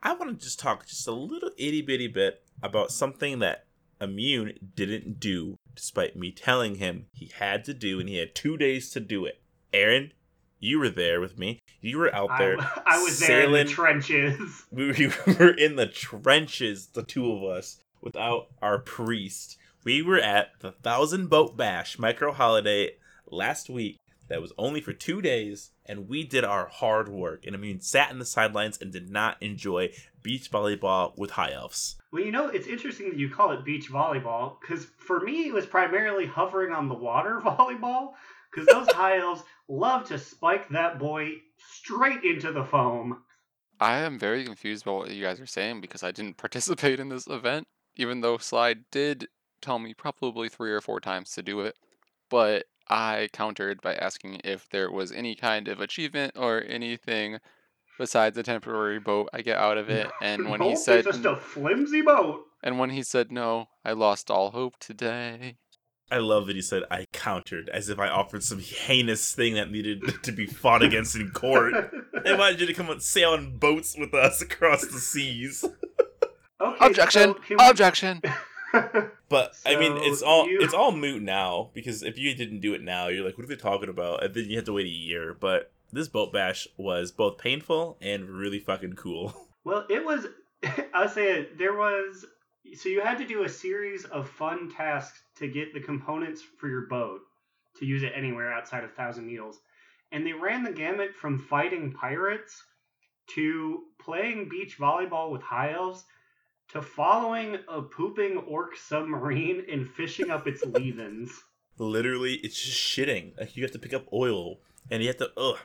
I 0.03 0.15
want 0.15 0.37
to 0.37 0.45
just 0.45 0.59
talk 0.59 0.85
just 0.85 1.07
a 1.07 1.13
little 1.13 1.53
itty 1.57 1.81
bitty 1.81 2.09
bit 2.09 2.43
about 2.61 2.91
something 2.91 3.39
that 3.39 3.67
Immune 4.01 4.55
didn't 4.75 5.21
do, 5.21 5.55
despite 5.75 6.17
me 6.17 6.31
telling 6.33 6.77
him 6.77 7.07
he 7.13 7.31
had 7.39 7.65
to 7.65 7.75
do, 7.75 8.01
and 8.01 8.09
he 8.09 8.17
had 8.17 8.35
two 8.35 8.57
days 8.57 8.91
to 8.91 9.01
do 9.01 9.25
it. 9.25 9.41
Aaron, 9.73 10.13
you 10.61 10.79
were 10.79 10.89
there 10.89 11.21
with 11.21 11.39
me. 11.39 11.61
You 11.81 11.99
were 11.99 12.15
out 12.15 12.31
there. 12.39 12.59
I, 12.59 12.83
I 12.87 13.03
was 13.03 13.21
there 13.21 13.43
in 13.43 13.53
the 13.53 13.65
trenches. 13.65 14.65
we 14.71 15.11
were 15.27 15.51
in 15.51 15.77
the 15.77 15.87
trenches, 15.87 16.89
the 16.89 17.03
two 17.03 17.31
of 17.31 17.43
us, 17.43 17.79
without 18.01 18.49
our 18.63 18.79
priest. 18.79 19.59
We 19.85 20.01
were 20.01 20.19
at 20.19 20.53
the 20.61 20.73
Thousand 20.73 21.29
Boat 21.29 21.57
Bash 21.57 21.99
micro 21.99 22.33
holiday 22.33 22.93
last 23.31 23.69
week 23.69 23.99
that 24.29 24.41
was 24.41 24.53
only 24.57 24.81
for 24.81 24.93
two 24.93 25.21
days, 25.21 25.71
and 25.85 26.09
we 26.09 26.25
did 26.25 26.45
our 26.45 26.67
hard 26.67 27.09
work. 27.09 27.45
And 27.47 27.55
I 27.55 27.59
mean, 27.59 27.81
sat 27.81 28.11
in 28.11 28.19
the 28.19 28.25
sidelines 28.25 28.79
and 28.81 28.93
did 28.93 29.11
not 29.11 29.37
enjoy 29.43 29.91
beach 30.23 30.51
volleyball 30.51 31.17
with 31.19 31.33
high 31.33 31.53
elves. 31.53 31.97
Well, 32.13 32.23
you 32.23 32.33
know, 32.33 32.49
it's 32.49 32.67
interesting 32.67 33.11
that 33.11 33.19
you 33.19 33.29
call 33.29 33.53
it 33.53 33.65
beach 33.65 33.91
volleyball 33.91 34.61
because 34.61 34.87
for 34.99 35.21
me, 35.21 35.49
it 35.49 35.55
was 35.55 35.67
primarily 35.67 36.27
hovering 36.27 36.73
on 36.73 36.89
the 36.89 36.95
water 36.95 37.41
volleyball 37.45 38.13
because 38.51 38.67
those 38.67 38.91
high 38.95 39.19
elves 39.19 39.43
love 39.69 40.07
to 40.09 40.19
spike 40.19 40.69
that 40.71 40.99
boy 40.99 41.33
straight 41.57 42.25
into 42.25 42.53
the 42.53 42.65
foam. 42.65 43.23
I 43.81 43.99
am 43.99 44.19
very 44.19 44.45
confused 44.45 44.85
about 44.85 44.97
what 44.97 45.11
you 45.11 45.23
guys 45.23 45.41
are 45.41 45.47
saying 45.47 45.81
because 45.81 46.03
I 46.03 46.13
didn't 46.13 46.37
participate 46.39 47.01
in 47.01 47.09
this 47.09 47.27
event, 47.27 47.67
even 47.97 48.21
though 48.21 48.39
Slide 48.39 48.85
did 48.91 49.29
tell 49.61 49.79
me 49.79 49.95
probably 49.95 50.49
three 50.49 50.73
or 50.73 50.81
four 50.81 51.01
times 51.01 51.33
to 51.33 51.43
do 51.43 51.61
it. 51.61 51.77
But 52.31 52.65
I 52.89 53.29
countered 53.33 53.81
by 53.81 53.95
asking 53.95 54.41
if 54.45 54.69
there 54.71 54.91
was 54.91 55.11
any 55.13 55.35
kind 55.35 55.69
of 55.69 55.81
achievement 55.81 56.33
or 56.37 56.63
anything 56.67 57.39
besides 57.99 58.37
a 58.37 58.43
temporary 58.43 58.99
boat 58.99 59.29
I 59.33 59.41
get 59.43 59.57
out 59.57 59.79
of 59.79 59.89
it. 59.89 60.11
And 60.21 60.49
when 60.51 60.61
he 60.61 60.77
said 60.77 60.99
it's 61.07 61.17
just 61.17 61.25
a 61.25 61.37
flimsy 61.37 62.03
boat. 62.03 62.45
and 62.63 62.79
when 62.79 62.91
he 62.91 63.03
said 63.03 63.31
no, 63.33 63.69
I 63.85 63.93
lost 63.93 64.31
all 64.31 64.51
hope 64.51 64.79
today. 64.79 65.57
I 66.11 66.19
love 66.19 66.47
that 66.47 66.57
he 66.57 66.63
said 66.63 66.83
I 66.91 67.07
countered 67.13 67.69
as 67.71 67.89
if 67.89 67.99
I 67.99 68.09
offered 68.09 68.43
some 68.45 68.59
heinous 68.61 69.35
thing 69.35 69.55
that 69.55 69.71
needed 69.71 70.03
to 70.23 70.33
be 70.33 70.47
fought 70.47 70.83
against 70.83 71.17
in 71.17 71.31
court. 71.31 71.73
I 72.27 72.35
wanted 72.37 72.61
you 72.61 72.67
to 72.67 72.75
come 72.75 72.91
and 72.91 73.01
sail 73.03 73.31
on 73.31 73.57
boats 73.57 73.97
with 73.99 74.13
us 74.13 74.43
across 74.43 74.83
the 74.87 74.99
seas. 75.01 75.65
Okay, 76.61 76.77
Objection! 76.87 77.35
so 77.35 77.41
we- 77.49 77.57
Objection! 77.59 78.21
But 79.35 79.57
I 79.67 79.77
mean, 79.77 79.97
it's 79.99 80.23
all 80.23 80.49
you- 80.49 80.61
it's 80.61 80.75
all 80.75 80.93
moot 80.93 81.23
now 81.23 81.71
because 81.75 82.03
if 82.03 82.17
you 82.19 82.35
didn't 82.35 82.61
do 82.61 82.73
it 82.75 82.83
now, 82.83 83.09
you're 83.09 83.25
like, 83.25 83.37
what 83.37 83.45
are 83.45 83.49
they 83.49 83.57
talking 83.57 83.89
about? 83.89 84.23
And 84.23 84.33
then 84.35 84.45
you 84.49 84.57
have 84.57 84.65
to 84.67 84.73
wait 84.73 84.87
a 84.87 84.89
year. 84.89 85.35
But 85.35 85.73
this 85.93 86.09
boat 86.09 86.33
bash 86.33 86.67
was 86.77 87.11
both 87.13 87.39
painful 87.39 87.99
and 88.01 88.29
really 88.31 88.59
fucking 88.61 88.95
cool. 88.95 89.35
Well, 89.65 89.87
it 89.89 90.05
was. 90.05 90.27
I'll 90.95 91.09
say 91.09 91.39
it. 91.39 91.57
There 91.59 91.73
was. 91.75 92.27
So 92.75 92.91
you 92.91 93.01
had 93.01 93.17
to 93.19 93.27
do 93.27 93.45
a 93.45 93.49
series 93.49 94.05
of 94.05 94.29
fun 94.29 94.71
tasks 94.71 95.23
to 95.37 95.49
get 95.49 95.73
the 95.73 95.81
components 95.81 96.43
for 96.59 96.69
your 96.69 96.83
boat 96.87 97.21
to 97.79 97.87
use 97.87 98.03
it 98.03 98.13
anywhere 98.15 98.53
outside 98.53 98.85
of 98.85 98.93
Thousand 98.93 99.27
Needles, 99.27 99.59
and 100.13 100.27
they 100.27 100.35
ran 100.35 100.65
the 100.65 100.71
gamut 100.71 101.15
from 101.15 101.39
fighting 101.39 101.93
pirates 101.93 102.63
to 103.35 103.85
playing 103.99 104.49
beach 104.51 104.79
volleyball 104.79 105.31
with 105.31 105.41
high 105.43 105.73
elves 105.73 106.05
to 106.71 106.83
following 106.83 107.59
a 107.69 107.83
pooping 107.83 108.39
orc 108.49 108.77
submarine 108.77 109.65
and 109.71 109.89
fishing 109.91 110.31
up 110.31 110.47
its 110.47 110.65
leavings. 110.65 111.45
Literally, 111.79 112.35
it's 112.35 112.61
just 112.61 112.79
shitting. 112.79 113.39
Like 113.39 113.57
you 113.57 113.63
have 113.63 113.73
to 113.73 113.79
pick 113.79 113.95
up 113.95 114.07
oil 114.13 114.61
and 114.91 115.03
you 115.03 115.09
have 115.09 115.19
to 115.19 115.31
ugh. 115.37 115.59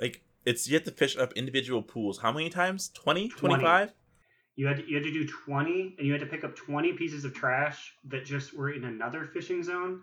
Like 0.00 0.22
it's 0.44 0.68
you 0.68 0.74
have 0.74 0.84
to 0.84 0.92
fish 0.92 1.16
up 1.16 1.32
individual 1.34 1.82
pools. 1.82 2.18
How 2.18 2.32
many 2.32 2.50
times? 2.50 2.90
20? 2.94 3.28
20. 3.28 3.54
25? 3.56 3.92
You 4.56 4.66
had 4.66 4.78
to, 4.78 4.88
you 4.88 4.94
had 4.94 5.04
to 5.04 5.12
do 5.12 5.26
20, 5.26 5.96
and 5.98 6.06
you 6.06 6.12
had 6.12 6.20
to 6.22 6.26
pick 6.26 6.42
up 6.42 6.56
20 6.56 6.94
pieces 6.94 7.26
of 7.26 7.34
trash 7.34 7.92
that 8.04 8.24
just 8.24 8.54
were 8.54 8.70
in 8.70 8.84
another 8.84 9.24
fishing 9.24 9.62
zone. 9.62 10.00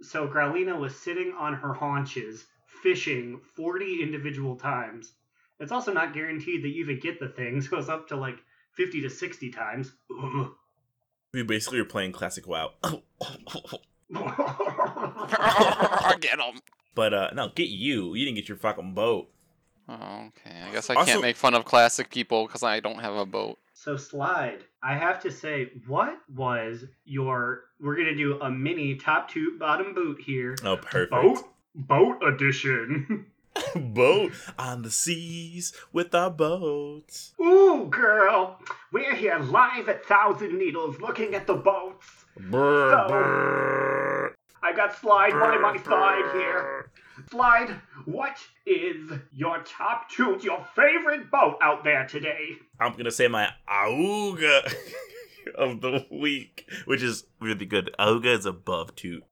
So 0.00 0.26
Growlina 0.26 0.78
was 0.78 0.96
sitting 0.96 1.34
on 1.38 1.52
her 1.52 1.74
haunches, 1.74 2.46
fishing 2.82 3.40
40 3.56 4.02
individual 4.02 4.56
times. 4.56 5.12
It's 5.58 5.72
also 5.72 5.92
not 5.92 6.14
guaranteed 6.14 6.64
that 6.64 6.70
you 6.70 6.84
even 6.84 6.98
get 6.98 7.20
the 7.20 7.28
things. 7.28 7.66
It 7.70 7.70
goes 7.70 7.90
up 7.90 8.08
to 8.08 8.16
like 8.16 8.38
50 8.76 9.02
to 9.02 9.10
60 9.10 9.50
times. 9.50 9.92
Ugh. 10.22 10.50
We 11.32 11.42
basically 11.44 11.78
are 11.78 11.84
playing 11.84 12.12
classic 12.12 12.46
WoW. 12.46 12.72
get 16.20 16.38
him! 16.40 16.60
but 16.94 17.14
uh 17.14 17.30
no, 17.32 17.48
get 17.54 17.68
you. 17.68 18.14
You 18.14 18.24
didn't 18.24 18.36
get 18.36 18.48
your 18.48 18.58
fucking 18.58 18.94
boat. 18.94 19.28
Oh, 19.88 20.28
okay. 20.28 20.56
I 20.68 20.72
guess 20.72 20.90
I 20.90 20.94
Also- 20.94 21.12
can't 21.12 21.22
make 21.22 21.36
fun 21.36 21.54
of 21.54 21.64
classic 21.64 22.10
people 22.10 22.46
because 22.46 22.62
I 22.62 22.80
don't 22.80 23.00
have 23.00 23.14
a 23.14 23.26
boat. 23.26 23.58
so 23.74 23.96
slide. 23.96 24.64
I 24.82 24.94
have 24.94 25.20
to 25.22 25.30
say, 25.30 25.70
what 25.86 26.18
was 26.34 26.84
your? 27.04 27.64
We're 27.80 27.96
gonna 27.96 28.16
do 28.16 28.40
a 28.40 28.50
mini 28.50 28.96
top 28.96 29.28
two 29.30 29.56
bottom 29.58 29.94
boot 29.94 30.20
here. 30.20 30.56
Oh, 30.64 30.76
perfect. 30.76 31.10
Boat 31.12 31.38
boat 31.74 32.22
edition. 32.24 33.26
boat 33.76 34.32
on 34.58 34.82
the 34.82 34.90
seas 34.90 35.72
with 35.92 36.14
our 36.14 36.30
boats. 36.30 37.32
Ooh, 37.40 37.86
girl, 37.90 38.58
we're 38.92 39.14
here 39.14 39.38
live 39.38 39.88
at 39.88 40.04
Thousand 40.06 40.58
Needles 40.58 41.00
looking 41.00 41.34
at 41.34 41.46
the 41.46 41.54
boats. 41.54 42.06
Brr, 42.38 42.90
So- 42.90 43.08
brr. 43.08 44.34
I 44.62 44.74
got 44.74 44.94
Slide 44.94 45.32
by 45.32 45.56
my 45.56 45.78
side 45.82 46.32
here. 46.34 46.90
Slide, 47.30 47.74
what 48.04 48.36
is 48.66 49.10
your 49.32 49.62
top 49.62 50.10
two, 50.10 50.38
your 50.42 50.64
favorite 50.76 51.30
boat 51.30 51.56
out 51.62 51.82
there 51.82 52.06
today? 52.06 52.50
I'm 52.78 52.92
gonna 52.94 53.10
say 53.10 53.26
my 53.26 53.48
auga 53.68 54.72
of 55.54 55.80
the 55.80 56.06
week, 56.10 56.68
which 56.84 57.02
is 57.02 57.24
really 57.40 57.64
good. 57.66 57.90
Auga 57.98 58.38
is 58.38 58.44
above 58.46 58.94
toot. 58.96 59.24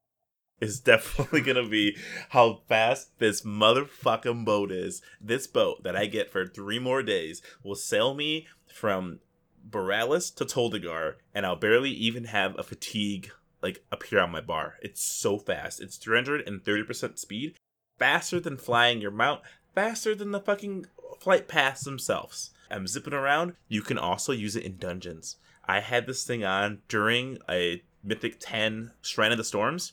Is 0.60 0.80
definitely 0.80 1.40
gonna 1.40 1.68
be 1.68 1.96
how 2.30 2.62
fast 2.68 3.18
this 3.18 3.42
motherfucking 3.42 4.44
boat 4.44 4.72
is. 4.72 5.02
This 5.20 5.46
boat 5.46 5.84
that 5.84 5.94
I 5.94 6.06
get 6.06 6.30
for 6.30 6.46
three 6.46 6.78
more 6.78 7.02
days 7.02 7.42
will 7.62 7.76
sail 7.76 8.14
me 8.14 8.48
from 8.66 9.20
Boralus 9.68 10.34
to 10.36 10.44
Tol 10.44 10.70
Dagor, 10.70 11.14
and 11.34 11.46
I'll 11.46 11.56
barely 11.56 11.90
even 11.90 12.24
have 12.24 12.58
a 12.58 12.62
fatigue 12.62 13.30
like 13.62 13.84
appear 13.90 14.20
on 14.20 14.30
my 14.30 14.40
bar. 14.40 14.76
It's 14.82 15.02
so 15.02 15.38
fast. 15.38 15.80
It's 15.80 15.98
330% 15.98 17.18
speed, 17.18 17.54
faster 17.98 18.40
than 18.40 18.56
flying 18.56 19.00
your 19.00 19.10
mount, 19.10 19.42
faster 19.74 20.14
than 20.14 20.32
the 20.32 20.40
fucking 20.40 20.86
flight 21.20 21.48
paths 21.48 21.84
themselves. 21.84 22.50
I'm 22.70 22.86
zipping 22.86 23.14
around. 23.14 23.54
You 23.68 23.82
can 23.82 23.98
also 23.98 24.32
use 24.32 24.56
it 24.56 24.64
in 24.64 24.76
dungeons. 24.76 25.36
I 25.64 25.80
had 25.80 26.06
this 26.06 26.24
thing 26.24 26.44
on 26.44 26.80
during 26.88 27.38
a 27.48 27.82
Mythic 28.02 28.36
10 28.40 28.92
Shrine 29.02 29.32
of 29.32 29.38
the 29.38 29.44
Storms, 29.44 29.92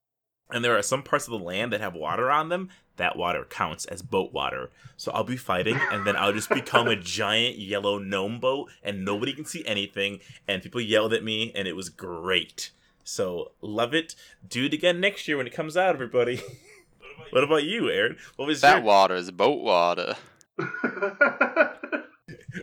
and 0.52 0.64
there 0.64 0.78
are 0.78 0.82
some 0.82 1.04
parts 1.04 1.28
of 1.28 1.32
the 1.32 1.44
land 1.44 1.74
that 1.74 1.82
have 1.82 1.96
water 1.96 2.30
on 2.30 2.50
them. 2.50 2.70
That 2.98 3.18
water 3.18 3.46
counts 3.50 3.86
as 3.86 4.02
boat 4.02 4.32
water. 4.32 4.72
So 4.96 5.12
I'll 5.12 5.26
be 5.26 5.36
fighting, 5.36 5.78
and 5.92 6.08
then 6.08 6.16
I'll 6.16 6.32
just 6.32 6.50
become 6.50 6.88
a 6.88 6.96
giant 6.96 7.58
yellow 7.58 7.98
gnome 8.00 8.40
boat, 8.40 8.70
and 8.82 9.04
nobody 9.04 9.34
can 9.34 9.44
see 9.46 9.66
anything. 9.66 10.20
And 10.48 10.64
people 10.64 10.80
yelled 10.80 11.14
at 11.14 11.24
me, 11.24 11.52
and 11.54 11.68
it 11.68 11.76
was 11.76 11.90
great. 11.90 12.72
So 13.04 13.52
love 13.62 13.94
it. 13.94 14.16
Do 14.48 14.66
it 14.66 14.74
again 14.74 15.02
next 15.02 15.28
year 15.28 15.38
when 15.38 15.48
it 15.48 15.54
comes 15.54 15.76
out, 15.76 15.94
everybody. 15.94 16.42
what 17.32 17.44
about 17.44 17.64
you, 17.64 17.90
Aaron? 17.90 18.18
What 18.38 18.48
was 18.48 18.62
That 18.62 18.78
your 18.78 18.86
water 18.86 19.16
is 19.16 19.32
boat 19.32 19.62
water. 19.62 20.16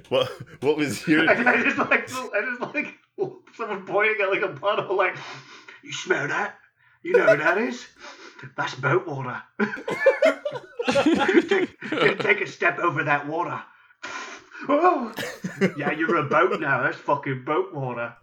what? 0.09 0.31
What 0.61 0.77
was 0.77 1.07
your? 1.07 1.29
I, 1.29 1.35
I 1.35 1.63
just 1.63 1.77
like 1.77 2.11
I 2.11 2.57
just 2.59 2.75
like 2.75 2.95
someone 3.55 3.85
pointing 3.87 4.17
at 4.23 4.31
like 4.31 4.43
a 4.43 4.49
puddle, 4.49 4.97
like 4.97 5.17
you 5.85 5.93
smell 5.93 6.27
that? 6.29 6.57
You 7.03 7.13
know 7.17 7.27
who 7.27 7.37
that 7.37 7.59
is? 7.59 7.87
That's 8.57 8.75
boat 8.75 9.07
water. 9.07 9.43
take, 11.49 12.19
take 12.19 12.41
a 12.41 12.47
step 12.47 12.79
over 12.79 13.05
that 13.05 13.27
water. 13.27 13.63
Oh, 14.69 15.13
yeah, 15.77 15.93
you're 15.93 16.17
a 16.17 16.25
boat 16.25 16.61
now. 16.61 16.83
That's 16.83 16.97
fucking 16.97 17.45
boat 17.45 17.75
water. 17.75 18.15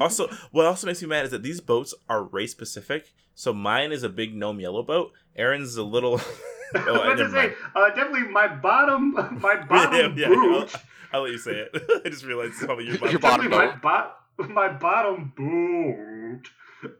also, 0.00 0.28
what 0.50 0.66
also 0.66 0.86
makes 0.86 1.02
me 1.02 1.08
mad 1.08 1.24
is 1.24 1.30
that 1.30 1.42
these 1.42 1.60
boats 1.60 1.94
are 2.08 2.24
race 2.24 2.50
specific. 2.50 3.12
So 3.34 3.52
mine 3.52 3.92
is 3.92 4.02
a 4.02 4.08
big 4.08 4.34
gnome 4.34 4.60
yellow 4.60 4.82
boat. 4.82 5.12
Aaron's 5.36 5.76
a 5.76 5.84
little. 5.84 6.20
I 6.74 6.84
oh, 6.86 6.92
was 6.92 7.02
about 7.02 7.16
to 7.16 7.30
say, 7.30 7.54
uh, 7.74 7.88
definitely 7.90 8.28
my 8.28 8.48
bottom, 8.48 9.12
my 9.40 9.64
bottom 9.64 10.18
yeah, 10.18 10.28
yeah, 10.28 10.34
boot. 10.34 10.74
I'll 11.12 11.22
let 11.22 11.32
you 11.32 11.38
say 11.38 11.52
it. 11.52 11.70
I 12.04 12.08
just 12.10 12.24
realized 12.24 12.54
it's 12.54 12.64
probably 12.64 12.86
your 12.86 12.98
bottom. 12.98 13.12
Your 13.12 13.20
bottom. 13.20 13.50
bottom 13.50 13.80
boat. 13.80 13.82
My, 13.82 14.10
bo- 14.36 14.52
my 14.52 14.68
bottom 14.68 15.32
boot 15.34 16.48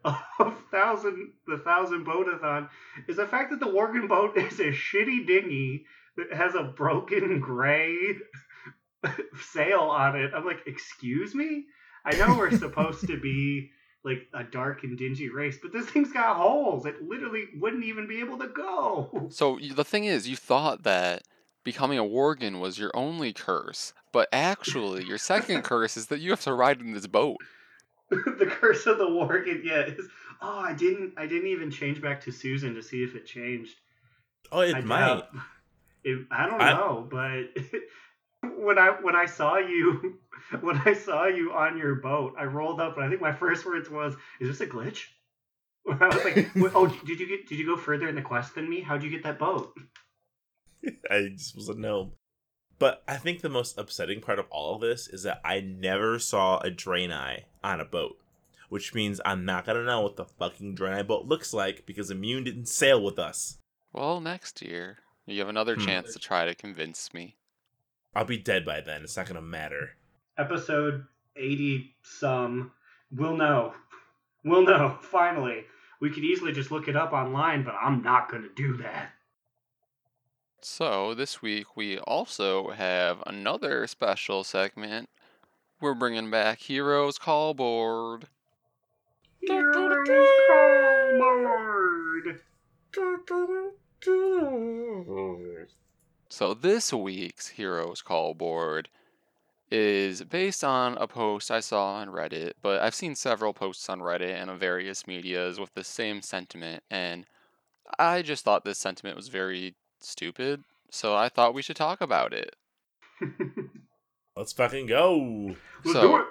of 0.05 0.55
thousand 0.71 1.33
the 1.47 1.59
thousand 1.59 2.05
boatathon 2.05 2.69
is 3.07 3.17
the 3.17 3.27
fact 3.27 3.51
that 3.51 3.61
the 3.61 3.67
Worgen 3.67 4.09
boat 4.09 4.37
is 4.37 4.59
a 4.61 4.73
shitty 4.73 5.27
dinghy 5.27 5.85
that 6.17 6.33
has 6.33 6.55
a 6.55 6.65
broken 6.65 7.41
gray 7.41 7.97
sail 9.53 9.81
on 9.81 10.17
it. 10.17 10.33
I'm 10.35 10.45
like, 10.45 10.61
excuse 10.67 11.35
me? 11.35 11.67
I 12.05 12.17
know 12.17 12.37
we're 12.37 12.51
supposed 12.51 13.07
to 13.07 13.19
be 13.21 13.71
like 14.05 14.27
a 14.35 14.45
dark 14.45 14.83
and 14.85 14.97
dingy 14.97 15.29
race, 15.29 15.59
but 15.61 15.73
this 15.73 15.87
thing's 15.87 16.13
got 16.13 16.37
holes. 16.37 16.87
It 16.87 17.03
literally 17.03 17.45
wouldn't 17.61 17.85
even 17.85 18.07
be 18.09 18.21
able 18.21 18.39
to 18.39 18.49
go. 18.49 19.29
So 19.31 19.59
the 19.75 19.85
thing 19.85 20.05
is, 20.05 20.29
you 20.29 20.37
thought 20.37 20.85
that 20.85 21.23
becoming 21.65 21.99
a 21.99 22.05
Worgen 22.05 22.61
was 22.61 22.79
your 22.79 22.91
only 22.95 23.33
curse, 23.33 23.93
but 24.13 24.29
actually, 24.33 25.05
your 25.05 25.19
second 25.19 25.63
curse 25.63 25.97
is 25.97 26.07
that 26.07 26.21
you 26.21 26.31
have 26.31 26.41
to 26.43 26.55
ride 26.55 26.81
in 26.81 26.93
this 26.93 27.07
boat. 27.07 27.37
the 28.39 28.47
curse 28.47 28.87
of 28.87 28.99
the 28.99 29.05
Worgen, 29.07 29.63
yeah. 29.65 29.83
Is, 29.83 30.09
oh, 30.41 30.59
I 30.59 30.73
didn't. 30.73 31.15
I 31.17 31.27
didn't 31.27 31.49
even 31.49 31.71
change 31.71 32.01
back 32.01 32.23
to 32.23 32.33
Susan 32.33 32.75
to 32.75 32.83
see 32.83 33.03
if 33.03 33.15
it 33.15 33.27
changed. 33.27 33.75
Oh, 34.51 34.61
it 34.61 34.75
I 34.75 34.81
might. 34.81 35.25
It, 36.05 36.27
I 36.31 36.47
don't 36.47 36.61
I- 36.61 36.73
know, 36.73 37.07
but 37.11 37.63
when 38.57 38.79
I 38.79 38.91
when 39.03 39.15
I 39.15 39.27
saw 39.27 39.59
you 39.59 40.19
when 40.61 40.81
I 40.85 40.95
saw 40.95 41.27
you 41.27 41.53
on 41.53 41.77
your 41.77 41.97
boat, 41.97 42.35
I 42.39 42.45
rolled 42.45 42.81
up, 42.81 42.97
and 42.97 43.05
I 43.05 43.09
think 43.09 43.21
my 43.21 43.33
first 43.33 43.67
words 43.67 43.91
was, 43.91 44.15
"Is 44.41 44.49
this 44.49 44.61
a 44.61 44.67
glitch?" 44.71 45.05
I 45.91 46.07
was 46.07 46.25
like, 46.25 46.51
"Oh, 46.75 46.87
did 47.07 47.21
you 47.21 47.27
get 47.27 47.47
did 47.49 47.59
you 47.59 47.67
go 47.67 47.77
further 47.77 48.09
in 48.09 48.15
the 48.15 48.23
quest 48.23 48.55
than 48.55 48.69
me? 48.69 48.81
How'd 48.81 49.03
you 49.03 49.11
get 49.11 49.23
that 49.25 49.39
boat?" 49.39 49.75
I 51.11 51.29
just 51.33 51.57
was 51.57 51.69
a 51.69 51.75
gnome. 51.75 52.13
But 52.79 53.03
I 53.09 53.17
think 53.17 53.41
the 53.41 53.49
most 53.49 53.77
upsetting 53.79 54.21
part 54.21 54.39
of 54.39 54.47
all 54.51 54.75
of 54.77 54.81
this 54.81 55.09
is 55.09 55.25
that 55.25 55.41
I 55.45 55.61
never 55.61 56.19
saw 56.19 56.59
a 56.59 56.71
Draenei 56.71 57.45
on 57.65 57.81
a 57.81 57.85
boat. 57.85 58.19
Which 58.69 58.95
means 58.95 59.21
I'm 59.25 59.45
not 59.47 59.65
gonna 59.65 59.85
know 59.85 60.03
what 60.03 60.17
the 60.17 60.27
fucking 60.27 60.77
Draenei 60.77 61.07
boat 61.07 61.25
looks 61.25 61.55
like 61.55 61.87
because 61.87 62.11
Immune 62.11 62.45
didn't 62.45 62.67
sail 62.67 63.03
with 63.03 63.19
us. 63.19 63.57
Well, 63.95 64.21
next 64.21 64.61
year, 64.61 64.99
you 65.27 65.39
have 65.41 65.49
another 65.49 65.75
Hmm. 65.75 65.87
chance 65.87 66.13
to 66.13 66.19
try 66.19 66.45
to 66.45 66.55
convince 66.55 67.15
me. 67.15 67.37
I'll 68.15 68.25
be 68.27 68.37
dead 68.39 68.65
by 68.67 68.81
then. 68.83 69.03
It's 69.03 69.17
not 69.17 69.27
gonna 69.27 69.41
matter. 69.41 69.97
Episode 70.37 71.07
eighty 71.35 71.95
some, 72.03 72.73
we'll 73.11 73.37
know. 73.37 73.75
We'll 74.45 74.65
know. 74.67 74.99
Finally, 75.03 75.65
we 76.01 76.11
could 76.11 76.25
easily 76.25 76.53
just 76.53 76.71
look 76.71 76.89
it 76.89 76.97
up 76.97 77.13
online, 77.15 77.65
but 77.65 77.75
I'm 77.81 78.03
not 78.03 78.31
gonna 78.31 78.49
do 78.55 78.77
that. 78.79 79.13
So, 80.61 81.15
this 81.15 81.41
week 81.41 81.77
we 81.77 81.99
also 81.99 82.71
have 82.71 83.23
another 83.27 83.87
special 83.87 84.43
segment. 84.43 85.09
We're 85.81 85.95
bringing 85.95 86.31
back 86.31 86.59
Heroes 86.59 87.17
Call 87.17 87.55
Board. 87.55 88.27
Heroes 89.41 90.09
call 90.49 91.19
board. 91.21 92.39
So, 96.29 96.55
this 96.55 96.93
week's 96.93 97.49
Heroes 97.49 98.03
Call 98.03 98.35
Board 98.35 98.89
is 99.71 100.25
based 100.25 100.65
on 100.65 100.99
a 100.99 101.07
post 101.07 101.53
I 101.53 101.61
saw 101.61 101.95
on 101.95 102.09
Reddit, 102.09 102.55
but 102.63 102.81
I've 102.81 102.97
seen 102.97 103.15
several 103.15 103.53
posts 103.53 103.89
on 103.89 104.01
Reddit 104.01 104.35
and 104.35 104.51
on 104.51 104.59
various 104.59 105.07
medias 105.07 105.61
with 105.61 105.73
the 105.75 105.85
same 105.85 106.21
sentiment, 106.21 106.83
and 106.91 107.27
I 107.97 108.23
just 108.23 108.45
thought 108.45 108.65
this 108.65 108.79
sentiment 108.79 109.15
was 109.15 109.29
very 109.29 109.77
stupid, 110.01 110.65
so 110.91 111.15
I 111.15 111.29
thought 111.29 111.55
we 111.55 111.63
should 111.63 111.77
talk 111.77 112.01
about 112.01 112.33
it. 112.33 112.57
Let's 114.37 114.53
fucking 114.53 114.87
go. 114.87 115.55
Let's 115.85 115.93
So- 115.93 116.01
do 116.03 116.17
it. 116.19 116.27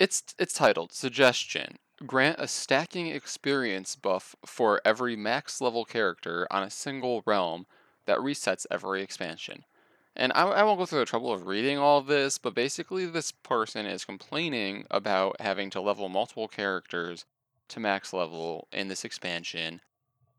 It's 0.00 0.24
it's 0.40 0.54
titled 0.54 0.92
Suggestion. 0.92 1.78
Grant 2.04 2.40
a 2.40 2.48
stacking 2.48 3.06
experience 3.06 3.94
buff 3.94 4.34
for 4.44 4.80
every 4.84 5.14
max 5.14 5.60
level 5.60 5.84
character 5.84 6.48
on 6.50 6.64
a 6.64 6.70
single 6.70 7.22
realm 7.24 7.66
that 8.06 8.18
resets 8.18 8.66
every 8.72 9.00
expansion. 9.02 9.64
And 10.16 10.32
I, 10.34 10.42
I 10.46 10.62
won't 10.64 10.80
go 10.80 10.86
through 10.86 10.98
the 10.98 11.04
trouble 11.04 11.32
of 11.32 11.46
reading 11.46 11.78
all 11.78 11.98
of 11.98 12.06
this, 12.06 12.38
but 12.38 12.54
basically, 12.56 13.06
this 13.06 13.30
person 13.30 13.86
is 13.86 14.04
complaining 14.04 14.84
about 14.90 15.40
having 15.40 15.70
to 15.70 15.80
level 15.80 16.08
multiple 16.08 16.48
characters 16.48 17.24
to 17.68 17.78
max 17.78 18.12
level 18.12 18.66
in 18.72 18.88
this 18.88 19.04
expansion. 19.04 19.80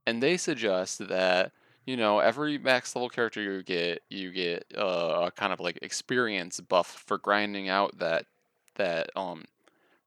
And 0.05 0.21
they 0.21 0.35
suggest 0.35 1.07
that, 1.07 1.53
you 1.85 1.97
know, 1.97 2.19
every 2.19 2.57
max 2.57 2.95
level 2.95 3.09
character 3.09 3.41
you 3.41 3.63
get, 3.63 4.01
you 4.09 4.31
get 4.31 4.65
uh, 4.77 5.27
a 5.27 5.31
kind 5.31 5.53
of 5.53 5.59
like 5.59 5.79
experience 5.81 6.59
buff 6.59 7.03
for 7.05 7.17
grinding 7.17 7.69
out 7.69 7.97
that 7.99 8.25
that 8.75 9.09
um 9.15 9.45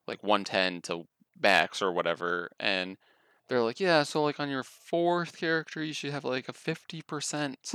like 0.06 0.22
110 0.22 0.82
to 0.82 1.06
max 1.40 1.80
or 1.80 1.92
whatever 1.92 2.50
and 2.58 2.96
they're 3.48 3.62
like 3.62 3.80
yeah 3.80 4.02
so 4.02 4.22
like 4.22 4.40
on 4.40 4.50
your 4.50 4.62
fourth 4.62 5.36
character 5.36 5.82
you 5.82 5.92
should 5.92 6.10
have 6.12 6.24
like 6.24 6.48
a 6.48 6.52
50% 6.52 7.74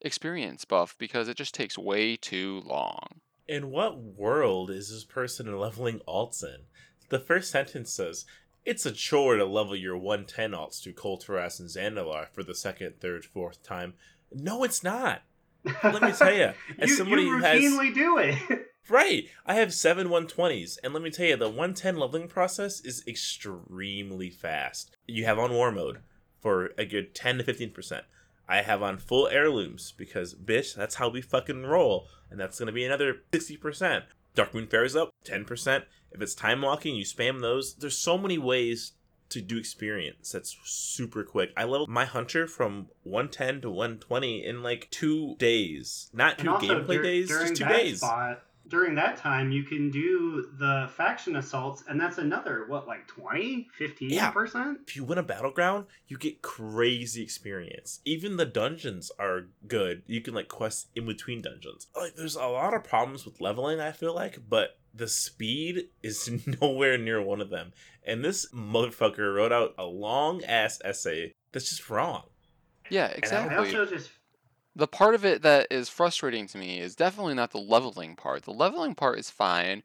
experience 0.00 0.64
buff 0.64 0.94
because 0.98 1.28
it 1.28 1.36
just 1.36 1.54
takes 1.54 1.76
way 1.78 2.16
too 2.16 2.62
long 2.64 3.20
In 3.48 3.70
what 3.70 3.98
world 3.98 4.70
is 4.70 4.90
this 4.90 5.04
person 5.04 5.58
leveling 5.58 6.00
alts 6.08 6.42
in? 6.42 6.62
The 7.10 7.18
first 7.18 7.50
sentence 7.50 7.92
says, 7.92 8.24
It's 8.64 8.86
a 8.86 8.92
chore 8.92 9.36
to 9.36 9.44
level 9.44 9.76
your 9.76 9.96
110 9.96 10.52
alts 10.52 10.82
to 10.82 10.92
Kul 10.92 11.18
Tiras 11.18 11.60
and 11.60 11.68
Zandalar 11.68 12.28
for 12.32 12.42
the 12.42 12.54
second, 12.54 12.94
third, 13.00 13.24
fourth 13.24 13.62
time. 13.62 13.94
No, 14.32 14.64
it's 14.64 14.82
not. 14.82 15.22
Let 15.82 16.02
me 16.02 16.12
tell 16.12 16.32
ya, 16.34 16.52
as 16.78 16.90
you, 16.90 16.96
somebody 16.96 17.22
you 17.22 17.32
who 17.38 17.42
has- 17.42 17.60
routinely 17.60 17.94
do 17.94 18.18
it. 18.18 18.36
Right. 18.86 19.30
I 19.46 19.54
have 19.54 19.72
seven 19.72 20.08
120s, 20.08 20.76
and 20.84 20.92
let 20.92 21.02
me 21.02 21.10
tell 21.10 21.24
you, 21.24 21.36
the 21.38 21.48
110 21.48 21.96
leveling 21.96 22.28
process 22.28 22.80
is 22.82 23.02
extremely 23.08 24.28
fast. 24.28 24.94
You 25.06 25.24
have 25.24 25.38
on 25.38 25.54
war 25.54 25.72
mode 25.72 26.00
for 26.42 26.72
a 26.76 26.84
good 26.84 27.14
10 27.14 27.38
to 27.38 27.44
15%. 27.44 28.02
I 28.46 28.60
have 28.60 28.82
on 28.82 28.98
full 28.98 29.26
heirlooms 29.28 29.94
because, 29.96 30.34
bitch, 30.34 30.74
that's 30.74 30.96
how 30.96 31.08
we 31.08 31.22
fucking 31.22 31.64
roll, 31.64 32.08
and 32.30 32.38
that's 32.38 32.58
gonna 32.58 32.72
be 32.72 32.84
another 32.84 33.22
60%. 33.32 34.02
Darkmoon 34.36 34.68
Faire's 34.68 34.94
up 34.94 35.13
10%. 35.24 35.84
If 36.12 36.22
it's 36.22 36.34
time 36.34 36.62
walking, 36.62 36.94
you 36.94 37.04
spam 37.04 37.40
those. 37.40 37.74
There's 37.74 37.98
so 37.98 38.16
many 38.16 38.38
ways 38.38 38.92
to 39.30 39.40
do 39.40 39.58
experience 39.58 40.30
that's 40.30 40.56
super 40.64 41.24
quick. 41.24 41.52
I 41.56 41.64
leveled 41.64 41.88
my 41.88 42.04
hunter 42.04 42.46
from 42.46 42.88
110 43.02 43.62
to 43.62 43.70
120 43.70 44.44
in 44.44 44.62
like 44.62 44.88
two 44.90 45.34
days. 45.38 46.10
Not 46.12 46.38
two 46.38 46.50
gameplay 46.50 46.96
dur- 46.96 47.02
days, 47.02 47.28
just 47.28 47.56
two 47.56 47.64
days. 47.64 47.98
spot, 47.98 48.42
during 48.68 48.94
that 48.94 49.16
time, 49.16 49.50
you 49.50 49.62
can 49.62 49.90
do 49.90 50.48
the 50.58 50.88
faction 50.96 51.36
assaults, 51.36 51.84
and 51.88 52.00
that's 52.00 52.18
another, 52.18 52.64
what, 52.66 52.86
like 52.86 53.06
20, 53.08 53.68
15%? 53.78 54.76
if 54.86 54.96
you 54.96 55.04
win 55.04 55.18
a 55.18 55.22
battleground, 55.22 55.86
you 56.08 56.16
get 56.16 56.40
crazy 56.40 57.22
experience. 57.22 58.00
Even 58.04 58.36
the 58.36 58.46
dungeons 58.46 59.10
are 59.18 59.48
good. 59.66 60.02
You 60.06 60.20
can 60.20 60.34
like 60.34 60.48
quest 60.48 60.88
in 60.94 61.06
between 61.06 61.42
dungeons. 61.42 61.88
Like 61.94 62.16
there's 62.16 62.36
a 62.36 62.46
lot 62.46 62.74
of 62.74 62.84
problems 62.84 63.24
with 63.24 63.40
leveling, 63.40 63.80
I 63.80 63.92
feel 63.92 64.14
like, 64.14 64.38
but 64.48 64.78
the 64.94 65.08
speed 65.08 65.88
is 66.02 66.30
nowhere 66.60 66.96
near 66.96 67.20
one 67.20 67.40
of 67.40 67.50
them. 67.50 67.72
And 68.06 68.24
this 68.24 68.46
motherfucker 68.52 69.34
wrote 69.34 69.52
out 69.52 69.74
a 69.78 69.84
long 69.84 70.44
ass 70.44 70.80
essay 70.84 71.32
that's 71.52 71.70
just 71.70 71.88
wrong. 71.90 72.24
yeah 72.90 73.06
I 73.06 73.16
exactly 73.16 73.56
also 73.56 73.86
just 73.86 74.10
the 74.76 74.88
part 74.88 75.14
of 75.14 75.24
it 75.24 75.42
that 75.42 75.68
is 75.70 75.88
frustrating 75.88 76.46
to 76.48 76.58
me 76.58 76.80
is 76.80 76.96
definitely 76.96 77.34
not 77.34 77.52
the 77.52 77.58
leveling 77.58 78.16
part. 78.16 78.42
The 78.42 78.50
leveling 78.50 78.94
part 78.94 79.18
is 79.18 79.30
fine, 79.30 79.84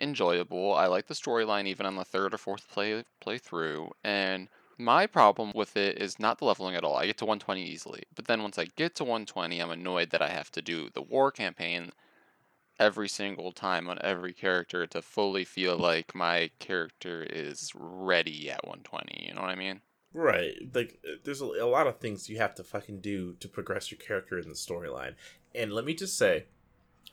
enjoyable. 0.00 0.74
I 0.74 0.86
like 0.86 1.06
the 1.06 1.14
storyline 1.14 1.66
even 1.66 1.86
on 1.86 1.94
the 1.94 2.04
third 2.04 2.34
or 2.34 2.38
fourth 2.38 2.68
play 2.68 3.04
playthrough, 3.24 3.90
and 4.02 4.48
my 4.78 5.06
problem 5.06 5.52
with 5.54 5.76
it 5.76 6.02
is 6.02 6.18
not 6.18 6.38
the 6.38 6.44
leveling 6.44 6.74
at 6.74 6.84
all. 6.84 6.96
I 6.96 7.06
get 7.06 7.18
to 7.18 7.24
120 7.24 7.62
easily, 7.62 8.02
but 8.14 8.26
then 8.26 8.42
once 8.42 8.58
I 8.58 8.66
get 8.76 8.94
to 8.96 9.04
120, 9.04 9.60
I'm 9.60 9.70
annoyed 9.70 10.10
that 10.10 10.22
I 10.22 10.28
have 10.28 10.50
to 10.52 10.62
do 10.62 10.90
the 10.92 11.02
war 11.02 11.30
campaign 11.30 11.92
every 12.78 13.08
single 13.08 13.52
time 13.52 13.88
on 13.88 13.98
every 14.02 14.32
character 14.32 14.86
to 14.86 15.02
fully 15.02 15.44
feel 15.44 15.76
like 15.76 16.14
my 16.14 16.50
character 16.58 17.22
is 17.22 17.72
ready 17.74 18.50
at 18.50 18.66
120. 18.66 19.26
You 19.28 19.34
know 19.34 19.40
what 19.40 19.50
I 19.50 19.56
mean? 19.56 19.80
Right. 20.12 20.54
Like, 20.72 20.98
uh, 21.06 21.16
there's 21.24 21.40
a, 21.40 21.44
a 21.44 21.68
lot 21.68 21.86
of 21.86 21.98
things 21.98 22.28
you 22.28 22.38
have 22.38 22.54
to 22.56 22.64
fucking 22.64 23.00
do 23.00 23.34
to 23.40 23.48
progress 23.48 23.90
your 23.90 23.98
character 23.98 24.38
in 24.38 24.48
the 24.48 24.54
storyline. 24.54 25.14
And 25.54 25.72
let 25.72 25.84
me 25.84 25.94
just 25.94 26.16
say, 26.16 26.46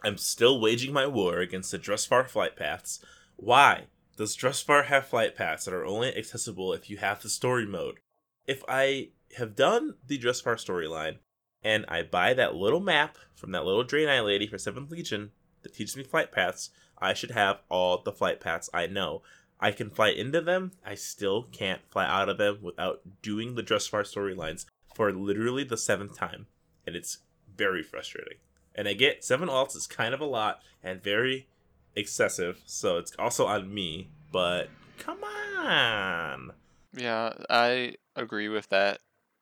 I'm 0.03 0.17
still 0.17 0.59
waging 0.59 0.93
my 0.93 1.07
war 1.07 1.39
against 1.39 1.71
the 1.71 1.79
Drustvar 1.79 2.27
flight 2.27 2.55
paths. 2.55 3.03
Why 3.35 3.85
does 4.17 4.37
Drustvar 4.37 4.85
have 4.85 5.07
flight 5.07 5.35
paths 5.35 5.65
that 5.65 5.73
are 5.73 5.85
only 5.85 6.15
accessible 6.15 6.73
if 6.73 6.89
you 6.89 6.97
have 6.97 7.21
the 7.21 7.29
story 7.29 7.65
mode? 7.65 7.99
If 8.45 8.63
I 8.67 9.09
have 9.37 9.55
done 9.55 9.95
the 10.05 10.19
Drustvar 10.19 10.55
storyline 10.55 11.17
and 11.63 11.85
I 11.87 12.03
buy 12.03 12.33
that 12.33 12.55
little 12.55 12.81
map 12.81 13.17
from 13.35 13.51
that 13.51 13.65
little 13.65 13.85
Draenei 13.85 14.23
lady 14.23 14.47
for 14.47 14.57
7th 14.57 14.91
Legion 14.91 15.31
that 15.63 15.73
teaches 15.73 15.97
me 15.97 16.03
flight 16.03 16.31
paths, 16.31 16.69
I 16.97 17.13
should 17.13 17.31
have 17.31 17.61
all 17.69 18.01
the 18.01 18.11
flight 18.11 18.39
paths 18.39 18.69
I 18.73 18.87
know. 18.87 19.21
I 19.59 19.71
can 19.71 19.89
fly 19.89 20.09
into 20.09 20.41
them. 20.41 20.71
I 20.85 20.95
still 20.95 21.43
can't 21.43 21.81
fly 21.89 22.05
out 22.05 22.29
of 22.29 22.37
them 22.37 22.59
without 22.61 23.01
doing 23.21 23.55
the 23.55 23.63
Drustvar 23.63 24.03
storylines 24.03 24.65
for 24.93 25.11
literally 25.11 25.63
the 25.63 25.77
seventh 25.77 26.17
time, 26.17 26.47
and 26.85 26.95
it's 26.95 27.19
very 27.55 27.81
frustrating. 27.83 28.37
And 28.75 28.87
I 28.87 28.93
get 28.93 29.23
seven 29.23 29.49
alts 29.49 29.75
is 29.75 29.87
kind 29.87 30.13
of 30.13 30.19
a 30.21 30.25
lot 30.25 30.61
and 30.83 31.01
very 31.01 31.47
excessive, 31.95 32.61
so 32.65 32.97
it's 32.97 33.13
also 33.17 33.45
on 33.45 33.73
me. 33.73 34.09
But 34.31 34.69
come 34.97 35.23
on, 35.23 36.51
Yeah, 36.95 37.33
I 37.49 37.95
agree 38.15 38.49
with 38.49 38.69
that 38.69 38.99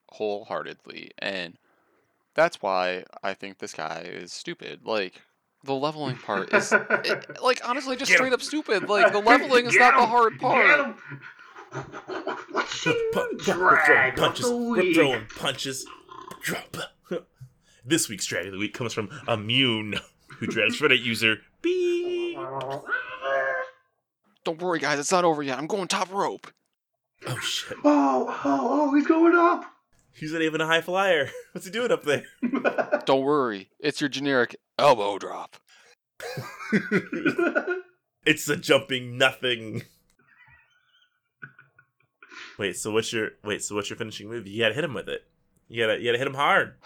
wholeheartedly. 0.10 1.12
And 1.18 1.58
that's 2.34 2.62
why 2.62 3.06
I 3.24 3.34
think 3.34 3.58
this 3.58 3.74
guy 3.74 4.02
is 4.06 4.32
stupid. 4.32 4.82
Like, 4.86 5.22
the 5.64 5.74
leveling 5.74 6.18
part 6.18 6.54
is 6.54 6.72
it, 6.72 6.82
eh, 6.90 7.22
like 7.42 7.62
honestly 7.68 7.96
just 7.96 8.10
Get 8.12 8.16
'em. 8.20 8.26
straight 8.26 8.34
up 8.34 8.42
stupid. 8.42 8.90
Like 8.90 9.12
the 9.12 9.20
leveling 9.20 9.66
is 9.68 9.74
Get 9.74 9.80
not 9.94 10.00
the 10.00 10.06
hard 10.08 10.34
Get 10.34 10.42
part. 10.42 10.80
'em! 10.80 10.96
What's 12.52 12.84
Pu- 12.84 12.90
your 12.90 13.12
pu- 13.14 13.38
pu- 13.38 13.60
we're 13.60 13.86
drag 13.86 13.86
throwing 13.86 14.10
of 14.12 14.16
punches. 14.18 14.46
the 14.50 14.56
We're 14.58 14.82
week? 14.82 14.96
throwing 14.96 15.26
punches. 15.38 15.86
Drop. 16.42 16.78
This 17.84 18.08
week's 18.08 18.28
drag 18.28 18.46
of 18.46 18.52
the 18.52 18.60
week 18.60 18.76
comes 18.76 18.94
from 18.94 19.10
Immune, 19.28 19.96
who 20.38 20.46
drags 20.46 20.80
Reddit 20.80 21.02
user 21.02 21.38
B. 21.64 22.38
Don't 24.44 24.62
worry, 24.62 24.78
guys, 24.80 25.00
it's 25.00 25.12
not 25.12 25.24
over 25.24 25.42
yet. 25.44 25.58
I'm 25.58 25.66
going 25.68 25.88
top 25.88 26.12
rope. 26.12 26.48
Oh 27.28 27.38
shit. 27.40 27.78
Oh, 27.84 28.40
oh, 28.46 28.90
oh, 28.92 28.96
he's 28.96 29.08
going 29.08 29.36
up. 29.36 29.66
He's 30.14 30.34
not 30.34 30.42
even 30.42 30.62
a 30.62 30.68
high 30.68 30.82
flyer. 30.82 31.30
What's 31.52 31.66
he 31.66 31.72
doing 31.72 31.92
up 31.92 32.04
there? 32.04 32.24
Don't 33.06 33.24
worry, 33.24 33.70
it's 33.80 34.02
your 34.02 34.10
generic 34.10 34.56
elbow 34.78 35.18
drop. 35.18 35.58
it's 38.26 38.48
a 38.48 38.56
jumping 38.56 39.18
nothing. 39.18 39.84
Wait, 42.60 42.78
so 42.78 42.92
what's 42.92 43.12
your 43.12 43.30
wait? 43.44 43.64
So 43.64 43.74
what's 43.74 43.90
your 43.90 43.98
finishing 43.98 44.30
move? 44.30 44.46
You 44.46 44.62
gotta 44.62 44.76
hit 44.76 44.84
him 44.84 44.94
with 44.94 45.10
it. 45.10 45.24
You 45.68 45.84
gotta 45.84 46.00
you 46.00 46.06
gotta 46.06 46.20
hit 46.20 46.28
him 46.28 46.36
hard. 46.36 46.76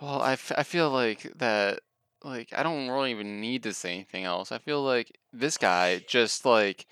Well, 0.00 0.20
I, 0.20 0.32
f- 0.32 0.50
I 0.58 0.64
feel 0.64 0.90
like 0.90 1.32
that 1.36 1.78
like 2.24 2.52
I 2.52 2.64
don't 2.64 2.88
really 2.88 3.12
even 3.12 3.40
need 3.40 3.62
to 3.62 3.72
say 3.72 3.92
anything 3.94 4.24
else. 4.24 4.50
I 4.50 4.58
feel 4.58 4.82
like 4.82 5.16
this 5.32 5.56
guy 5.56 6.02
just 6.08 6.44
like 6.44 6.86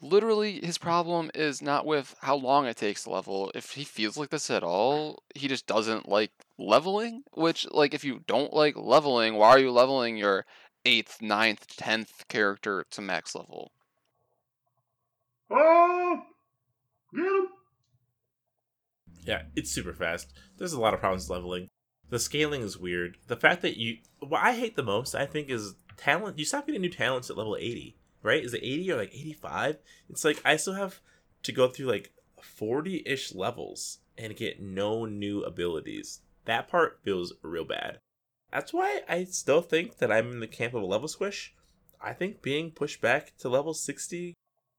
literally 0.00 0.60
his 0.64 0.78
problem 0.78 1.30
is 1.34 1.62
not 1.62 1.86
with 1.86 2.14
how 2.20 2.36
long 2.36 2.66
it 2.66 2.76
takes 2.76 3.04
to 3.04 3.10
level. 3.10 3.50
If 3.54 3.72
he 3.72 3.84
feels 3.84 4.16
like 4.16 4.30
this 4.30 4.50
at 4.50 4.62
all, 4.62 5.22
he 5.34 5.48
just 5.48 5.66
doesn't 5.66 6.08
like 6.08 6.32
leveling, 6.58 7.22
which 7.32 7.66
like 7.70 7.94
if 7.94 8.04
you 8.04 8.20
don't 8.26 8.52
like 8.52 8.76
leveling, 8.76 9.34
why 9.34 9.50
are 9.50 9.58
you 9.58 9.70
leveling 9.70 10.16
your 10.16 10.46
8th, 10.84 11.20
ninth, 11.20 11.66
10th 11.76 12.28
character 12.28 12.84
to 12.90 13.00
max 13.00 13.34
level? 13.34 13.72
oh, 15.50 16.22
get 17.14 17.24
him. 17.24 17.48
Yeah, 19.24 19.42
it's 19.56 19.72
super 19.72 19.92
fast. 19.92 20.32
There's 20.56 20.72
a 20.72 20.80
lot 20.80 20.94
of 20.94 21.00
problems 21.00 21.28
leveling. 21.28 21.68
The 22.08 22.18
scaling 22.18 22.62
is 22.62 22.78
weird. 22.78 23.16
The 23.26 23.36
fact 23.36 23.62
that 23.62 23.76
you 23.76 23.98
what 24.20 24.42
I 24.42 24.52
hate 24.54 24.76
the 24.76 24.82
most, 24.82 25.14
I 25.14 25.26
think, 25.26 25.50
is 25.50 25.74
talent. 25.96 26.38
You 26.38 26.44
stop 26.44 26.66
getting 26.66 26.80
new 26.80 26.90
talents 26.90 27.30
at 27.30 27.36
level 27.36 27.56
80, 27.58 27.96
right? 28.26 28.44
Is 28.44 28.52
it 28.52 28.62
80 28.62 28.92
or 28.92 28.96
like 28.96 29.14
85? 29.14 29.78
It's 30.10 30.24
like 30.24 30.42
I 30.44 30.56
still 30.56 30.74
have 30.74 31.00
to 31.44 31.52
go 31.52 31.68
through 31.68 31.86
like 31.86 32.12
40-ish 32.58 33.34
levels 33.34 33.98
and 34.18 34.36
get 34.36 34.60
no 34.60 35.04
new 35.04 35.42
abilities. 35.42 36.20
That 36.44 36.68
part 36.68 37.00
feels 37.02 37.32
real 37.42 37.64
bad. 37.64 37.98
That's 38.52 38.72
why 38.72 39.02
I 39.08 39.24
still 39.24 39.62
think 39.62 39.98
that 39.98 40.12
I'm 40.12 40.32
in 40.32 40.40
the 40.40 40.46
camp 40.46 40.74
of 40.74 40.82
a 40.82 40.86
level 40.86 41.08
squish. 41.08 41.54
I 42.00 42.12
think 42.12 42.42
being 42.42 42.70
pushed 42.70 43.00
back 43.00 43.36
to 43.38 43.48
level 43.48 43.74
60 43.74 44.34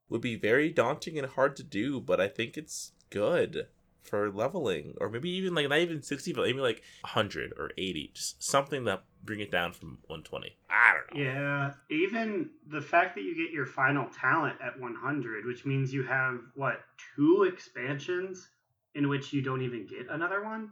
would 0.10 0.22
be 0.22 0.36
very 0.36 0.70
daunting 0.70 1.18
and 1.18 1.28
hard 1.28 1.56
to 1.58 1.64
do, 1.64 2.00
but 2.00 2.22
I 2.22 2.28
think 2.28 2.58
it's 2.58 2.92
good 3.10 3.68
for 4.02 4.32
leveling, 4.32 4.96
or 5.02 5.10
maybe 5.10 5.30
even 5.32 5.54
like 5.54 5.68
not 5.68 5.80
even 5.80 6.02
60, 6.02 6.34
but 6.34 6.46
maybe 6.46 6.60
like 6.60 6.82
100 7.02 7.54
or 7.58 7.72
80, 7.78 8.12
just 8.14 8.42
something 8.42 8.86
to 8.86 9.02
bring 9.28 9.42
it 9.42 9.52
down 9.52 9.74
from 9.74 10.00
120. 10.08 10.56
I 10.72 10.94
don't 10.94 11.20
know. 11.20 11.24
Yeah, 11.24 11.74
even 11.92 12.50
the 12.68 12.82
fact 12.82 13.14
that 13.16 13.22
you 13.22 13.36
get 13.36 13.54
your 13.54 13.68
final 13.68 14.08
talent 14.10 14.58
at 14.64 14.80
100, 14.80 15.46
which 15.46 15.66
means 15.66 15.94
you 15.94 16.02
have 16.04 16.40
what 16.56 16.80
two 17.16 17.44
expansions 17.44 18.50
in 18.96 19.08
which 19.10 19.32
you 19.32 19.44
don't 19.44 19.62
even 19.62 19.86
get 19.86 20.08
another 20.10 20.44
one, 20.44 20.72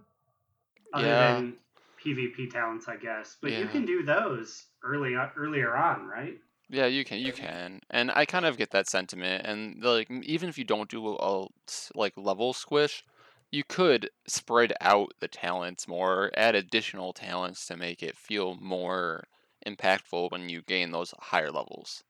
other 0.94 1.06
Yeah. 1.06 1.34
than 1.36 1.58
PvP 2.04 2.50
talents, 2.50 2.88
I 2.88 2.96
guess. 2.96 3.38
But 3.40 3.52
you 3.52 3.68
can 3.68 3.86
do 3.86 4.04
those 4.04 4.66
early 4.84 5.14
earlier 5.36 5.76
on, 5.76 6.08
right? 6.08 6.40
Yeah, 6.68 6.88
you 6.88 7.06
can, 7.06 7.20
you 7.20 7.32
can, 7.32 7.82
and 7.92 8.10
I 8.12 8.26
kind 8.26 8.44
of 8.46 8.58
get 8.58 8.72
that 8.72 8.88
sentiment. 8.88 9.46
And 9.46 9.84
like, 9.84 10.10
even 10.10 10.50
if 10.50 10.58
you 10.58 10.64
don't 10.64 10.90
do 10.90 11.16
a 11.16 11.46
s- 11.68 11.92
like 11.94 12.14
level 12.18 12.54
squish, 12.54 13.04
you 13.52 13.64
could 13.64 14.10
spread 14.28 14.74
out 14.82 15.14
the 15.20 15.28
talents 15.28 15.88
more, 15.88 16.32
add 16.36 16.56
additional 16.56 17.14
talents 17.14 17.66
to 17.68 17.78
make 17.78 18.04
it 18.04 18.18
feel 18.18 18.56
more 18.56 19.26
impactful 19.66 20.32
when 20.32 20.50
you 20.50 20.62
gain 20.62 20.92
those 20.92 21.14
higher 21.20 21.52
levels. 21.52 22.04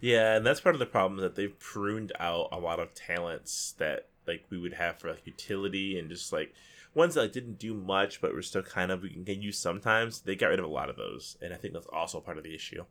Yeah, 0.00 0.36
and 0.36 0.44
that's 0.44 0.60
part 0.60 0.74
of 0.74 0.80
the 0.80 0.86
problem 0.86 1.20
that 1.20 1.34
they've 1.34 1.58
pruned 1.58 2.12
out 2.18 2.48
a 2.52 2.58
lot 2.58 2.80
of 2.80 2.94
talents 2.94 3.74
that 3.78 4.08
like 4.26 4.44
we 4.50 4.58
would 4.58 4.74
have 4.74 4.98
for 4.98 5.10
like 5.10 5.26
utility 5.26 5.98
and 5.98 6.08
just 6.08 6.32
like 6.32 6.52
ones 6.94 7.14
that 7.14 7.22
like, 7.22 7.32
didn't 7.32 7.58
do 7.58 7.74
much 7.74 8.20
but 8.20 8.34
were 8.34 8.42
still 8.42 8.62
kind 8.62 8.90
of 8.90 9.02
we 9.02 9.10
can 9.10 9.42
use 9.42 9.58
sometimes. 9.58 10.20
They 10.20 10.36
got 10.36 10.48
rid 10.48 10.58
of 10.58 10.64
a 10.64 10.68
lot 10.68 10.90
of 10.90 10.96
those, 10.96 11.36
and 11.40 11.52
I 11.52 11.56
think 11.56 11.74
that's 11.74 11.86
also 11.92 12.20
part 12.20 12.38
of 12.38 12.44
the 12.44 12.54
issue. 12.54 12.84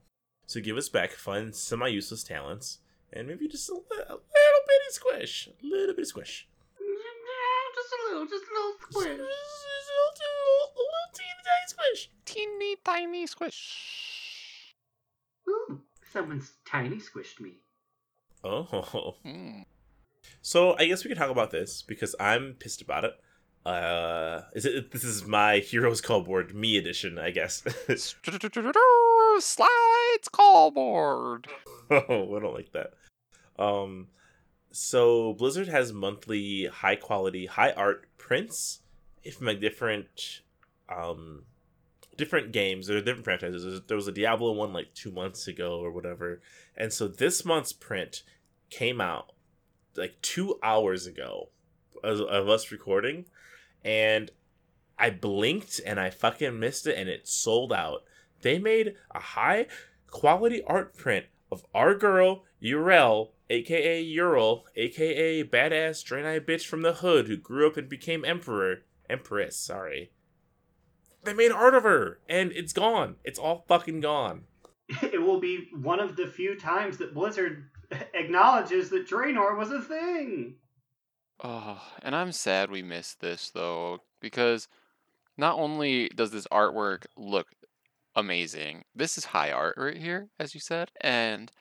So 0.46 0.60
give 0.60 0.78
us 0.78 0.90
back 0.90 1.12
fun, 1.12 1.54
semi-useless 1.54 2.24
talents, 2.24 2.80
and 3.12 3.28
maybe 3.28 3.48
just 3.48 3.70
a, 3.70 3.74
a 3.74 3.76
little 3.76 4.20
bitty 4.68 4.92
squish, 4.92 5.48
a 5.48 5.66
little 5.66 5.96
bit 5.96 6.02
of 6.02 6.08
squish. 6.08 6.48
Just 7.84 7.94
a 8.00 8.14
little, 8.14 8.26
just 8.28 8.44
a 8.46 8.54
little 8.54 8.74
squish. 8.80 9.18
Just 9.18 9.18
a 9.18 10.00
little, 10.00 10.72
a 10.76 10.80
little 10.80 11.10
teeny 11.14 11.44
tiny 11.44 11.68
squish. 11.68 12.10
Teeny 12.26 12.76
tiny 12.86 13.28
squish. 13.28 14.76
Ooh, 15.50 15.82
someone's 16.12 16.54
tiny 16.66 16.98
squished 16.98 17.42
me. 17.42 17.56
Oh, 18.44 19.16
Mm. 19.26 19.66
So 20.42 20.76
I 20.78 20.86
guess 20.86 21.04
we 21.04 21.10
can 21.10 21.18
talk 21.18 21.30
about 21.30 21.52
this 21.52 21.82
because 21.82 22.16
I'm 22.20 22.56
pissed 22.58 22.82
about 22.82 23.04
it. 23.04 23.14
Uh, 23.66 24.42
is 24.54 24.66
it? 24.66 24.92
This 24.92 25.04
is 25.04 25.26
my 25.26 25.58
Heroes 25.60 26.00
Call 26.02 26.22
Board 26.22 26.54
Me 26.56 26.78
edition, 26.78 27.18
I 27.18 27.32
guess. 27.32 27.64
Slides 29.40 30.30
callboard. 30.32 31.48
oh, 31.90 32.36
I 32.36 32.40
don't 32.40 32.54
like 32.54 32.72
that. 32.74 32.94
Um, 33.58 34.08
so 34.74 35.34
Blizzard 35.34 35.68
has 35.68 35.94
monthly 35.94 36.66
high 36.66 36.96
quality, 36.96 37.46
high 37.46 37.72
art 37.72 38.08
prints 38.18 38.80
from 39.32 39.46
like 39.46 39.62
different, 39.62 40.42
um, 40.90 41.44
different 42.18 42.52
games 42.52 42.90
or 42.90 43.00
different 43.00 43.24
franchises. 43.24 43.82
There 43.88 43.96
was- 43.96 44.08
a 44.08 44.12
Diablo 44.12 44.52
one 44.52 44.74
like 44.74 44.94
two 44.96 45.12
months 45.12 45.48
ago 45.48 45.80
or 45.80 45.92
whatever, 45.92 46.42
and 46.76 46.92
so 46.92 47.08
this 47.08 47.46
month's 47.46 47.72
print 47.72 48.24
came 48.70 49.00
out 49.00 49.32
like 49.96 50.20
two 50.22 50.60
hours 50.64 51.06
ago 51.06 51.50
of, 52.04 52.22
of 52.22 52.50
us 52.50 52.72
recording, 52.72 53.26
and 53.84 54.32
I 54.98 55.12
blinked 55.12 55.82
and 55.86 56.00
I 56.00 56.10
fucking 56.10 56.60
missed 56.60 56.88
it, 56.88 56.98
and 56.98 57.08
it 57.08 57.28
sold 57.28 57.72
out. 57.72 58.04
They 58.42 58.58
made 58.58 58.96
a 59.12 59.20
high 59.20 59.68
quality 60.08 60.64
art 60.64 60.96
print 60.96 61.28
of 61.52 61.64
our 61.76 61.94
girl 61.94 62.44
Urel, 62.62 63.33
aka 63.50 64.02
Ural, 64.02 64.66
aka 64.76 65.44
badass 65.44 66.04
Draenei 66.04 66.40
bitch 66.40 66.66
from 66.66 66.82
the 66.82 66.94
hood 66.94 67.28
who 67.28 67.38
grew 67.38 67.68
up 67.68 67.78
and 67.78 67.90
became 67.90 68.26
emperor, 68.26 68.84
empress. 69.10 69.58
Sorry. 69.58 70.12
They 71.24 71.34
made 71.34 71.52
art 71.52 71.76
of 71.76 71.84
her, 71.84 72.20
and 72.28 72.52
it's 72.52 72.74
gone. 72.74 73.16
It's 73.24 73.40
all 73.40 73.66
fucking 73.68 74.02
gone. 74.02 74.44
It 75.02 75.22
will 75.22 75.40
be 75.40 75.70
one 75.82 76.02
of 76.02 76.18
the 76.18 76.28
few 76.28 76.60
times 76.60 76.98
that 76.98 77.14
Blizzard 77.14 77.70
acknowledges 78.14 78.90
that 78.90 79.08
Draenor 79.08 79.58
was 79.58 79.72
a 79.72 79.82
thing. 79.82 80.56
Oh, 81.42 81.82
and 82.02 82.16
I'm 82.16 82.32
sad 82.32 82.70
we 82.70 82.84
missed 82.84 83.22
this 83.22 83.50
though, 83.50 84.00
because 84.22 84.68
not 85.38 85.58
only 85.58 86.10
does 86.10 86.32
this 86.32 86.48
artwork 86.48 87.06
look 87.18 87.48
amazing, 88.16 88.84
this 88.94 89.18
is 89.18 89.26
high 89.26 89.52
art 89.52 89.76
right 89.78 89.98
here, 89.98 90.30
as 90.40 90.54
you 90.54 90.60
said, 90.60 90.92
and 91.02 91.52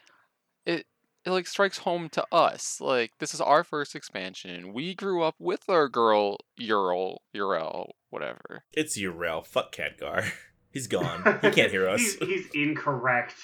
it 0.66 0.86
it 1.24 1.30
like 1.30 1.46
strikes 1.46 1.78
home 1.78 2.08
to 2.10 2.26
us. 2.32 2.80
Like 2.80 3.12
this 3.18 3.34
is 3.34 3.40
our 3.40 3.64
first 3.64 3.94
expansion. 3.94 4.72
We 4.72 4.94
grew 4.94 5.22
up 5.22 5.36
with 5.38 5.68
our 5.68 5.88
girl 5.88 6.38
Ural, 6.56 7.22
Urel, 7.34 7.90
whatever. 8.10 8.64
It's 8.72 8.98
Urel. 8.98 9.46
Fuck 9.46 9.74
Khadgar. 9.74 10.30
He's 10.72 10.86
gone. 10.86 11.38
He 11.42 11.50
can't 11.50 11.70
hear 11.70 11.86
us. 11.90 12.00
he's, 12.00 12.18
he's 12.18 12.46
incorrect. 12.54 13.34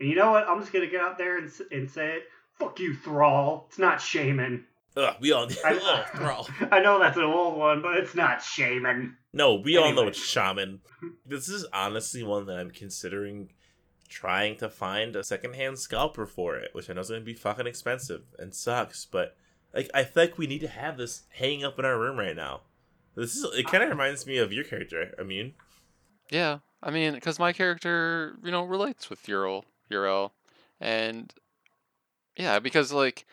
And 0.00 0.08
you 0.08 0.16
know 0.16 0.32
what? 0.32 0.48
I'm 0.48 0.60
just 0.60 0.72
gonna 0.72 0.88
get 0.88 1.00
out 1.00 1.16
there 1.16 1.38
and, 1.38 1.50
and 1.70 1.88
say 1.88 2.16
it. 2.16 2.22
Fuck 2.58 2.80
you, 2.80 2.94
Thrall. 2.94 3.66
It's 3.68 3.78
not 3.78 4.00
Shaman. 4.00 4.66
Ugh, 4.96 5.14
we 5.20 5.32
all 5.32 5.48
I, 5.64 5.80
Ugh, 5.82 6.06
Thrall. 6.16 6.48
I 6.72 6.80
know 6.80 6.98
that's 6.98 7.16
an 7.16 7.22
old 7.22 7.56
one, 7.56 7.80
but 7.82 7.96
it's 7.96 8.14
not 8.14 8.42
Shaman. 8.42 9.16
No, 9.32 9.54
we 9.54 9.76
all 9.76 9.92
know 9.94 10.08
it's 10.08 10.22
Shaman. 10.22 10.80
This 11.24 11.48
is 11.48 11.64
honestly 11.72 12.24
one 12.24 12.46
that 12.46 12.58
I'm 12.58 12.72
considering 12.72 13.50
trying 14.10 14.56
to 14.56 14.68
find 14.68 15.16
a 15.16 15.24
secondhand 15.24 15.78
scalper 15.78 16.26
for 16.26 16.56
it, 16.56 16.70
which 16.74 16.90
I 16.90 16.92
know 16.92 17.00
is 17.00 17.08
going 17.08 17.22
to 17.22 17.24
be 17.24 17.32
fucking 17.32 17.66
expensive 17.66 18.24
and 18.38 18.52
sucks, 18.54 19.06
but 19.06 19.36
like 19.72 19.88
I 19.94 20.04
feel 20.04 20.24
like 20.24 20.36
we 20.36 20.46
need 20.46 20.60
to 20.60 20.68
have 20.68 20.98
this 20.98 21.22
hanging 21.30 21.64
up 21.64 21.78
in 21.78 21.84
our 21.86 21.98
room 21.98 22.18
right 22.18 22.36
now. 22.36 22.62
This 23.14 23.36
is 23.36 23.44
it 23.56 23.66
kind 23.66 23.82
of 23.82 23.88
reminds 23.88 24.26
me 24.26 24.36
of 24.38 24.52
your 24.52 24.64
character, 24.64 25.14
Immune. 25.18 25.54
Yeah, 26.30 26.58
I 26.82 26.90
mean, 26.90 27.14
because 27.14 27.38
my 27.38 27.52
character, 27.52 28.36
you 28.44 28.50
know, 28.50 28.64
relates 28.64 29.08
with 29.08 29.26
Ural, 29.28 29.64
Urel, 29.90 30.32
and 30.80 31.32
yeah, 32.36 32.58
because 32.58 32.92
like 32.92 33.26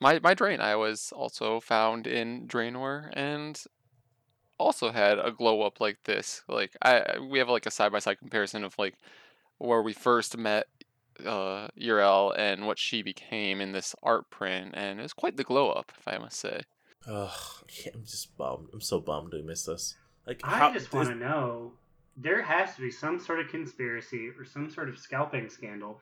my 0.00 0.20
my 0.20 0.34
Draenei 0.34 0.78
was 0.78 1.12
also 1.14 1.60
found 1.60 2.06
in 2.06 2.46
Draenor, 2.46 3.10
and 3.14 3.62
also 4.58 4.90
had 4.90 5.18
a 5.18 5.30
glow 5.30 5.62
up 5.62 5.80
like 5.80 5.98
this. 6.04 6.42
Like 6.48 6.76
I- 6.82 7.18
we 7.18 7.38
have 7.38 7.48
like 7.48 7.66
a 7.66 7.70
side 7.70 7.92
by 7.92 7.98
side 8.00 8.18
comparison 8.18 8.64
of 8.64 8.78
like 8.78 8.94
where 9.58 9.82
we 9.82 9.92
first 9.92 10.36
met 10.36 10.66
uh 11.26 11.66
Urel 11.78 12.32
and 12.38 12.66
what 12.66 12.78
she 12.78 13.02
became 13.02 13.60
in 13.60 13.72
this 13.72 13.94
art 14.02 14.30
print 14.30 14.70
and 14.74 15.00
it 15.00 15.02
was 15.02 15.12
quite 15.12 15.36
the 15.36 15.42
glow 15.44 15.70
up 15.70 15.92
if 15.98 16.06
I 16.06 16.18
must 16.18 16.38
say. 16.38 16.62
Ugh, 17.06 17.30
I'm 17.94 18.04
just 18.04 18.36
bummed. 18.36 18.68
I'm 18.72 18.80
so 18.80 19.00
bummed 19.00 19.32
we 19.32 19.42
missed 19.42 19.66
this. 19.66 19.96
Like, 20.26 20.40
I 20.44 20.58
how, 20.58 20.72
just 20.72 20.92
want 20.92 21.08
to 21.08 21.14
know 21.14 21.72
there 22.16 22.42
has 22.42 22.74
to 22.74 22.82
be 22.82 22.90
some 22.90 23.18
sort 23.18 23.40
of 23.40 23.48
conspiracy 23.48 24.28
or 24.38 24.44
some 24.44 24.70
sort 24.70 24.88
of 24.88 24.98
scalping 24.98 25.48
scandal. 25.48 26.00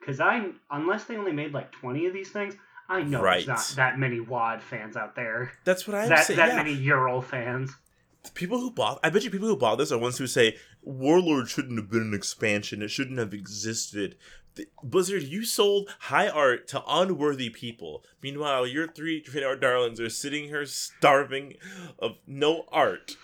Because 0.00 0.20
I, 0.20 0.48
unless 0.70 1.04
they 1.04 1.16
only 1.16 1.32
made 1.32 1.52
like 1.52 1.70
20 1.72 2.06
of 2.06 2.12
these 2.12 2.30
things, 2.30 2.54
I 2.88 3.02
know 3.02 3.22
Right. 3.22 3.46
there's 3.46 3.46
not 3.46 3.72
that 3.76 3.98
many 3.98 4.18
WoD 4.20 4.62
fans 4.62 4.96
out 4.96 5.14
there. 5.14 5.52
That's 5.64 5.86
what 5.86 5.94
I'm 5.96 6.08
that 6.08 6.24
saying. 6.24 6.38
that 6.38 6.48
yeah. 6.48 6.56
many 6.56 6.72
Ural 6.72 7.20
fans. 7.22 7.76
The 8.24 8.30
people 8.32 8.58
who 8.58 8.70
bought 8.70 8.98
I 9.02 9.10
bet 9.10 9.22
you 9.24 9.30
people 9.30 9.48
who 9.48 9.56
bought 9.56 9.76
this 9.76 9.92
are 9.92 9.98
ones 9.98 10.18
who 10.18 10.26
say 10.26 10.56
Warlord 10.88 11.50
shouldn't 11.50 11.78
have 11.78 11.90
been 11.90 12.00
an 12.02 12.14
expansion. 12.14 12.80
It 12.80 12.88
shouldn't 12.88 13.18
have 13.18 13.34
existed. 13.34 14.16
The- 14.54 14.68
Blizzard, 14.82 15.22
you 15.24 15.44
sold 15.44 15.90
high 16.00 16.28
art 16.28 16.66
to 16.68 16.82
unworthy 16.88 17.50
people. 17.50 18.04
Meanwhile, 18.22 18.66
your 18.66 18.88
three 18.88 19.20
trade 19.20 19.44
art 19.44 19.60
darlings 19.60 20.00
are 20.00 20.08
sitting 20.08 20.44
here 20.44 20.64
starving 20.64 21.54
of 21.98 22.16
no 22.26 22.64
art. 22.72 23.16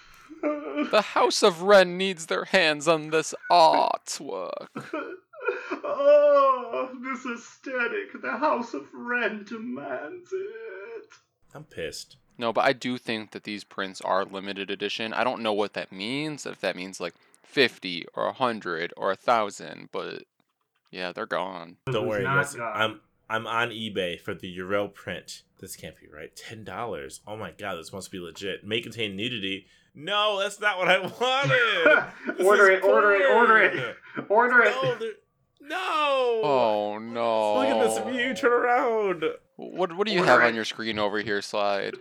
The 0.43 1.03
House 1.15 1.43
of 1.43 1.63
Ren 1.63 1.97
needs 1.97 2.27
their 2.27 2.45
hands 2.45 2.87
on 2.87 3.09
this 3.09 3.35
artwork. 3.51 4.67
oh, 5.73 6.91
this 7.03 7.25
aesthetic. 7.25 8.21
The 8.21 8.37
House 8.37 8.75
of 8.75 8.89
Ren 8.93 9.45
demands 9.45 10.29
it. 10.33 11.09
I'm 11.55 11.65
pissed. 11.65 12.17
No, 12.37 12.53
but 12.53 12.65
I 12.67 12.75
do 12.75 12.99
think 12.99 13.31
that 13.31 13.45
these 13.45 13.65
prints 13.65 14.03
are 14.03 14.25
limited 14.25 14.71
edition. 14.71 15.15
I 15.15 15.25
don't 15.25 15.41
know 15.43 15.53
what 15.55 15.73
that 15.75 15.93
means, 15.93 16.45
if 16.45 16.61
that 16.61 16.77
means 16.77 17.01
like 17.01 17.15
50 17.45 18.07
or 18.15 18.25
100 18.27 18.93
or 18.97 19.09
a 19.09 19.17
1000, 19.21 19.89
but 19.93 20.25
yeah, 20.91 21.13
they're 21.13 21.27
gone. 21.27 21.77
Don't 21.91 22.07
worry, 22.09 22.25
guys. 22.25 22.57
I'm 22.61 23.01
I'm 23.29 23.47
on 23.47 23.71
eBay 23.71 24.21
for 24.21 24.35
the 24.35 24.55
Urel 24.59 24.93
print. 24.93 25.43
This 25.61 25.77
can't 25.77 25.97
be 25.99 26.07
right. 26.15 26.35
Ten 26.37 26.63
dollars. 26.65 27.21
Oh 27.27 27.37
my 27.37 27.53
god, 27.53 27.77
this 27.77 27.93
must 27.93 28.11
be 28.11 28.19
legit. 28.19 28.65
May 28.67 28.81
contain 28.81 29.17
nudity. 29.17 29.67
No, 29.95 30.39
that's 30.41 30.61
not 30.61 30.79
what 30.79 30.89
I 30.89 30.99
wanted. 31.21 32.45
Order 32.45 32.71
is 32.71 32.79
it, 32.79 32.85
order 32.85 33.13
it, 33.15 33.27
order 33.31 33.59
it, 33.63 33.97
order 34.29 34.63
it. 34.63 34.75
No, 34.83 34.95
there- 34.97 35.13
no. 35.61 36.41
Oh 36.45 36.99
no. 36.99 37.55
Look 37.61 37.69
at 37.69 37.83
this 38.05 38.15
view. 38.15 38.35
Turn 38.35 38.53
around. 38.53 39.25
What 39.57 39.97
what 39.97 40.07
do 40.07 40.13
you 40.13 40.21
Order 40.21 40.31
have 40.31 40.41
it. 40.43 40.47
on 40.47 40.55
your 40.55 40.65
screen 40.67 40.99
over 40.99 41.19
here, 41.21 41.41
slide? 41.41 41.95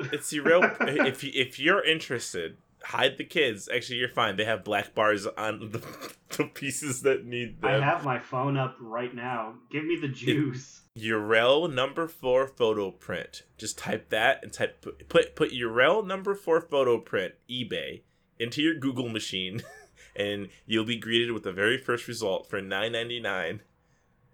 It's 0.00 0.30
the 0.30 0.40
real. 0.40 0.64
if 0.80 1.22
you, 1.22 1.30
if 1.34 1.60
you're 1.60 1.84
interested, 1.84 2.56
hide 2.84 3.18
the 3.18 3.24
kids. 3.24 3.68
Actually, 3.74 3.98
you're 3.98 4.08
fine. 4.08 4.36
They 4.36 4.44
have 4.44 4.64
black 4.64 4.94
bars 4.94 5.26
on 5.26 5.70
the, 5.70 5.82
the 6.36 6.44
pieces 6.44 7.02
that 7.02 7.24
need 7.24 7.60
them. 7.60 7.82
I 7.82 7.84
have 7.84 8.04
my 8.04 8.18
phone 8.18 8.56
up 8.56 8.76
right 8.80 9.14
now. 9.14 9.54
Give 9.70 9.84
me 9.84 9.96
the 9.96 10.08
juice. 10.08 10.82
Urel 10.96 11.72
number 11.72 12.06
four 12.06 12.46
photo 12.46 12.90
print. 12.90 13.42
Just 13.58 13.78
type 13.78 14.10
that 14.10 14.42
and 14.42 14.52
type 14.52 14.80
put 14.80 15.08
put, 15.08 15.34
put 15.34 15.52
Urel 15.52 16.06
number 16.06 16.34
four 16.34 16.60
photo 16.60 16.98
print 16.98 17.34
eBay 17.50 18.02
into 18.38 18.62
your 18.62 18.74
Google 18.74 19.08
machine, 19.08 19.62
and 20.16 20.48
you'll 20.66 20.84
be 20.84 20.96
greeted 20.96 21.32
with 21.32 21.42
the 21.42 21.52
very 21.52 21.78
first 21.78 22.06
result 22.06 22.48
for 22.48 22.60
nine 22.60 22.92
ninety 22.92 23.18
nine. 23.18 23.62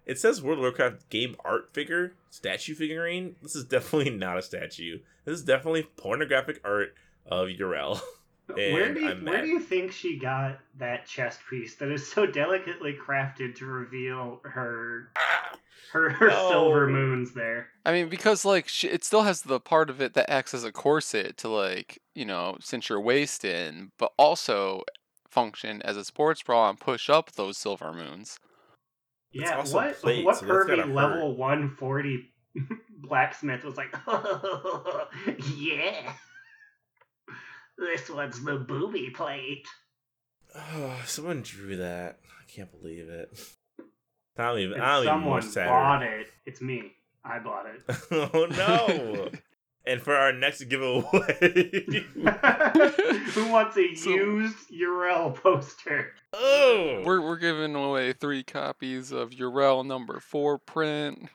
It 0.05 0.19
says 0.19 0.43
World 0.43 0.59
of 0.59 0.63
Warcraft 0.63 1.09
game 1.09 1.37
art 1.45 1.73
figure 1.73 2.15
statue 2.31 2.75
figurine. 2.75 3.37
This 3.43 3.57
is 3.57 3.65
definitely 3.65 4.11
not 4.17 4.39
a 4.39 4.43
statue. 4.43 4.99
This 5.25 5.39
is 5.39 5.45
definitely 5.45 5.85
pornographic 5.97 6.61
art 6.65 6.95
of 7.25 7.49
Urel. 7.49 8.01
Where 8.55 8.93
do 8.95 9.01
you 9.01 9.09
I'm 9.09 9.25
where 9.25 9.37
mad. 9.37 9.43
do 9.43 9.49
you 9.49 9.61
think 9.61 9.93
she 9.93 10.19
got 10.19 10.59
that 10.79 11.07
chest 11.07 11.41
piece 11.49 11.77
that 11.77 11.91
is 11.91 12.11
so 12.11 12.27
delicately 12.27 12.95
crafted 12.95 13.55
to 13.57 13.67
reveal 13.67 14.41
her 14.45 15.11
her, 15.93 16.11
her 16.11 16.31
No. 16.31 16.49
silver 16.49 16.87
moons 16.87 17.35
there? 17.35 17.69
I 17.85 17.93
mean, 17.93 18.09
because 18.09 18.45
like 18.45 18.69
sh 18.69 18.85
it 18.85 19.05
still 19.05 19.23
has 19.23 19.43
the 19.43 19.61
part 19.61 19.91
of 19.91 20.01
it 20.01 20.15
that 20.15 20.31
acts 20.31 20.55
as 20.55 20.65
a 20.65 20.73
corset 20.73 21.37
to 21.39 21.49
like 21.49 21.99
you 22.15 22.25
know 22.25 22.57
cinch 22.61 22.89
your 22.89 23.01
waist 23.01 23.45
in, 23.45 23.91
but 23.99 24.13
also 24.19 24.83
function 25.29 25.81
as 25.83 25.97
a 25.97 26.05
sports 26.05 26.43
bra 26.43 26.69
and 26.69 26.79
push 26.81 27.09
up 27.09 27.33
those 27.33 27.57
silver 27.57 27.93
moons. 27.93 28.39
It's 29.33 29.51
Yeah, 29.51 29.57
also 29.59 29.79
what 29.79 29.95
plate, 29.95 30.25
what 30.25 30.37
so 30.37 30.47
that's 30.47 30.65
pervy 30.65 30.93
level 30.95 31.37
140 31.37 32.33
blacksmith 32.99 33.65
was 33.65 33.77
like, 33.77 33.95
yeah, 35.57 36.13
this 37.81 38.09
one's 38.11 38.43
the 38.45 38.57
booby 38.57 39.11
plate. 39.11 39.67
Oh, 40.55 41.01
someone 41.07 41.43
drew 41.43 41.77
that. 41.77 42.19
I 42.29 42.51
can't 42.51 42.71
believe 42.71 43.09
it. 43.09 43.39
I 44.39 44.43
don't 44.49 44.59
even. 44.61 44.77
If 44.79 44.83
I 44.83 44.95
don't 44.97 45.05
even 45.07 45.19
more 45.21 45.41
someone 45.41 45.53
sadder. 45.53 45.69
bought 45.71 46.03
it, 46.03 46.27
it's 46.47 46.61
me. 46.61 46.93
I 47.25 47.39
bought 47.39 47.67
it. 47.67 47.83
oh 48.35 48.47
no! 48.51 49.29
and 49.87 50.01
for 50.01 50.15
our 50.17 50.33
next 50.33 50.65
giveaway, 50.65 51.05
Who 53.35 53.49
wants 53.49 53.77
a 53.77 53.95
So- 53.95 54.11
used 54.11 54.71
Urel 54.71 55.35
poster? 55.35 56.13
oh, 56.33 57.03
We're 57.05 57.21
we're 57.21 57.37
giving 57.39 57.75
away 57.75 58.13
three 58.13 58.43
copies 58.43 59.13
of 59.13 59.31
Urel 59.31 59.85
number 59.87 60.19
four 60.21 60.59
print. 60.59 61.29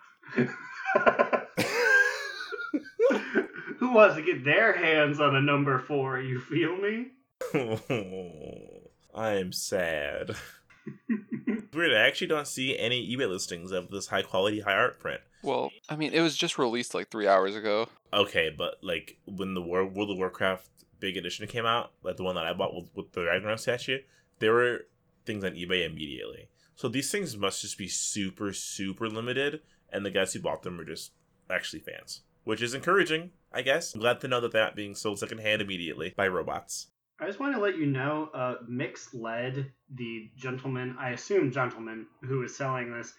Who 3.80 3.92
wants 3.94 4.16
to 4.16 4.22
get 4.22 4.44
their 4.44 4.74
hands 4.74 5.20
on 5.20 5.36
a 5.36 5.42
number 5.42 5.80
four? 5.80 6.20
You 6.20 6.40
feel 6.40 6.76
me? 6.78 7.12
I 9.14 9.32
am 9.34 9.52
sad. 9.52 10.36
Weird. 11.74 11.94
I 11.94 12.08
actually 12.08 12.28
don't 12.28 12.48
see 12.48 12.78
any 12.78 13.16
eBay 13.16 13.30
listings 13.30 13.72
of 13.72 13.90
this 13.90 14.08
high 14.08 14.22
quality 14.22 14.62
high 14.62 14.76
art 14.76 15.00
print. 15.00 15.22
Well, 15.42 15.72
I 15.90 15.96
mean, 15.96 16.14
it 16.14 16.22
was 16.22 16.36
just 16.36 16.58
released 16.58 16.94
like 16.94 17.10
three 17.10 17.28
hours 17.28 17.56
ago. 17.56 17.88
Okay, 18.14 18.54
but 18.56 18.76
like 18.82 19.18
when 19.26 19.54
the 19.54 19.62
War- 19.62 19.86
World 19.86 20.12
of 20.12 20.18
Warcraft 20.18 20.68
big 21.00 21.18
edition 21.18 21.46
came 21.48 21.66
out, 21.66 21.92
like 22.04 22.18
the 22.18 22.24
one 22.24 22.36
that 22.36 22.46
I 22.46 22.54
bought 22.54 22.74
with, 22.76 22.86
with 22.96 23.12
the 23.12 23.22
Ragnaros 23.22 23.60
statue, 23.60 24.00
there 24.40 24.54
were 24.54 24.86
things 25.26 25.44
on 25.44 25.52
eBay 25.52 25.86
immediately. 25.86 26.50
So 26.76 26.88
these 26.88 27.12
things 27.12 27.38
must 27.38 27.62
just 27.62 27.78
be 27.78 27.88
super, 27.88 28.52
super 28.54 29.08
limited, 29.08 29.62
and 29.92 30.06
the 30.06 30.12
guys 30.12 30.34
who 30.34 30.40
bought 30.40 30.64
them 30.64 30.80
are 30.80 30.86
just 30.86 31.12
actually 31.50 31.80
fans, 31.80 32.22
which 32.44 32.62
is 32.62 32.74
encouraging, 32.74 33.32
I 33.56 33.62
guess. 33.62 33.94
I'm 33.96 34.02
glad 34.02 34.20
to 34.22 34.28
know 34.28 34.42
that 34.42 34.52
they're 34.52 34.64
not 34.64 34.76
being 34.76 34.94
sold 34.96 35.18
secondhand 35.20 35.62
immediately 35.62 36.14
by 36.16 36.28
robots. 36.28 36.88
I 37.20 37.26
just 37.28 37.40
want 37.40 37.56
to 37.56 37.62
let 37.62 37.78
you 37.78 37.86
know, 37.86 38.30
uh, 38.34 38.56
Mix 38.68 39.14
led 39.14 39.72
the 39.90 40.30
gentleman, 40.36 40.98
I 41.00 41.12
assume 41.12 41.52
gentleman, 41.52 42.08
who 42.24 42.44
is 42.44 42.58
selling 42.58 42.92
this. 42.92 43.14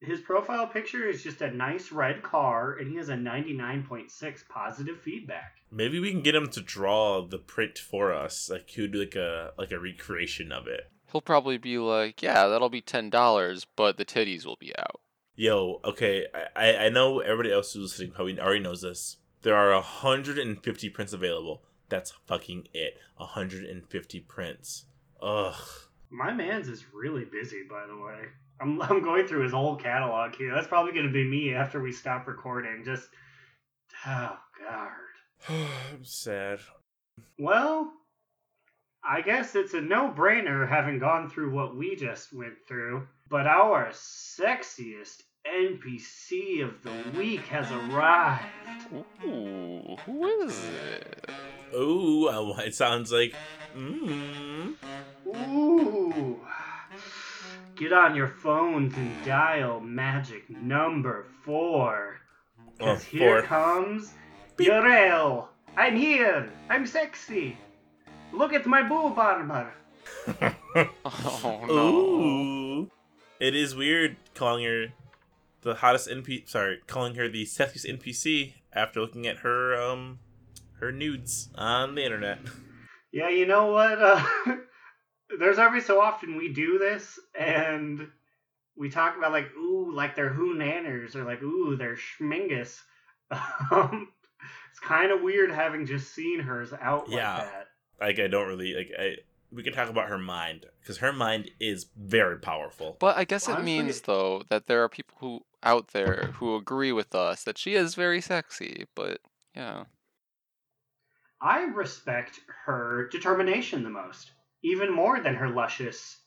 His 0.00 0.20
profile 0.20 0.66
picture 0.68 1.08
is 1.08 1.22
just 1.22 1.42
a 1.42 1.50
nice 1.50 1.90
red 1.92 2.22
car, 2.22 2.74
and 2.74 2.88
he 2.90 2.96
has 2.96 3.08
a 3.08 3.14
99.6 3.14 4.48
positive 4.48 5.00
feedback. 5.00 5.56
Maybe 5.70 5.98
we 6.00 6.10
can 6.10 6.22
get 6.22 6.34
him 6.34 6.48
to 6.50 6.60
draw 6.60 7.22
the 7.26 7.38
print 7.38 7.78
for 7.78 8.12
us, 8.12 8.48
like 8.50 8.68
he 8.70 8.82
would 8.82 8.92
do 8.92 9.00
like 9.00 9.14
a 9.16 9.52
like 9.58 9.72
a 9.72 9.78
recreation 9.78 10.52
of 10.52 10.66
it. 10.66 10.90
He'll 11.10 11.20
probably 11.20 11.58
be 11.58 11.78
like, 11.78 12.22
"Yeah, 12.22 12.46
that'll 12.46 12.68
be 12.68 12.80
ten 12.80 13.10
dollars, 13.10 13.66
but 13.76 13.96
the 13.96 14.04
titties 14.04 14.44
will 14.44 14.56
be 14.58 14.76
out." 14.78 15.00
Yo, 15.34 15.80
okay, 15.84 16.26
I, 16.34 16.46
I- 16.70 16.76
I 16.86 16.88
know 16.90 17.20
everybody 17.20 17.52
else 17.52 17.72
who's 17.72 17.92
listening 17.92 18.12
probably 18.12 18.38
already 18.40 18.60
knows 18.60 18.82
this. 18.82 19.16
There 19.42 19.56
are 19.56 19.72
150 19.72 20.88
prints 20.90 21.12
available. 21.12 21.62
That's 21.88 22.12
fucking 22.26 22.68
it. 22.72 22.98
150 23.16 24.20
prints. 24.20 24.84
Ugh. 25.20 25.54
My 26.10 26.32
man's 26.32 26.68
is 26.68 26.84
really 26.92 27.24
busy, 27.24 27.62
by 27.68 27.86
the 27.86 27.96
way. 27.96 28.28
I'm, 28.60 28.80
I'm 28.80 29.02
going 29.02 29.26
through 29.26 29.42
his 29.42 29.52
whole 29.52 29.76
catalog 29.76 30.36
here. 30.36 30.54
That's 30.54 30.68
probably 30.68 30.92
going 30.92 31.06
to 31.06 31.12
be 31.12 31.24
me 31.24 31.54
after 31.54 31.82
we 31.82 31.90
stop 31.90 32.28
recording. 32.28 32.82
Just, 32.84 33.08
oh, 34.06 34.38
God. 34.64 34.90
I'm 35.48 36.02
sad. 36.04 36.60
Well, 37.38 37.92
I 39.04 39.20
guess 39.22 39.56
it's 39.56 39.74
a 39.74 39.80
no 39.80 40.08
brainer 40.16 40.68
having 40.68 41.00
gone 41.00 41.28
through 41.28 41.52
what 41.52 41.76
we 41.76 41.96
just 41.96 42.32
went 42.32 42.54
through. 42.68 43.08
But 43.28 43.48
our 43.48 43.88
sexiest 43.90 45.22
NPC 45.46 46.62
of 46.64 46.82
the 46.82 47.18
week 47.18 47.40
has 47.46 47.70
arrived. 47.70 48.44
Ooh, 49.24 49.96
who 50.06 50.40
is 50.42 50.58
it? 50.64 51.30
Ooh, 51.74 52.28
it 52.58 52.74
sounds 52.74 53.10
like. 53.12 53.34
Mmm. 53.76 54.74
Ooh. 55.26 56.40
Get 57.76 57.92
on 57.92 58.14
your 58.14 58.28
phones 58.28 58.94
and 58.96 59.24
dial 59.24 59.80
magic 59.80 60.48
number 60.50 61.26
four. 61.44 62.18
Oh, 62.58 62.72
Because 62.78 63.04
here 63.04 63.40
four. 63.40 63.42
comes 63.48 64.12
Urel. 64.58 65.48
I'm 65.76 65.96
here. 65.96 66.52
I'm 66.68 66.86
sexy. 66.86 67.56
Look 68.32 68.52
at 68.52 68.66
my 68.66 68.82
boob 68.82 69.18
armor. 69.18 69.72
Oh 70.74 71.60
no. 71.66 71.88
Ooh. 71.88 72.90
It 73.40 73.54
is 73.54 73.74
weird 73.74 74.16
calling 74.34 74.64
her 74.64 74.86
the 75.62 75.74
hottest 75.76 76.08
NPC. 76.08 76.48
Sorry, 76.48 76.80
calling 76.86 77.14
her 77.16 77.28
the 77.28 77.44
sexiest 77.44 77.86
NPC 77.88 78.54
after 78.72 79.00
looking 79.00 79.26
at 79.26 79.38
her 79.38 79.74
um 79.80 80.18
her 80.80 80.92
nudes 80.92 81.48
on 81.54 81.94
the 81.94 82.04
internet. 82.04 82.38
Yeah, 83.14 83.28
you 83.28 83.44
know 83.44 83.72
what? 83.72 84.00
Uh, 84.02 84.24
there's 85.38 85.58
every 85.58 85.82
so 85.82 86.00
often 86.00 86.34
we 86.34 86.50
do 86.50 86.78
this, 86.78 87.20
and 87.38 88.08
we 88.74 88.88
talk 88.88 89.18
about 89.18 89.32
like, 89.32 89.54
ooh, 89.54 89.92
like 89.94 90.16
they're 90.16 90.30
who 90.32 90.54
nanners, 90.56 91.14
or 91.14 91.22
like, 91.24 91.42
ooh, 91.42 91.76
they're 91.76 91.96
schmingus. 91.98 92.80
Um, 93.70 94.08
it's 94.70 94.80
kind 94.80 95.12
of 95.12 95.20
weird 95.20 95.50
having 95.50 95.84
just 95.84 96.14
seen 96.14 96.40
hers 96.40 96.72
out 96.80 97.06
Yeah. 97.10 97.34
like 97.34 97.44
that. 97.50 97.66
Like 98.00 98.18
I 98.18 98.28
don't 98.28 98.48
really 98.48 98.72
like. 98.74 98.90
I 98.98 99.16
we 99.54 99.62
can 99.62 99.72
talk 99.72 99.88
about 99.88 100.08
her 100.08 100.18
mind 100.18 100.66
because 100.80 100.98
her 100.98 101.12
mind 101.12 101.50
is 101.60 101.86
very 101.96 102.38
powerful. 102.38 102.96
But 102.98 103.16
I 103.16 103.24
guess 103.24 103.48
it 103.48 103.52
Honestly- 103.52 103.64
means 103.78 104.00
though 104.02 104.42
that 104.48 104.66
there 104.66 104.82
are 104.82 104.88
people 104.88 105.16
who 105.20 105.40
out 105.62 105.88
there 105.88 106.32
who 106.38 106.56
agree 106.56 106.92
with 106.92 107.14
us 107.14 107.44
that 107.44 107.58
she 107.58 107.74
is 107.74 107.94
very 107.94 108.20
sexy. 108.20 108.86
But 108.94 109.20
yeah, 109.54 109.84
I 111.40 111.62
respect 111.64 112.40
her 112.64 113.08
determination 113.10 113.82
the 113.82 113.90
most, 113.90 114.32
even 114.62 114.92
more 114.92 115.20
than 115.20 115.34
her 115.34 115.48
luscious 115.48 116.18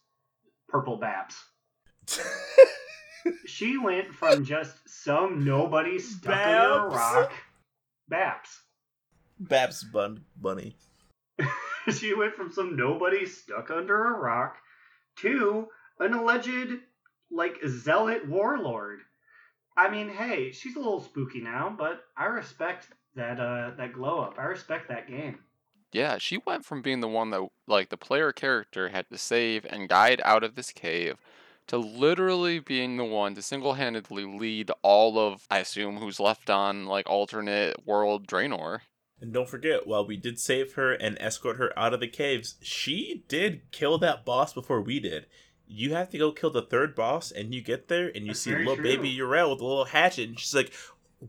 purple 0.69 0.97
babs. 0.97 1.35
She 3.47 3.75
went 3.79 4.13
from 4.13 4.45
just 4.45 4.87
some 4.87 5.43
nobody 5.43 5.97
stuck 5.97 6.35
under 6.35 6.85
a 6.85 6.89
rock, 6.89 7.33
Babs. 8.07 8.61
Babs 9.39 9.83
Bun 9.83 10.23
Bunny. 10.39 10.77
she 11.91 12.13
went 12.13 12.35
from 12.35 12.51
some 12.51 12.75
nobody 12.75 13.25
stuck 13.25 13.69
under 13.71 14.05
a 14.05 14.19
rock 14.19 14.57
to 15.17 15.67
an 15.99 16.13
alleged 16.13 16.79
like 17.31 17.57
zealot 17.67 18.27
warlord. 18.27 18.99
I 19.77 19.89
mean, 19.89 20.09
hey, 20.09 20.51
she's 20.51 20.75
a 20.75 20.79
little 20.79 21.01
spooky 21.01 21.41
now, 21.41 21.73
but 21.77 22.03
I 22.17 22.25
respect 22.25 22.87
that 23.15 23.39
uh 23.39 23.71
that 23.77 23.93
glow 23.93 24.19
up. 24.21 24.35
I 24.37 24.43
respect 24.43 24.89
that 24.89 25.07
game. 25.07 25.39
yeah, 25.91 26.17
she 26.17 26.37
went 26.45 26.65
from 26.65 26.81
being 26.81 26.99
the 27.01 27.07
one 27.07 27.29
that 27.31 27.47
like 27.67 27.89
the 27.89 27.97
player 27.97 28.31
character 28.31 28.89
had 28.89 29.09
to 29.09 29.17
save 29.17 29.65
and 29.65 29.89
guide 29.89 30.21
out 30.23 30.43
of 30.43 30.55
this 30.55 30.71
cave 30.71 31.17
to 31.67 31.77
literally 31.77 32.59
being 32.59 32.97
the 32.97 33.05
one 33.05 33.33
to 33.35 33.41
single-handedly 33.41 34.25
lead 34.25 34.71
all 34.83 35.17
of 35.17 35.45
I 35.49 35.59
assume 35.59 35.97
who's 35.97 36.19
left 36.19 36.49
on 36.49 36.85
like 36.85 37.09
alternate 37.09 37.85
world 37.85 38.27
Draenor. 38.27 38.81
And 39.21 39.33
don't 39.33 39.49
forget, 39.49 39.87
while 39.87 40.05
we 40.05 40.17
did 40.17 40.39
save 40.39 40.73
her 40.73 40.93
and 40.93 41.17
escort 41.19 41.57
her 41.57 41.77
out 41.79 41.93
of 41.93 41.99
the 41.99 42.07
caves, 42.07 42.55
she 42.61 43.23
did 43.27 43.71
kill 43.71 43.97
that 43.99 44.25
boss 44.25 44.53
before 44.53 44.81
we 44.81 44.99
did. 44.99 45.25
You 45.67 45.93
have 45.93 46.09
to 46.09 46.17
go 46.17 46.31
kill 46.31 46.51
the 46.51 46.61
third 46.61 46.95
boss, 46.95 47.31
and 47.31 47.53
you 47.53 47.61
get 47.61 47.87
there, 47.87 48.07
and 48.07 48.25
you 48.25 48.27
That's 48.27 48.41
see 48.41 48.55
little 48.55 48.75
true. 48.75 48.83
baby 48.83 49.15
Urel 49.17 49.51
with 49.51 49.61
a 49.61 49.65
little 49.65 49.85
hatchet, 49.85 50.29
and 50.29 50.39
she's 50.39 50.53
like, 50.53 50.71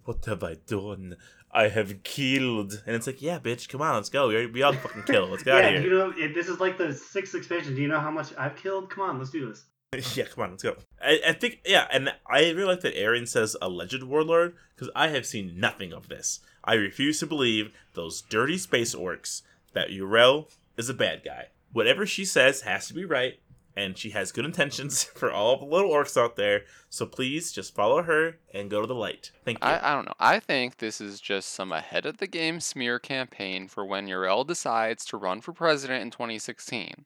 "What 0.05 0.25
have 0.27 0.43
I 0.43 0.57
done? 0.67 1.17
I 1.53 1.69
have 1.69 2.03
killed." 2.03 2.83
And 2.87 2.95
it's 2.95 3.07
like, 3.07 3.23
"Yeah, 3.23 3.39
bitch, 3.39 3.69
come 3.69 3.81
on, 3.81 3.95
let's 3.95 4.11
go. 4.11 4.29
We, 4.29 4.47
we 4.47 4.63
all 4.63 4.75
fucking 4.75 5.05
kill. 5.05 5.29
Let's 5.29 5.43
get 5.43 5.55
out 5.55 5.73
yeah, 5.73 5.79
of 5.79 5.85
you 5.85 5.91
know, 5.91 6.13
it, 6.15 6.35
this 6.35 6.49
is 6.49 6.61
like 6.61 6.77
the 6.77 6.93
sixth 6.93 7.35
expansion. 7.35 7.75
Do 7.75 7.81
you 7.81 7.89
know 7.89 8.01
how 8.01 8.11
much 8.11 8.37
I've 8.37 8.57
killed? 8.57 8.91
Come 8.91 9.09
on, 9.09 9.19
let's 9.19 9.31
do 9.31 9.49
this. 9.49 9.65
yeah, 10.17 10.25
come 10.25 10.45
on, 10.45 10.51
let's 10.51 10.63
go. 10.63 10.77
I, 11.01 11.21
I 11.29 11.33
think, 11.33 11.61
yeah, 11.65 11.87
and 11.93 12.13
I 12.29 12.51
really 12.51 12.65
like 12.65 12.81
that 12.81 12.97
Aaron 12.97 13.27
says 13.27 13.57
alleged 13.63 14.03
warlord 14.03 14.55
because 14.75 14.91
I 14.95 15.09
have 15.09 15.27
seen 15.27 15.59
nothing 15.59 15.93
of 15.93 16.09
this. 16.09 16.41
I 16.67 16.75
refuse 16.75 17.21
to 17.21 17.27
believe 17.27 17.73
those 17.95 18.23
dirty 18.23 18.59
space 18.59 18.95
orcs 18.95 19.43
that 19.73 19.91
Urel 19.91 20.51
is 20.77 20.89
a 20.89 20.95
bad 20.95 21.23
guy. 21.25 21.47
Whatever 21.73 22.07
she 22.07 22.25
says 22.25 22.63
has 22.63 22.89
to 22.89 22.95
be 22.95 23.05
right, 23.05 23.39
and 23.77 23.97
she 23.97 24.11
has 24.11 24.33
good 24.33 24.45
intentions 24.45 25.05
for 25.15 25.31
all 25.31 25.59
the 25.59 25.65
little 25.65 25.91
orcs 25.91 26.21
out 26.21 26.37
there. 26.37 26.63
So 26.89 27.07
please 27.07 27.53
just 27.53 27.75
follow 27.75 28.03
her 28.03 28.39
and 28.53 28.71
go 28.71 28.81
to 28.81 28.87
the 28.87 28.95
light. 28.95 29.31
Thank 29.45 29.59
you. 29.59 29.67
I, 29.67 29.93
I 29.93 29.95
don't 29.95 30.07
know. 30.07 30.15
I 30.19 30.41
think 30.41 30.79
this 30.79 31.01
is 31.01 31.21
just 31.21 31.51
some 31.51 31.73
ahead 31.73 32.07
of 32.07 32.17
the 32.17 32.27
game 32.27 32.59
smear 32.61 32.99
campaign 32.99 33.69
for 33.69 33.85
when 33.85 34.09
Uriel 34.09 34.45
decides 34.45 35.05
to 35.07 35.17
run 35.17 35.41
for 35.41 35.53
president 35.53 36.03
in 36.03 36.11
2016. 36.11 37.05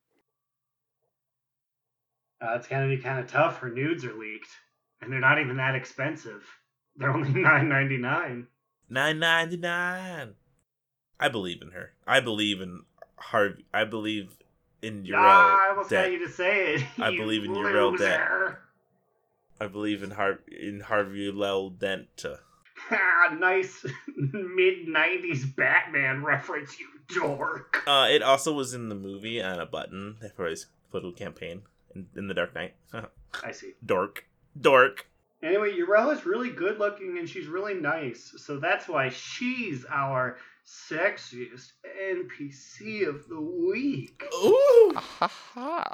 Uh, 2.42 2.54
it's 2.54 2.68
gonna 2.68 2.88
be 2.88 2.96
kind 2.96 3.18
of 3.18 3.30
tough. 3.30 3.58
Her 3.58 3.68
nudes 3.68 4.02
are 4.06 4.14
leaked, 4.14 4.48
and 5.02 5.12
they're 5.12 5.20
not 5.20 5.38
even 5.38 5.58
that 5.58 5.74
expensive. 5.74 6.42
They're 6.96 7.12
only 7.12 7.28
nine 7.42 7.68
ninety 7.68 7.98
nine. 7.98 8.46
Nine 8.90 9.18
ninety 9.20 9.56
nine. 9.56 10.34
I 11.18 11.28
believe 11.28 11.62
in 11.62 11.70
her. 11.70 11.92
I 12.06 12.20
believe 12.20 12.60
in 12.60 12.82
Harvey. 13.16 13.64
I 13.72 13.84
believe 13.84 14.36
in 14.82 15.04
Urel. 15.04 15.14
Ah, 15.16 15.66
I 15.66 15.70
almost 15.70 15.90
got 15.90 16.10
you 16.10 16.18
to 16.26 16.32
say 16.32 16.74
it. 16.74 16.82
I 16.98 17.10
believe 17.16 17.44
in 17.44 17.52
that- 17.52 17.60
loser. 17.62 18.58
I 19.60 19.66
believe 19.66 20.02
in 20.02 20.10
Har 20.12 20.40
in 20.50 20.80
Harvey 20.80 21.30
Lel 21.30 21.68
Dent. 21.70 22.24
Ah, 22.90 23.36
nice 23.38 23.84
mid 24.16 24.88
'90s 24.88 25.54
Batman 25.54 26.24
reference, 26.24 26.80
you 26.80 26.88
dork. 27.08 27.82
Uh, 27.86 28.08
it 28.10 28.22
also 28.22 28.52
was 28.54 28.72
in 28.72 28.88
the 28.88 28.94
movie 28.94 29.40
on 29.42 29.60
a 29.60 29.66
button 29.66 30.16
for 30.34 30.46
his 30.46 30.66
political 30.90 31.12
campaign 31.12 31.62
in, 31.94 32.06
in 32.16 32.26
the 32.28 32.34
Dark 32.34 32.54
Knight. 32.54 32.74
I 33.44 33.52
see. 33.52 33.72
Dork, 33.84 34.24
dork. 34.58 35.06
Anyway, 35.42 35.72
Urel 35.72 36.12
is 36.12 36.26
really 36.26 36.50
good 36.50 36.78
looking 36.78 37.16
and 37.18 37.28
she's 37.28 37.46
really 37.46 37.74
nice, 37.74 38.34
so 38.36 38.58
that's 38.58 38.88
why 38.88 39.08
she's 39.08 39.86
our 39.90 40.36
sexiest 40.66 41.72
NPC 42.12 43.08
of 43.08 43.26
the 43.28 43.40
week. 43.40 44.22
Ooh. 44.44 44.92
Ha 44.94 45.26
ha. 45.28 45.92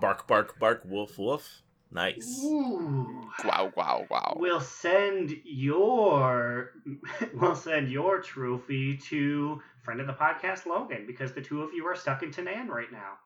Bark, 0.00 0.26
bark, 0.28 0.58
bark. 0.58 0.82
Woof, 0.84 1.18
woof. 1.18 1.62
Nice. 1.90 2.40
Ooh. 2.44 3.28
Wow, 3.44 3.72
wow, 3.76 4.06
wow. 4.10 4.36
We'll 4.36 4.60
send 4.60 5.36
your 5.44 6.72
we'll 7.34 7.54
send 7.54 7.88
your 7.88 8.20
trophy 8.20 8.96
to 9.08 9.62
friend 9.82 10.00
of 10.00 10.06
the 10.06 10.12
podcast 10.12 10.66
Logan 10.66 11.06
because 11.06 11.32
the 11.32 11.40
two 11.40 11.62
of 11.62 11.72
you 11.72 11.86
are 11.86 11.94
stuck 11.94 12.22
in 12.22 12.30
Tanaan 12.30 12.68
right 12.68 12.90
now. 12.90 13.18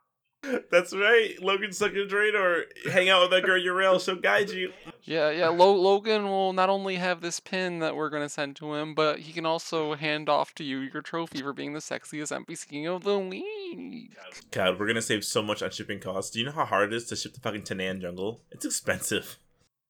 That's 0.70 0.94
right. 0.94 1.34
Logan 1.42 1.72
stuck 1.72 1.92
in 1.92 2.06
Draenor. 2.06 2.62
Hang 2.90 3.08
out 3.08 3.22
with 3.22 3.30
that 3.32 3.44
girl 3.44 3.60
Urel. 3.60 4.00
She'll 4.00 4.16
guide 4.16 4.50
you. 4.50 4.72
Yeah, 5.02 5.30
yeah. 5.30 5.48
Lo- 5.48 5.74
Logan 5.74 6.24
will 6.24 6.52
not 6.52 6.68
only 6.68 6.96
have 6.96 7.20
this 7.20 7.40
pin 7.40 7.80
that 7.80 7.96
we're 7.96 8.10
gonna 8.10 8.28
send 8.28 8.56
to 8.56 8.74
him, 8.74 8.94
but 8.94 9.18
he 9.20 9.32
can 9.32 9.44
also 9.44 9.94
hand 9.94 10.28
off 10.28 10.54
to 10.54 10.64
you 10.64 10.78
your 10.78 11.02
trophy 11.02 11.42
for 11.42 11.52
being 11.52 11.72
the 11.72 11.80
sexiest 11.80 12.32
NPC 12.32 12.86
of 12.86 13.02
the 13.04 13.18
week. 13.18 14.16
God, 14.52 14.78
we're 14.78 14.86
gonna 14.86 15.02
save 15.02 15.24
so 15.24 15.42
much 15.42 15.62
on 15.62 15.70
shipping 15.70 15.98
costs. 15.98 16.30
Do 16.30 16.38
you 16.38 16.46
know 16.46 16.52
how 16.52 16.64
hard 16.64 16.92
it 16.92 16.96
is 16.96 17.06
to 17.06 17.16
ship 17.16 17.34
the 17.34 17.40
fucking 17.40 17.62
Tanaan 17.62 18.00
jungle? 18.00 18.42
It's 18.52 18.64
expensive. 18.64 19.38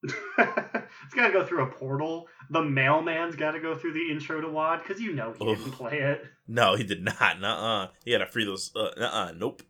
it's 0.05 1.14
got 1.14 1.26
to 1.26 1.32
go 1.32 1.44
through 1.44 1.64
a 1.64 1.66
portal. 1.66 2.28
The 2.51 2.62
mailman's 2.62 3.34
got 3.34 3.53
to 3.53 3.61
go 3.61 3.74
through 3.74 3.94
the 3.94 4.11
intro 4.12 4.40
to 4.40 4.49
WoD 4.49 4.82
because 4.82 5.03
you 5.03 5.12
know 5.12 5.34
he 5.36 5.44
Oof. 5.44 5.59
didn't 5.59 5.72
play 5.72 5.99
it. 5.99 6.24
No, 6.46 6.76
he 6.76 6.84
did 6.84 7.03
not. 7.05 7.40
Nuh-uh. 7.40 7.88
He 8.05 8.12
had 8.12 8.18
to 8.18 8.26
free 8.26 8.44
those. 8.44 8.70
Uh, 8.76 8.90
nuh-uh. 8.96 9.32
Nope. 9.36 9.62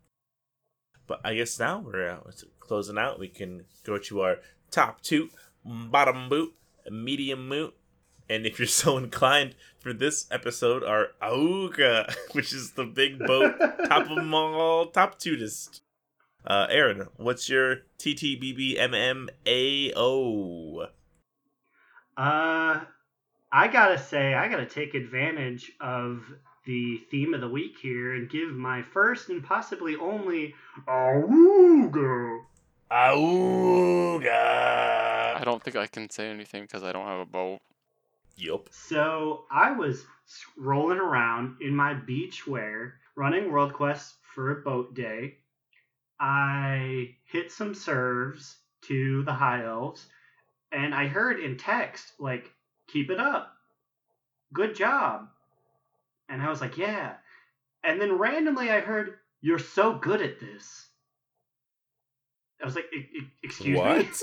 But 1.09 1.21
I 1.25 1.35
guess 1.35 1.59
now 1.59 1.81
we're 1.81 2.09
uh, 2.09 2.21
closing 2.61 2.99
out. 2.99 3.19
We 3.19 3.29
can 3.29 3.65
go 3.83 3.99
to 3.99 4.21
our 4.21 4.37
top 4.71 5.01
two, 5.01 5.31
bottom 5.65 6.29
boot, 6.29 6.55
medium 6.91 7.49
moot, 7.49 7.75
and 8.29 8.47
if 8.47 8.59
you're 8.59 8.69
so 8.69 8.99
inclined 8.99 9.57
for 9.81 9.93
this 9.93 10.27
episode, 10.31 10.85
our 10.85 11.09
Auga, 11.21 12.15
which 12.33 12.53
is 12.53 12.73
the 12.73 12.85
big 12.85 13.19
boat, 13.19 13.59
top 13.89 14.03
of 14.03 14.17
them 14.17 14.35
all, 14.35 14.87
top 14.87 15.19
tutist. 15.19 15.81
Uh, 16.47 16.67
Aaron, 16.71 17.09
what's 17.17 17.49
your 17.49 17.79
TTBBMMAO? 17.99 18.79
Uh, 22.17 22.81
I 23.51 23.69
gotta 23.69 23.99
say, 23.99 24.35
I 24.35 24.49
gotta 24.49 24.67
take 24.67 24.95
advantage 24.95 25.73
of 25.81 26.23
the 26.69 26.99
theme 27.11 27.33
of 27.33 27.41
the 27.41 27.49
week 27.49 27.79
here 27.81 28.15
and 28.15 28.29
give 28.29 28.51
my 28.51 28.83
first 28.83 29.31
and 29.31 29.43
possibly 29.43 29.97
only 29.97 30.55
Awooga. 30.87 32.43
Auga. 32.91 34.29
I 35.35 35.43
don't 35.45 35.63
think 35.65 35.77
I 35.77 35.87
can 35.87 36.11
say 36.11 36.29
anything 36.29 36.65
because 36.65 36.83
I 36.83 36.93
don't 36.93 37.07
have 37.07 37.21
a 37.21 37.25
boat. 37.25 37.61
Yup. 38.37 38.69
So 38.71 39.47
I 39.51 39.73
was 39.73 40.05
rolling 40.59 40.99
around 40.99 41.57
in 41.63 41.75
my 41.75 41.95
beach 41.95 42.47
wear, 42.47 42.97
running 43.17 43.51
World 43.51 43.73
Quest 43.73 44.17
for 44.35 44.51
a 44.51 44.63
boat 44.63 44.95
day. 44.95 45.39
I 46.21 47.15
hit 47.25 47.51
some 47.51 47.75
serves 47.75 48.59
to 48.83 49.23
the 49.23 49.33
high 49.33 49.65
elves, 49.65 50.07
and 50.71 50.95
I 50.95 51.07
heard 51.07 51.41
in 51.41 51.57
text 51.57 52.13
like, 52.19 52.53
"Keep 52.89 53.09
it 53.09 53.19
up, 53.19 53.57
good 54.53 54.77
job," 54.77 55.31
and 56.29 56.43
I 56.43 56.49
was 56.49 56.61
like, 56.61 56.77
"Yeah." 56.79 57.15
And 57.85 58.01
then 58.01 58.19
randomly 58.19 58.71
I 58.71 58.81
heard, 58.81 59.19
"You're 59.41 59.59
so 59.59 59.95
good 59.99 60.21
at 60.23 60.41
this." 60.41 60.89
I 62.61 62.65
was 62.65 62.75
like, 62.75 62.87
"E- 62.95 62.99
e- 63.19 63.33
"Excuse 63.43 63.69
me." 63.77 63.81
What? 63.81 64.23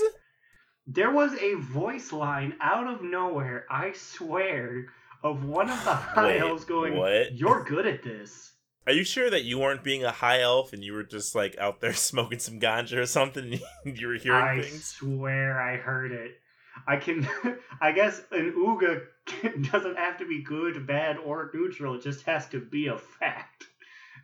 There 0.86 1.10
was 1.10 1.34
a 1.40 1.54
voice 1.54 2.12
line 2.12 2.54
out 2.60 2.86
of 2.86 3.02
nowhere, 3.02 3.66
I 3.68 3.92
swear, 3.92 4.86
of 5.22 5.44
one 5.44 5.68
of 5.70 5.82
the 5.84 5.94
high 5.94 6.38
elves 6.38 6.64
going, 6.64 6.96
what? 6.96 7.32
You're 7.34 7.64
good 7.64 7.86
at 7.86 8.02
this. 8.04 8.52
Are 8.86 8.92
you 8.92 9.02
sure 9.02 9.28
that 9.28 9.42
you 9.42 9.58
weren't 9.58 9.82
being 9.82 10.04
a 10.04 10.12
high 10.12 10.42
elf 10.42 10.72
and 10.72 10.84
you 10.84 10.92
were 10.92 11.02
just 11.02 11.34
like 11.34 11.58
out 11.58 11.80
there 11.80 11.92
smoking 11.94 12.38
some 12.38 12.60
ganja 12.60 12.98
or 12.98 13.06
something? 13.06 13.58
and 13.84 13.98
you 13.98 14.06
were 14.06 14.14
hearing 14.14 14.44
I 14.44 14.62
things. 14.62 14.84
swear 14.84 15.60
I 15.60 15.76
heard 15.76 16.12
it. 16.12 16.36
I 16.86 16.96
can, 16.96 17.28
I 17.80 17.92
guess 17.92 18.20
an 18.32 18.52
Ooga 18.56 19.02
doesn't 19.72 19.96
have 19.96 20.18
to 20.18 20.26
be 20.26 20.42
good, 20.42 20.86
bad, 20.86 21.18
or 21.18 21.50
neutral. 21.54 21.94
It 21.94 22.02
just 22.02 22.24
has 22.26 22.46
to 22.48 22.60
be 22.60 22.86
a 22.88 22.98
fact. 22.98 23.64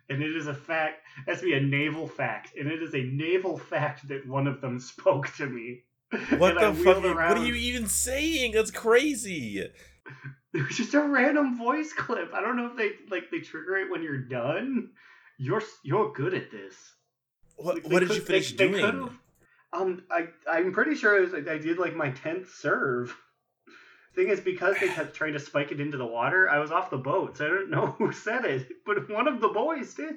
and 0.09 0.21
it 0.21 0.35
is 0.35 0.47
a 0.47 0.53
fact. 0.53 1.01
It 1.27 1.31
has 1.31 1.39
to 1.39 1.45
be 1.45 1.53
a 1.53 1.61
naval 1.61 2.07
fact, 2.07 2.53
and 2.57 2.69
it 2.71 2.81
is 2.83 2.93
a 2.93 3.01
naval 3.03 3.57
fact 3.57 4.07
that 4.09 4.27
one 4.27 4.47
of 4.47 4.61
them 4.61 4.79
spoke 4.93 5.33
to 5.37 5.45
me. 5.45 5.83
What 6.37 6.61
And 6.61 6.77
the 6.77 6.83
fuck? 6.83 7.03
What 7.03 7.37
are 7.37 7.45
you 7.45 7.55
even 7.55 7.87
saying? 7.87 8.51
That's 8.51 8.69
crazy. 8.71 9.57
It 10.53 10.67
was 10.67 10.77
just 10.77 10.93
a 10.93 11.01
random 11.01 11.57
voice 11.57 11.91
clip. 11.93 12.31
I 12.35 12.41
don't 12.41 12.55
know 12.55 12.67
if 12.67 12.75
they 12.77 12.91
like 13.09 13.31
they 13.31 13.39
trigger 13.39 13.77
it 13.77 13.89
when 13.89 14.03
you're 14.03 14.19
done. 14.21 14.89
You're 15.39 15.63
you're 15.83 16.13
good 16.13 16.35
at 16.35 16.51
this. 16.51 16.75
What, 17.55 17.81
They 17.81 17.89
what 17.89 18.01
did 18.01 18.09
you 18.13 18.21
finish 18.21 18.51
they- 18.51 18.67
they 18.67 18.71
doing? 18.71 18.85
could've- 18.85 19.19
Um, 19.73 20.03
I 20.11 20.27
I'm 20.49 20.71
pretty 20.71 20.95
sure 20.95 21.17
it 21.17 21.31
was, 21.31 21.33
I 21.47 21.57
did 21.57 21.77
like 21.79 21.95
my 21.95 22.11
tenth 22.11 22.53
serve. 22.55 23.15
Thing 24.15 24.29
is, 24.29 24.39
because 24.39 24.77
they 24.79 24.89
kept 24.89 25.15
trying 25.15 25.33
to 25.33 25.39
spike 25.39 25.71
it 25.71 25.79
into 25.81 25.97
the 25.97 26.05
water, 26.05 26.47
I 26.47 26.59
was 26.59 26.71
off 26.71 26.91
the 26.91 26.97
boat, 26.97 27.37
so 27.37 27.45
I 27.45 27.49
don't 27.49 27.71
know 27.71 27.87
who 27.97 28.11
said 28.11 28.45
it, 28.45 28.67
but 28.85 29.09
one 29.09 29.27
of 29.27 29.41
the 29.41 29.47
boys 29.49 29.95
did. 29.95 30.15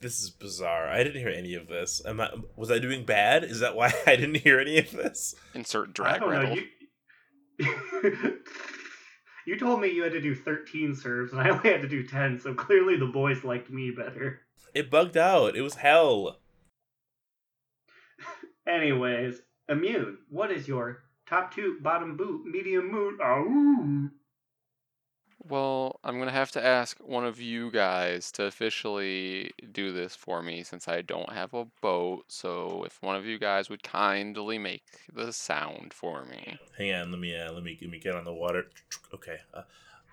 This 0.00 0.20
is 0.20 0.30
bizarre. 0.30 0.86
I 0.86 1.02
didn't 1.02 1.20
hear 1.20 1.30
any 1.30 1.54
of 1.54 1.66
this. 1.66 2.02
Am 2.06 2.20
I, 2.20 2.30
was 2.56 2.70
I 2.70 2.78
doing 2.78 3.04
bad? 3.04 3.42
Is 3.42 3.60
that 3.60 3.74
why 3.74 3.92
I 4.06 4.16
didn't 4.16 4.36
hear 4.36 4.60
any 4.60 4.78
of 4.78 4.90
this? 4.90 5.34
Insert 5.54 5.88
I 5.88 5.92
drag 5.92 6.20
don't 6.20 6.30
know. 6.30 6.40
rattle. 6.40 6.56
You 6.56 6.64
you 9.46 9.58
told 9.58 9.80
me 9.80 9.88
you 9.90 10.02
had 10.04 10.12
to 10.12 10.20
do 10.20 10.34
thirteen 10.34 10.94
serves, 10.94 11.32
and 11.32 11.40
I 11.40 11.48
only 11.48 11.70
had 11.70 11.82
to 11.82 11.88
do 11.88 12.06
ten, 12.06 12.38
so 12.38 12.54
clearly 12.54 12.96
the 12.96 13.06
boys 13.06 13.42
liked 13.42 13.70
me 13.70 13.90
better. 13.90 14.42
It 14.74 14.90
bugged 14.90 15.16
out. 15.16 15.56
It 15.56 15.62
was 15.62 15.76
hell. 15.76 16.38
Anyways, 18.68 19.40
immune. 19.68 20.18
What 20.28 20.50
is 20.50 20.68
your 20.68 21.04
top 21.26 21.54
two, 21.54 21.78
bottom 21.80 22.16
boot, 22.16 22.44
medium 22.44 22.90
moon? 22.92 23.18
Oh, 23.22 24.10
Well, 25.48 26.00
I'm 26.04 26.18
gonna 26.18 26.30
have 26.32 26.50
to 26.52 26.62
ask 26.64 26.98
one 26.98 27.24
of 27.24 27.40
you 27.40 27.70
guys 27.70 28.30
to 28.32 28.44
officially 28.44 29.52
do 29.72 29.92
this 29.92 30.14
for 30.14 30.42
me 30.42 30.62
since 30.62 30.86
I 30.88 31.00
don't 31.00 31.32
have 31.32 31.54
a 31.54 31.66
boat. 31.80 32.24
So 32.28 32.84
if 32.84 33.00
one 33.02 33.16
of 33.16 33.24
you 33.24 33.38
guys 33.38 33.70
would 33.70 33.82
kindly 33.82 34.58
make 34.58 34.82
the 35.12 35.32
sound 35.32 35.94
for 35.94 36.24
me. 36.26 36.58
Hang 36.76 36.92
on. 36.92 37.10
Let 37.10 37.20
me. 37.20 37.34
Uh, 37.34 37.52
let 37.52 37.62
me. 37.62 37.78
Let 37.80 37.90
me 37.90 37.98
get 37.98 38.14
on 38.14 38.24
the 38.24 38.34
water. 38.34 38.64
Okay. 39.14 39.38
Uh, 39.54 39.62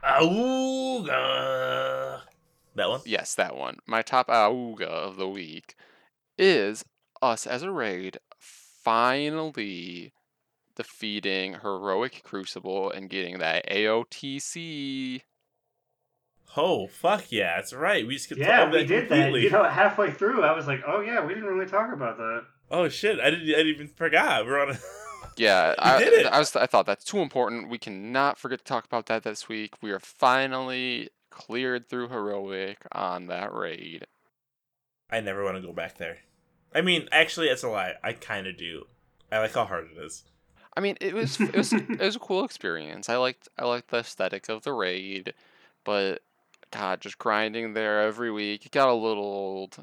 Auga. 0.03 1.11
That 2.75 2.89
one. 2.89 3.01
Yes, 3.05 3.35
that 3.35 3.55
one. 3.55 3.79
My 3.85 4.01
top 4.01 4.27
auga 4.27 4.83
of 4.87 5.17
the 5.17 5.27
week 5.27 5.75
is 6.37 6.85
us 7.21 7.47
as 7.47 7.63
a 7.63 7.71
raid 7.71 8.19
finally 8.85 10.13
defeating 10.75 11.55
Heroic 11.61 12.21
Crucible 12.23 12.91
and 12.91 13.09
getting 13.09 13.39
that 13.39 13.67
AOTC. 13.69 15.21
Oh 16.55 16.87
fuck 16.87 17.31
yeah! 17.31 17.57
That's 17.57 17.73
right. 17.73 18.07
We 18.07 18.15
just 18.15 18.31
yeah, 18.37 18.61
over 18.61 18.71
we 18.71 18.85
did 18.85 19.09
that. 19.09 19.33
You 19.33 19.49
know, 19.49 19.63
halfway 19.65 20.11
through, 20.11 20.43
I 20.43 20.53
was 20.53 20.67
like, 20.67 20.83
oh 20.87 21.01
yeah, 21.01 21.25
we 21.25 21.33
didn't 21.33 21.49
really 21.49 21.69
talk 21.69 21.91
about 21.91 22.17
that. 22.17 22.43
Oh 22.71 22.87
shit! 22.87 23.19
I 23.19 23.31
didn't. 23.31 23.43
I 23.43 23.57
didn't 23.57 23.67
even 23.67 23.87
forgot. 23.87 24.45
We're 24.45 24.61
on. 24.61 24.71
A... 24.71 24.77
Yeah, 25.37 25.75
I, 25.77 25.99
did 25.99 26.13
it. 26.13 26.27
I 26.27 26.39
was 26.39 26.55
I 26.55 26.65
thought 26.65 26.85
that's 26.85 27.03
too 27.03 27.17
important. 27.17 27.69
We 27.69 27.77
cannot 27.77 28.37
forget 28.37 28.59
to 28.59 28.63
talk 28.63 28.85
about 28.85 29.07
that 29.07 29.23
this 29.23 29.49
week. 29.49 29.73
We 29.81 29.91
are 29.91 29.99
finally 29.99 31.09
cleared 31.29 31.89
through 31.89 32.07
heroic 32.07 32.77
on 32.93 33.27
that 33.27 33.53
raid. 33.53 34.07
I 35.09 35.19
never 35.19 35.43
want 35.43 35.57
to 35.57 35.61
go 35.61 35.73
back 35.73 35.97
there. 35.97 36.19
I 36.75 36.81
mean, 36.81 37.07
actually, 37.11 37.47
that's 37.47 37.63
a 37.63 37.69
lie. 37.69 37.93
I 38.03 38.13
kind 38.13 38.45
of 38.47 38.57
do. 38.57 38.85
I 39.31 39.39
like 39.39 39.53
how 39.53 39.65
hard 39.65 39.87
it 39.95 39.97
is. 40.03 40.23
I 40.77 40.81
mean, 40.81 40.97
it 40.99 41.13
was 41.13 41.39
it 41.39 41.55
was 41.55 41.71
it 41.73 41.99
was 41.99 42.17
a 42.17 42.19
cool 42.19 42.43
experience. 42.43 43.07
I 43.09 43.15
liked 43.15 43.47
I 43.57 43.63
liked 43.65 43.89
the 43.89 43.97
aesthetic 43.99 44.49
of 44.49 44.63
the 44.63 44.73
raid, 44.73 45.33
but 45.85 46.21
God, 46.71 46.99
just 46.99 47.17
grinding 47.17 47.73
there 47.73 48.01
every 48.01 48.29
week 48.29 48.65
it 48.65 48.71
got 48.73 48.89
a 48.89 48.93
little 48.93 49.23
old. 49.23 49.77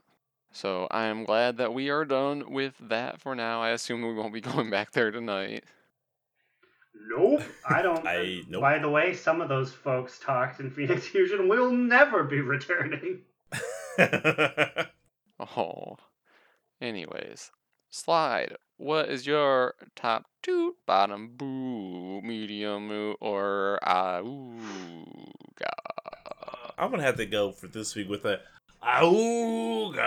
So 0.53 0.87
I 0.91 1.05
am 1.07 1.25
glad 1.25 1.57
that 1.57 1.73
we 1.73 1.89
are 1.89 2.05
done 2.05 2.53
with 2.53 2.75
that 2.79 3.23
for 3.23 3.35
now. 3.35 3.63
I 3.63 3.71
assume 3.71 4.03
we 4.03 4.13
won't 4.13 4.35
be 4.35 4.41
going 4.53 4.69
back 4.69 4.91
there 4.93 5.11
tonight. 5.11 5.65
Nope, 7.09 7.43
I 7.67 7.81
don't. 7.81 8.07
I- 8.07 8.43
nope. 8.49 8.61
By 8.61 8.79
the 8.79 8.91
way, 8.91 9.15
some 9.15 9.41
of 9.41 9.49
those 9.49 9.73
folks 9.73 10.19
talked 10.19 10.61
in 10.61 10.71
Phoenix 10.71 11.07
Fusion 11.07 11.49
will 11.49 11.71
never 11.73 12.23
be 12.23 12.41
returning. 12.43 13.21
Oh. 15.57 15.97
Anyways, 16.83 17.53
slide. 17.91 18.57
What 18.77 19.09
is 19.09 19.25
your 19.25 19.75
top 19.95 20.25
two, 20.43 20.75
bottom 20.85 21.37
boo, 21.37 22.21
medium 22.23 22.89
moo, 22.89 23.15
or 23.21 23.79
ah 23.85 24.19
ooh 24.19 24.57
I'm 26.77 26.91
gonna 26.91 27.05
have 27.05 27.19
to 27.19 27.27
go 27.27 27.53
for 27.53 27.69
this 27.69 27.95
week 27.95 28.09
with 28.09 28.25
a 28.25 28.41
Auga. 28.83 30.01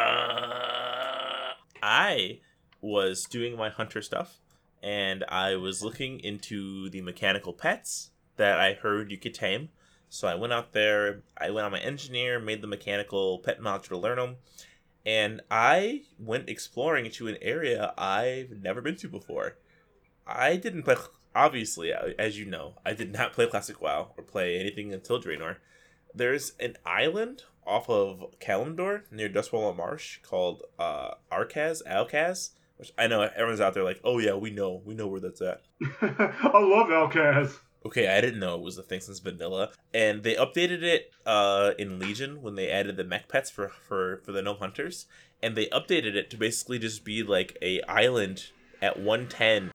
I 1.82 2.42
was 2.82 3.24
doing 3.24 3.56
my 3.56 3.70
hunter 3.70 4.02
stuff, 4.02 4.42
and 4.84 5.24
I 5.30 5.56
was 5.56 5.82
looking 5.82 6.20
into 6.20 6.90
the 6.90 7.00
mechanical 7.00 7.54
pets 7.54 8.10
that 8.36 8.60
I 8.60 8.74
heard 8.74 9.12
you 9.12 9.18
could 9.18 9.34
tame. 9.34 9.70
So 10.10 10.28
I 10.28 10.36
went 10.36 10.52
out 10.52 10.74
there. 10.74 11.22
I 11.38 11.52
went 11.52 11.64
on 11.66 11.72
my 11.72 11.80
engineer, 11.80 12.38
made 12.38 12.62
the 12.62 12.68
mechanical 12.68 13.40
pet 13.40 13.62
module 13.62 13.84
to 13.84 13.98
learn 13.98 14.18
them, 14.18 14.36
and 15.06 15.41
I 15.51 16.03
went 16.20 16.49
exploring 16.49 17.06
into 17.06 17.28
an 17.28 17.38
area 17.41 17.93
I've 17.97 18.51
never 18.62 18.82
been 18.82 18.95
to 18.97 19.08
before. 19.08 19.58
I 20.26 20.56
didn't 20.56 20.84
play. 20.84 20.95
Obviously, 21.36 21.91
as 21.91 22.39
you 22.39 22.45
know, 22.45 22.76
I 22.86 22.93
did 22.93 23.12
not 23.12 23.34
play 23.34 23.47
Classic 23.47 23.82
WoW 23.82 24.14
or 24.18 24.24
play 24.24 24.58
anything 24.60 24.93
until 24.93 25.22
Draenor 25.22 25.58
there's 26.16 26.53
an 26.60 26.78
island 26.86 27.43
off 27.66 27.89
of 27.89 28.39
Kalimdor 28.39 29.03
near 29.12 29.30
Dustwallow 29.30 29.76
Marsh 29.76 30.20
called 30.22 30.64
uh, 30.80 31.12
Arcaz, 31.32 31.82
Alcaz, 31.86 32.51
which 32.78 32.91
I 32.97 33.08
know 33.08 33.22
everyone's 33.22 33.62
out 33.62 33.74
there 33.74 33.84
like, 33.84 33.99
oh 34.03 34.20
yeah, 34.20 34.36
we 34.36 34.51
know, 34.51 34.82
we 34.86 34.93
know 34.93 35.08
where 35.08 35.20
that's 35.20 35.41
at. 35.41 35.62
I 36.01 36.60
love 36.60 36.88
Alcaz. 36.88 37.60
Okay, 37.86 38.08
I 38.08 38.20
didn't 38.20 38.40
know 38.40 38.56
it 38.56 38.62
was 38.62 38.78
a 38.80 38.84
thing 38.84 39.00
since 39.00 39.20
vanilla, 39.20 39.70
and 39.94 40.24
they 40.24 40.34
updated 40.36 40.82
it 40.82 41.12
uh, 41.26 41.74
in 41.78 42.00
Legion 42.00 42.42
when 42.42 42.56
they 42.56 42.70
added 42.72 42.98
the 42.98 43.04
mech 43.04 43.28
pets 43.28 43.52
for 43.52 43.70
for 43.70 44.22
for 44.26 44.32
the 44.32 44.42
gnome 44.42 44.58
hunters, 44.58 45.06
and 45.44 45.56
they 45.56 45.68
updated 45.68 46.16
it 46.16 46.30
to 46.32 46.38
basically 46.38 46.80
just 46.80 47.06
be 47.06 47.22
like 47.22 47.58
a 47.62 47.82
island 47.84 48.48
at 48.82 48.98
110 49.00 49.72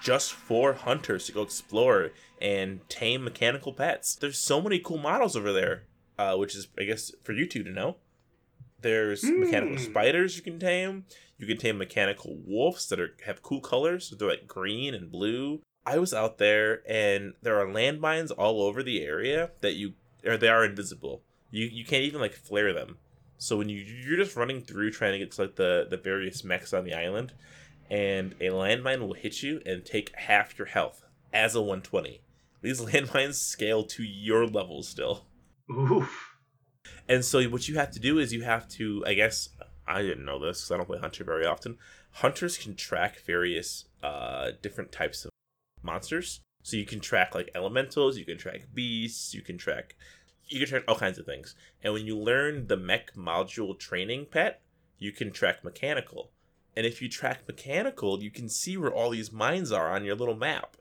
just 0.00 0.32
for 0.32 0.74
hunters 0.74 1.26
to 1.26 1.32
go 1.32 1.42
explore 1.42 2.12
and 2.40 2.88
tame 2.88 3.24
mechanical 3.24 3.72
pets. 3.72 4.14
There's 4.14 4.38
so 4.38 4.60
many 4.60 4.78
cool 4.78 4.98
models 4.98 5.34
over 5.34 5.52
there, 5.52 5.82
uh, 6.16 6.36
which 6.36 6.54
is 6.54 6.68
I 6.78 6.84
guess 6.84 7.10
for 7.24 7.32
you 7.32 7.46
two 7.46 7.64
to 7.64 7.70
know. 7.70 7.96
There's 8.80 9.24
mechanical 9.24 9.76
Hmm. 9.76 9.90
spiders 9.90 10.36
you 10.36 10.42
can 10.42 10.60
tame. 10.60 11.06
You 11.36 11.48
can 11.48 11.56
tame 11.56 11.78
mechanical 11.78 12.38
wolves 12.46 12.88
that 12.88 13.00
are 13.00 13.16
have 13.26 13.42
cool 13.42 13.60
colors. 13.60 14.14
They're 14.16 14.28
like 14.28 14.46
green 14.46 14.94
and 14.94 15.10
blue. 15.10 15.60
I 15.88 15.96
was 15.96 16.12
out 16.12 16.36
there 16.36 16.82
and 16.86 17.32
there 17.40 17.58
are 17.58 17.66
landmines 17.66 18.30
all 18.36 18.60
over 18.60 18.82
the 18.82 19.02
area 19.02 19.52
that 19.62 19.72
you 19.72 19.94
or 20.22 20.36
they 20.36 20.48
are 20.48 20.62
invisible. 20.62 21.22
You 21.50 21.64
you 21.64 21.82
can't 21.86 22.04
even 22.04 22.20
like 22.20 22.34
flare 22.34 22.74
them. 22.74 22.98
So 23.38 23.56
when 23.56 23.70
you 23.70 23.78
you're 23.78 24.18
just 24.18 24.36
running 24.36 24.60
through 24.60 24.90
trying 24.90 25.12
to 25.12 25.18
get 25.18 25.32
to 25.32 25.42
like 25.42 25.56
the 25.56 25.86
the 25.88 25.96
various 25.96 26.44
mechs 26.44 26.74
on 26.74 26.84
the 26.84 26.92
island, 26.92 27.32
and 27.88 28.34
a 28.38 28.50
landmine 28.50 29.00
will 29.00 29.14
hit 29.14 29.42
you 29.42 29.62
and 29.64 29.82
take 29.82 30.14
half 30.14 30.58
your 30.58 30.66
health 30.66 31.04
as 31.32 31.54
a 31.54 31.60
120. 31.60 32.20
These 32.60 32.80
landmines 32.90 33.36
scale 33.36 33.84
to 33.84 34.02
your 34.02 34.46
level 34.46 34.82
still. 34.82 35.24
Oof. 35.70 36.34
And 37.08 37.24
so 37.24 37.42
what 37.44 37.66
you 37.66 37.76
have 37.76 37.92
to 37.92 38.00
do 38.00 38.18
is 38.18 38.34
you 38.34 38.42
have 38.42 38.68
to, 38.72 39.02
I 39.06 39.14
guess, 39.14 39.48
I 39.86 40.02
didn't 40.02 40.26
know 40.26 40.38
this 40.38 40.60
because 40.60 40.70
I 40.70 40.76
don't 40.76 40.86
play 40.86 40.98
Hunter 40.98 41.24
very 41.24 41.46
often. 41.46 41.78
Hunters 42.12 42.58
can 42.58 42.74
track 42.74 43.20
various 43.20 43.86
uh, 44.02 44.50
different 44.60 44.92
types 44.92 45.24
of 45.24 45.30
monsters. 45.88 46.40
So 46.62 46.76
you 46.76 46.84
can 46.84 47.00
track 47.00 47.34
like 47.34 47.50
elementals, 47.54 48.18
you 48.18 48.24
can 48.24 48.36
track 48.36 48.62
beasts, 48.74 49.32
you 49.32 49.42
can 49.42 49.56
track, 49.56 49.94
you 50.48 50.58
can 50.60 50.68
track 50.68 50.84
all 50.86 50.96
kinds 50.96 51.18
of 51.18 51.24
things. 51.24 51.54
And 51.82 51.94
when 51.94 52.04
you 52.04 52.16
learn 52.18 52.66
the 52.66 52.76
mech 52.76 53.14
module 53.14 53.78
training 53.78 54.26
pet, 54.30 54.60
you 54.98 55.12
can 55.12 55.30
track 55.30 55.64
mechanical. 55.64 56.30
And 56.76 56.84
if 56.84 57.00
you 57.00 57.08
track 57.08 57.38
mechanical, 57.48 58.22
you 58.22 58.30
can 58.30 58.48
see 58.48 58.76
where 58.76 58.92
all 58.92 59.10
these 59.10 59.32
mines 59.32 59.72
are 59.72 59.88
on 59.88 60.04
your 60.04 60.14
little 60.14 60.36
map. 60.36 60.76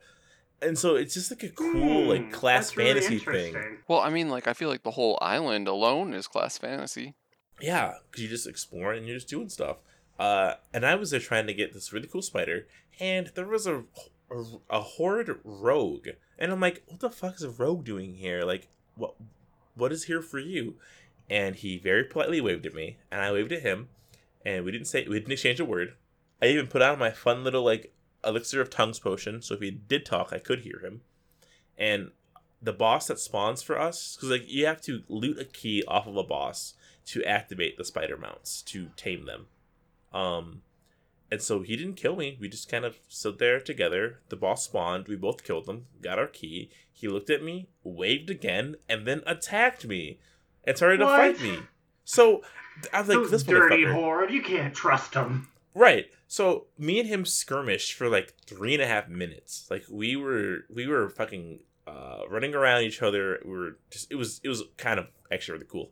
And 0.61 0.77
so 0.77 0.95
it's 0.95 1.13
just 1.13 1.31
like 1.31 1.43
a 1.43 1.49
cool 1.49 2.03
Hmm, 2.03 2.09
like 2.09 2.31
class 2.31 2.67
that's 2.67 2.77
really 2.77 2.99
fantasy 3.01 3.19
thing. 3.19 3.55
Well, 3.87 3.99
I 3.99 4.09
mean, 4.09 4.29
like 4.29 4.47
I 4.47 4.53
feel 4.53 4.69
like 4.69 4.83
the 4.83 4.91
whole 4.91 5.17
island 5.21 5.67
alone 5.67 6.13
is 6.13 6.27
class 6.27 6.57
fantasy. 6.57 7.13
Yeah, 7.61 7.93
because 8.09 8.23
you 8.23 8.29
just 8.29 8.47
exploring 8.47 8.99
and 8.99 9.07
you're 9.07 9.17
just 9.17 9.29
doing 9.29 9.49
stuff. 9.49 9.77
Uh, 10.19 10.55
and 10.73 10.85
I 10.85 10.95
was 10.95 11.11
there 11.11 11.19
trying 11.19 11.47
to 11.47 11.53
get 11.53 11.73
this 11.73 11.93
really 11.93 12.07
cool 12.07 12.23
spider, 12.23 12.67
and 12.99 13.31
there 13.35 13.47
was 13.47 13.67
a, 13.67 13.83
a 14.69 14.81
horrid 14.81 15.35
rogue, 15.43 16.09
and 16.37 16.51
I'm 16.51 16.59
like, 16.59 16.83
what 16.87 16.99
the 16.99 17.09
fuck 17.09 17.35
is 17.35 17.43
a 17.43 17.49
rogue 17.49 17.85
doing 17.85 18.15
here? 18.15 18.43
Like, 18.43 18.67
what 18.95 19.15
what 19.75 19.91
is 19.91 20.05
here 20.05 20.21
for 20.21 20.39
you? 20.39 20.75
And 21.29 21.55
he 21.55 21.77
very 21.77 22.03
politely 22.03 22.41
waved 22.41 22.65
at 22.65 22.73
me, 22.73 22.97
and 23.11 23.21
I 23.21 23.31
waved 23.31 23.51
at 23.51 23.61
him, 23.61 23.89
and 24.45 24.65
we 24.65 24.71
didn't 24.71 24.87
say 24.87 25.05
we 25.07 25.19
didn't 25.19 25.31
exchange 25.31 25.59
a 25.59 25.65
word. 25.65 25.93
I 26.41 26.47
even 26.47 26.67
put 26.67 26.81
on 26.81 26.99
my 26.99 27.11
fun 27.11 27.43
little 27.43 27.63
like 27.63 27.93
elixir 28.23 28.61
of 28.61 28.69
tongues 28.69 28.99
potion, 28.99 29.41
so 29.41 29.55
if 29.55 29.61
he 29.61 29.71
did 29.71 30.05
talk, 30.05 30.31
I 30.31 30.39
could 30.39 30.61
hear 30.61 30.79
him. 30.79 31.01
And 31.77 32.11
the 32.61 32.73
boss 32.73 33.07
that 33.07 33.19
spawns 33.19 33.61
for 33.61 33.79
us, 33.79 34.15
because 34.15 34.29
like 34.29 34.51
you 34.51 34.65
have 34.65 34.81
to 34.81 35.03
loot 35.07 35.39
a 35.39 35.45
key 35.45 35.83
off 35.87 36.07
of 36.07 36.17
a 36.17 36.23
boss 36.23 36.73
to 37.05 37.23
activate 37.23 37.77
the 37.77 37.85
spider 37.85 38.17
mounts 38.17 38.61
to 38.63 38.89
tame 38.97 39.25
them. 39.25 39.47
Um, 40.13 40.61
and 41.31 41.41
so 41.41 41.61
he 41.61 41.75
didn't 41.75 41.95
kill 41.95 42.15
me. 42.15 42.37
We 42.39 42.47
just 42.49 42.69
kind 42.69 42.85
of 42.85 42.97
stood 43.07 43.39
there 43.39 43.59
together. 43.59 44.19
The 44.29 44.35
boss 44.35 44.63
spawned. 44.65 45.07
We 45.07 45.15
both 45.15 45.43
killed 45.43 45.67
him. 45.67 45.85
Got 46.01 46.19
our 46.19 46.27
key. 46.27 46.69
He 46.91 47.07
looked 47.07 47.29
at 47.29 47.43
me, 47.43 47.69
waved 47.83 48.29
again, 48.29 48.75
and 48.89 49.05
then 49.05 49.21
attacked 49.27 49.85
me 49.85 50.19
and 50.63 50.75
started 50.77 50.99
What? 50.99 51.11
to 51.11 51.33
fight 51.33 51.41
me. 51.41 51.59
So 52.05 52.41
I 52.93 52.99
was 53.01 53.09
like, 53.09 53.17
Those 53.17 53.31
this 53.31 53.43
dirty 53.43 53.85
horde, 53.85 54.31
you 54.31 54.41
can't 54.41 54.73
trust 54.73 55.13
him. 55.13 55.49
Right. 55.73 56.07
So 56.27 56.67
me 56.77 56.99
and 56.99 57.07
him 57.07 57.25
skirmished 57.25 57.93
for 57.93 58.09
like 58.09 58.33
three 58.45 58.73
and 58.73 58.81
a 58.81 58.87
half 58.87 59.07
minutes. 59.07 59.67
Like 59.69 59.83
we 59.91 60.15
were 60.15 60.59
we 60.73 60.87
were 60.87 61.09
fucking 61.09 61.59
uh, 61.85 62.21
running 62.29 62.53
around 62.55 62.83
each 62.83 63.01
other. 63.01 63.39
We 63.45 63.51
were 63.51 63.77
just 63.91 64.11
it 64.11 64.15
was 64.15 64.41
it 64.43 64.49
was 64.49 64.63
kind 64.77 64.99
of 64.99 65.07
actually 65.31 65.53
really 65.59 65.69
cool. 65.69 65.91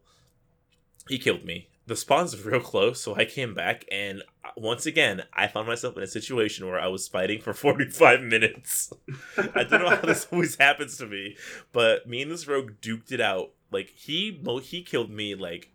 He 1.08 1.18
killed 1.20 1.46
me. 1.46 1.70
The 1.88 1.96
spawns 1.96 2.40
real 2.46 2.60
close, 2.60 3.02
so 3.02 3.16
I 3.16 3.26
came 3.26 3.54
back 3.54 3.86
and 3.92 4.24
uh, 4.44 4.50
once 4.58 4.86
again 4.86 5.24
I 5.34 5.48
found 5.48 5.68
myself 5.68 5.98
in 5.98 6.04
a 6.04 6.08
situation 6.08 6.66
where 6.66 6.80
I 6.80 6.88
was 6.88 7.08
fighting 7.08 7.42
for 7.42 7.54
forty 7.66 7.90
five 7.90 8.22
minutes. 8.22 8.92
I 9.38 9.64
don't 9.64 9.84
know 9.84 9.90
how 9.90 10.02
this 10.02 10.28
always 10.32 10.56
happens 10.56 10.98
to 10.98 11.06
me, 11.06 11.38
but 11.72 12.08
me 12.08 12.22
and 12.22 12.32
this 12.32 12.48
rogue 12.48 12.74
duked 12.82 13.12
it 13.12 13.22
out. 13.22 13.52
Like 13.72 13.90
he 13.90 14.42
he 14.64 14.84
killed 14.84 15.12
me 15.12 15.36
like 15.36 15.72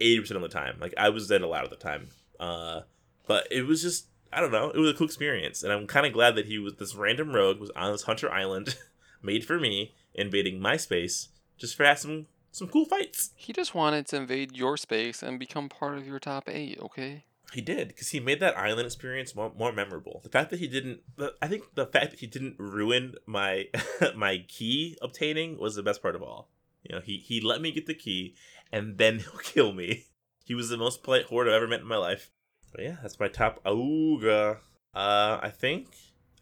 eighty 0.00 0.20
percent 0.20 0.36
of 0.36 0.42
the 0.42 0.56
time. 0.56 0.76
Like 0.80 0.94
I 0.96 1.08
was 1.08 1.28
dead 1.28 1.42
a 1.42 1.48
lot 1.48 1.64
of 1.64 1.70
the 1.70 1.76
time. 1.76 2.08
Uh, 2.38 2.82
but 3.26 3.46
it 3.50 3.66
was 3.66 3.82
just 3.82 4.06
I 4.32 4.40
don't 4.40 4.52
know. 4.52 4.70
It 4.70 4.78
was 4.78 4.90
a 4.90 4.94
cool 4.94 5.06
experience, 5.06 5.62
and 5.62 5.72
I'm 5.72 5.86
kind 5.86 6.06
of 6.06 6.12
glad 6.12 6.34
that 6.36 6.46
he 6.46 6.58
was 6.58 6.74
this 6.74 6.94
random 6.94 7.32
rogue 7.32 7.60
was 7.60 7.70
on 7.70 7.92
this 7.92 8.02
Hunter 8.02 8.30
Island, 8.30 8.76
made 9.22 9.44
for 9.44 9.58
me, 9.58 9.94
invading 10.14 10.60
my 10.60 10.76
space, 10.76 11.28
just 11.56 11.76
for 11.76 11.94
some 11.96 12.26
some 12.50 12.68
cool 12.68 12.84
fights. 12.84 13.30
He 13.34 13.52
just 13.52 13.74
wanted 13.74 14.06
to 14.08 14.16
invade 14.16 14.56
your 14.56 14.76
space 14.76 15.22
and 15.22 15.38
become 15.38 15.68
part 15.68 15.98
of 15.98 16.06
your 16.06 16.18
top 16.18 16.48
eight, 16.48 16.78
okay? 16.80 17.24
He 17.52 17.60
did 17.60 17.88
because 17.88 18.08
he 18.10 18.20
made 18.20 18.40
that 18.40 18.58
island 18.58 18.86
experience 18.86 19.34
more, 19.34 19.52
more 19.56 19.72
memorable. 19.72 20.20
The 20.22 20.28
fact 20.28 20.50
that 20.50 20.58
he 20.58 20.68
didn't, 20.68 21.00
the, 21.16 21.34
I 21.40 21.48
think 21.48 21.74
the 21.74 21.86
fact 21.86 22.10
that 22.10 22.20
he 22.20 22.26
didn't 22.26 22.56
ruin 22.58 23.14
my 23.26 23.68
my 24.16 24.44
key 24.48 24.98
obtaining 25.00 25.58
was 25.58 25.74
the 25.74 25.82
best 25.82 26.02
part 26.02 26.14
of 26.14 26.22
all. 26.22 26.50
You 26.82 26.96
know, 26.96 27.00
he 27.00 27.16
he 27.18 27.40
let 27.40 27.62
me 27.62 27.72
get 27.72 27.86
the 27.86 27.94
key, 27.94 28.34
and 28.70 28.98
then 28.98 29.18
he'll 29.20 29.38
kill 29.42 29.72
me. 29.72 30.06
He 30.44 30.54
was 30.54 30.68
the 30.68 30.76
most 30.76 31.02
polite 31.02 31.26
horde 31.26 31.48
I've 31.48 31.54
ever 31.54 31.68
met 31.68 31.80
in 31.80 31.86
my 31.86 31.96
life. 31.96 32.30
But 32.72 32.84
yeah, 32.84 32.96
that's 33.02 33.18
my 33.18 33.28
top 33.28 33.62
Auga. 33.64 34.58
Uh, 34.94 35.38
I 35.42 35.50
think 35.50 35.88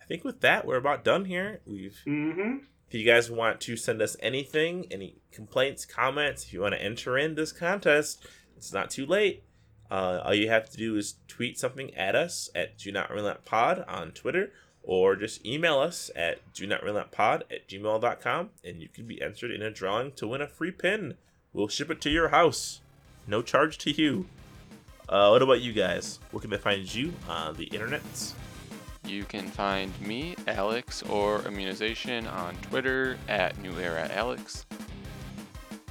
I 0.02 0.07
think 0.07 0.24
with 0.24 0.40
that 0.40 0.66
we're 0.66 0.76
about 0.76 1.04
done 1.04 1.24
here. 1.24 1.61
We've 1.66 2.00
Mm-hmm. 2.07 2.64
If 2.89 2.95
you 2.95 3.05
guys 3.05 3.30
want 3.30 3.61
to 3.62 3.76
send 3.76 4.01
us 4.01 4.16
anything, 4.20 4.87
any 4.91 5.16
complaints, 5.32 5.84
comments, 5.84 6.45
if 6.45 6.53
you 6.53 6.61
want 6.61 6.74
to 6.74 6.82
enter 6.82 7.18
in 7.18 7.34
this 7.34 7.53
contest, 7.53 8.24
it's 8.57 8.72
not 8.72 8.91
too 8.91 9.07
late. 9.07 9.43
Uh, 9.91 10.20
all 10.24 10.34
you 10.34 10.49
have 10.49 10.68
to 10.70 10.76
do 10.76 10.97
is 10.97 11.16
tweet 11.28 11.59
something 11.59 11.95
at 11.95 12.14
us 12.14 12.49
at 12.55 12.78
Do 12.78 12.93
Not 12.93 13.11
Relent 13.11 13.45
Pod 13.45 13.84
on 13.89 14.12
Twitter, 14.12 14.53
or 14.82 15.16
just 15.16 15.45
email 15.45 15.78
us 15.78 16.11
at 16.14 16.39
Do 16.53 16.66
Not 16.66 16.82
Relent 16.82 17.11
Pod 17.11 17.45
at 17.51 17.68
gmail.com, 17.68 18.51
and 18.64 18.80
you 18.80 18.89
can 18.89 19.07
be 19.07 19.20
entered 19.20 19.51
in 19.51 19.62
a 19.62 19.70
drawing 19.70 20.12
to 20.12 20.28
win 20.28 20.41
a 20.41 20.49
free 20.49 20.70
pin. 20.70 21.14
We'll 21.53 21.68
ship 21.68 21.91
it 21.91 22.01
to 22.03 22.11
your 22.11 22.28
house. 22.28 22.80
No 23.26 23.43
charge 23.43 23.78
to 23.78 23.91
you. 23.91 24.26
Uh, 25.09 25.28
what 25.28 25.43
about 25.43 25.61
you 25.61 25.72
guys? 25.72 26.18
Where 26.30 26.41
can 26.41 26.51
they 26.51 26.59
find 26.59 26.93
you 26.93 27.12
on 27.28 27.57
the 27.57 27.66
internets? 27.66 28.34
You 29.07 29.24
can 29.24 29.46
find 29.46 29.98
me, 30.00 30.34
Alex, 30.48 31.02
or 31.04 31.42
Immunization 31.46 32.26
on 32.26 32.57
Twitter 32.57 33.16
at 33.28 33.57
New 33.59 33.78
Era 33.78 34.11
Alex. 34.12 34.66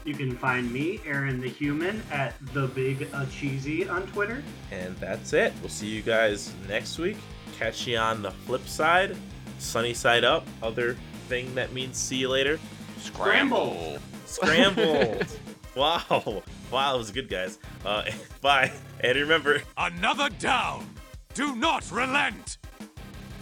You 0.04 0.14
can 0.14 0.36
find 0.38 0.72
me, 0.72 1.00
Aaron 1.06 1.40
the 1.40 1.48
Human, 1.48 2.04
at 2.12 2.34
the 2.54 2.68
Big 2.68 3.08
uh, 3.14 3.26
Cheesy 3.28 3.88
on 3.88 4.06
Twitter. 4.08 4.44
And 4.70 4.98
that's 4.98 5.32
it. 5.34 5.54
We'll 5.62 5.70
see 5.70 5.88
you 5.88 6.02
guys 6.02 6.54
next 6.68 7.00
week. 7.00 7.18
Catch 7.58 7.88
you 7.88 7.98
on 7.98 8.22
the 8.22 8.32
flip 8.32 8.68
side. 8.68 9.16
Sunny 9.60 9.94
side 9.94 10.26
up. 10.26 10.46
Other 10.62 10.98
thing 11.30 11.56
that 11.56 11.72
means 11.72 11.98
see 11.98 12.18
you 12.18 12.30
later. 12.30 12.60
Scramble. 13.00 13.98
Scrambled. 14.26 15.26
wow. 15.76 16.44
Wow, 16.70 16.92
that 16.92 16.98
was 16.98 17.12
good, 17.12 17.30
guys. 17.30 17.60
Uh, 17.86 18.04
bye. 18.42 18.74
And 19.00 19.18
remember, 19.18 19.62
Another 19.78 20.30
down. 20.30 20.86
Do 21.34 21.56
not 21.56 21.90
relent. 21.92 22.58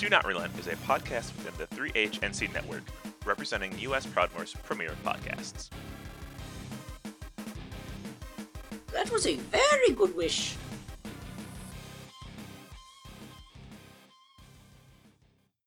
Do 0.03 0.09
Not 0.09 0.27
Relent 0.27 0.59
is 0.59 0.67
a 0.67 0.75
podcast 0.75 1.31
within 1.37 1.53
the 1.57 1.65
3HNC 1.73 2.53
network, 2.53 2.83
representing 3.23 3.79
U.S. 3.79 4.05
Proudmoore's 4.05 4.53
premier 4.63 4.91
podcasts. 5.05 5.69
That 8.91 9.09
was 9.09 9.25
a 9.25 9.37
very 9.37 9.91
good 9.95 10.13
wish. 10.13 10.57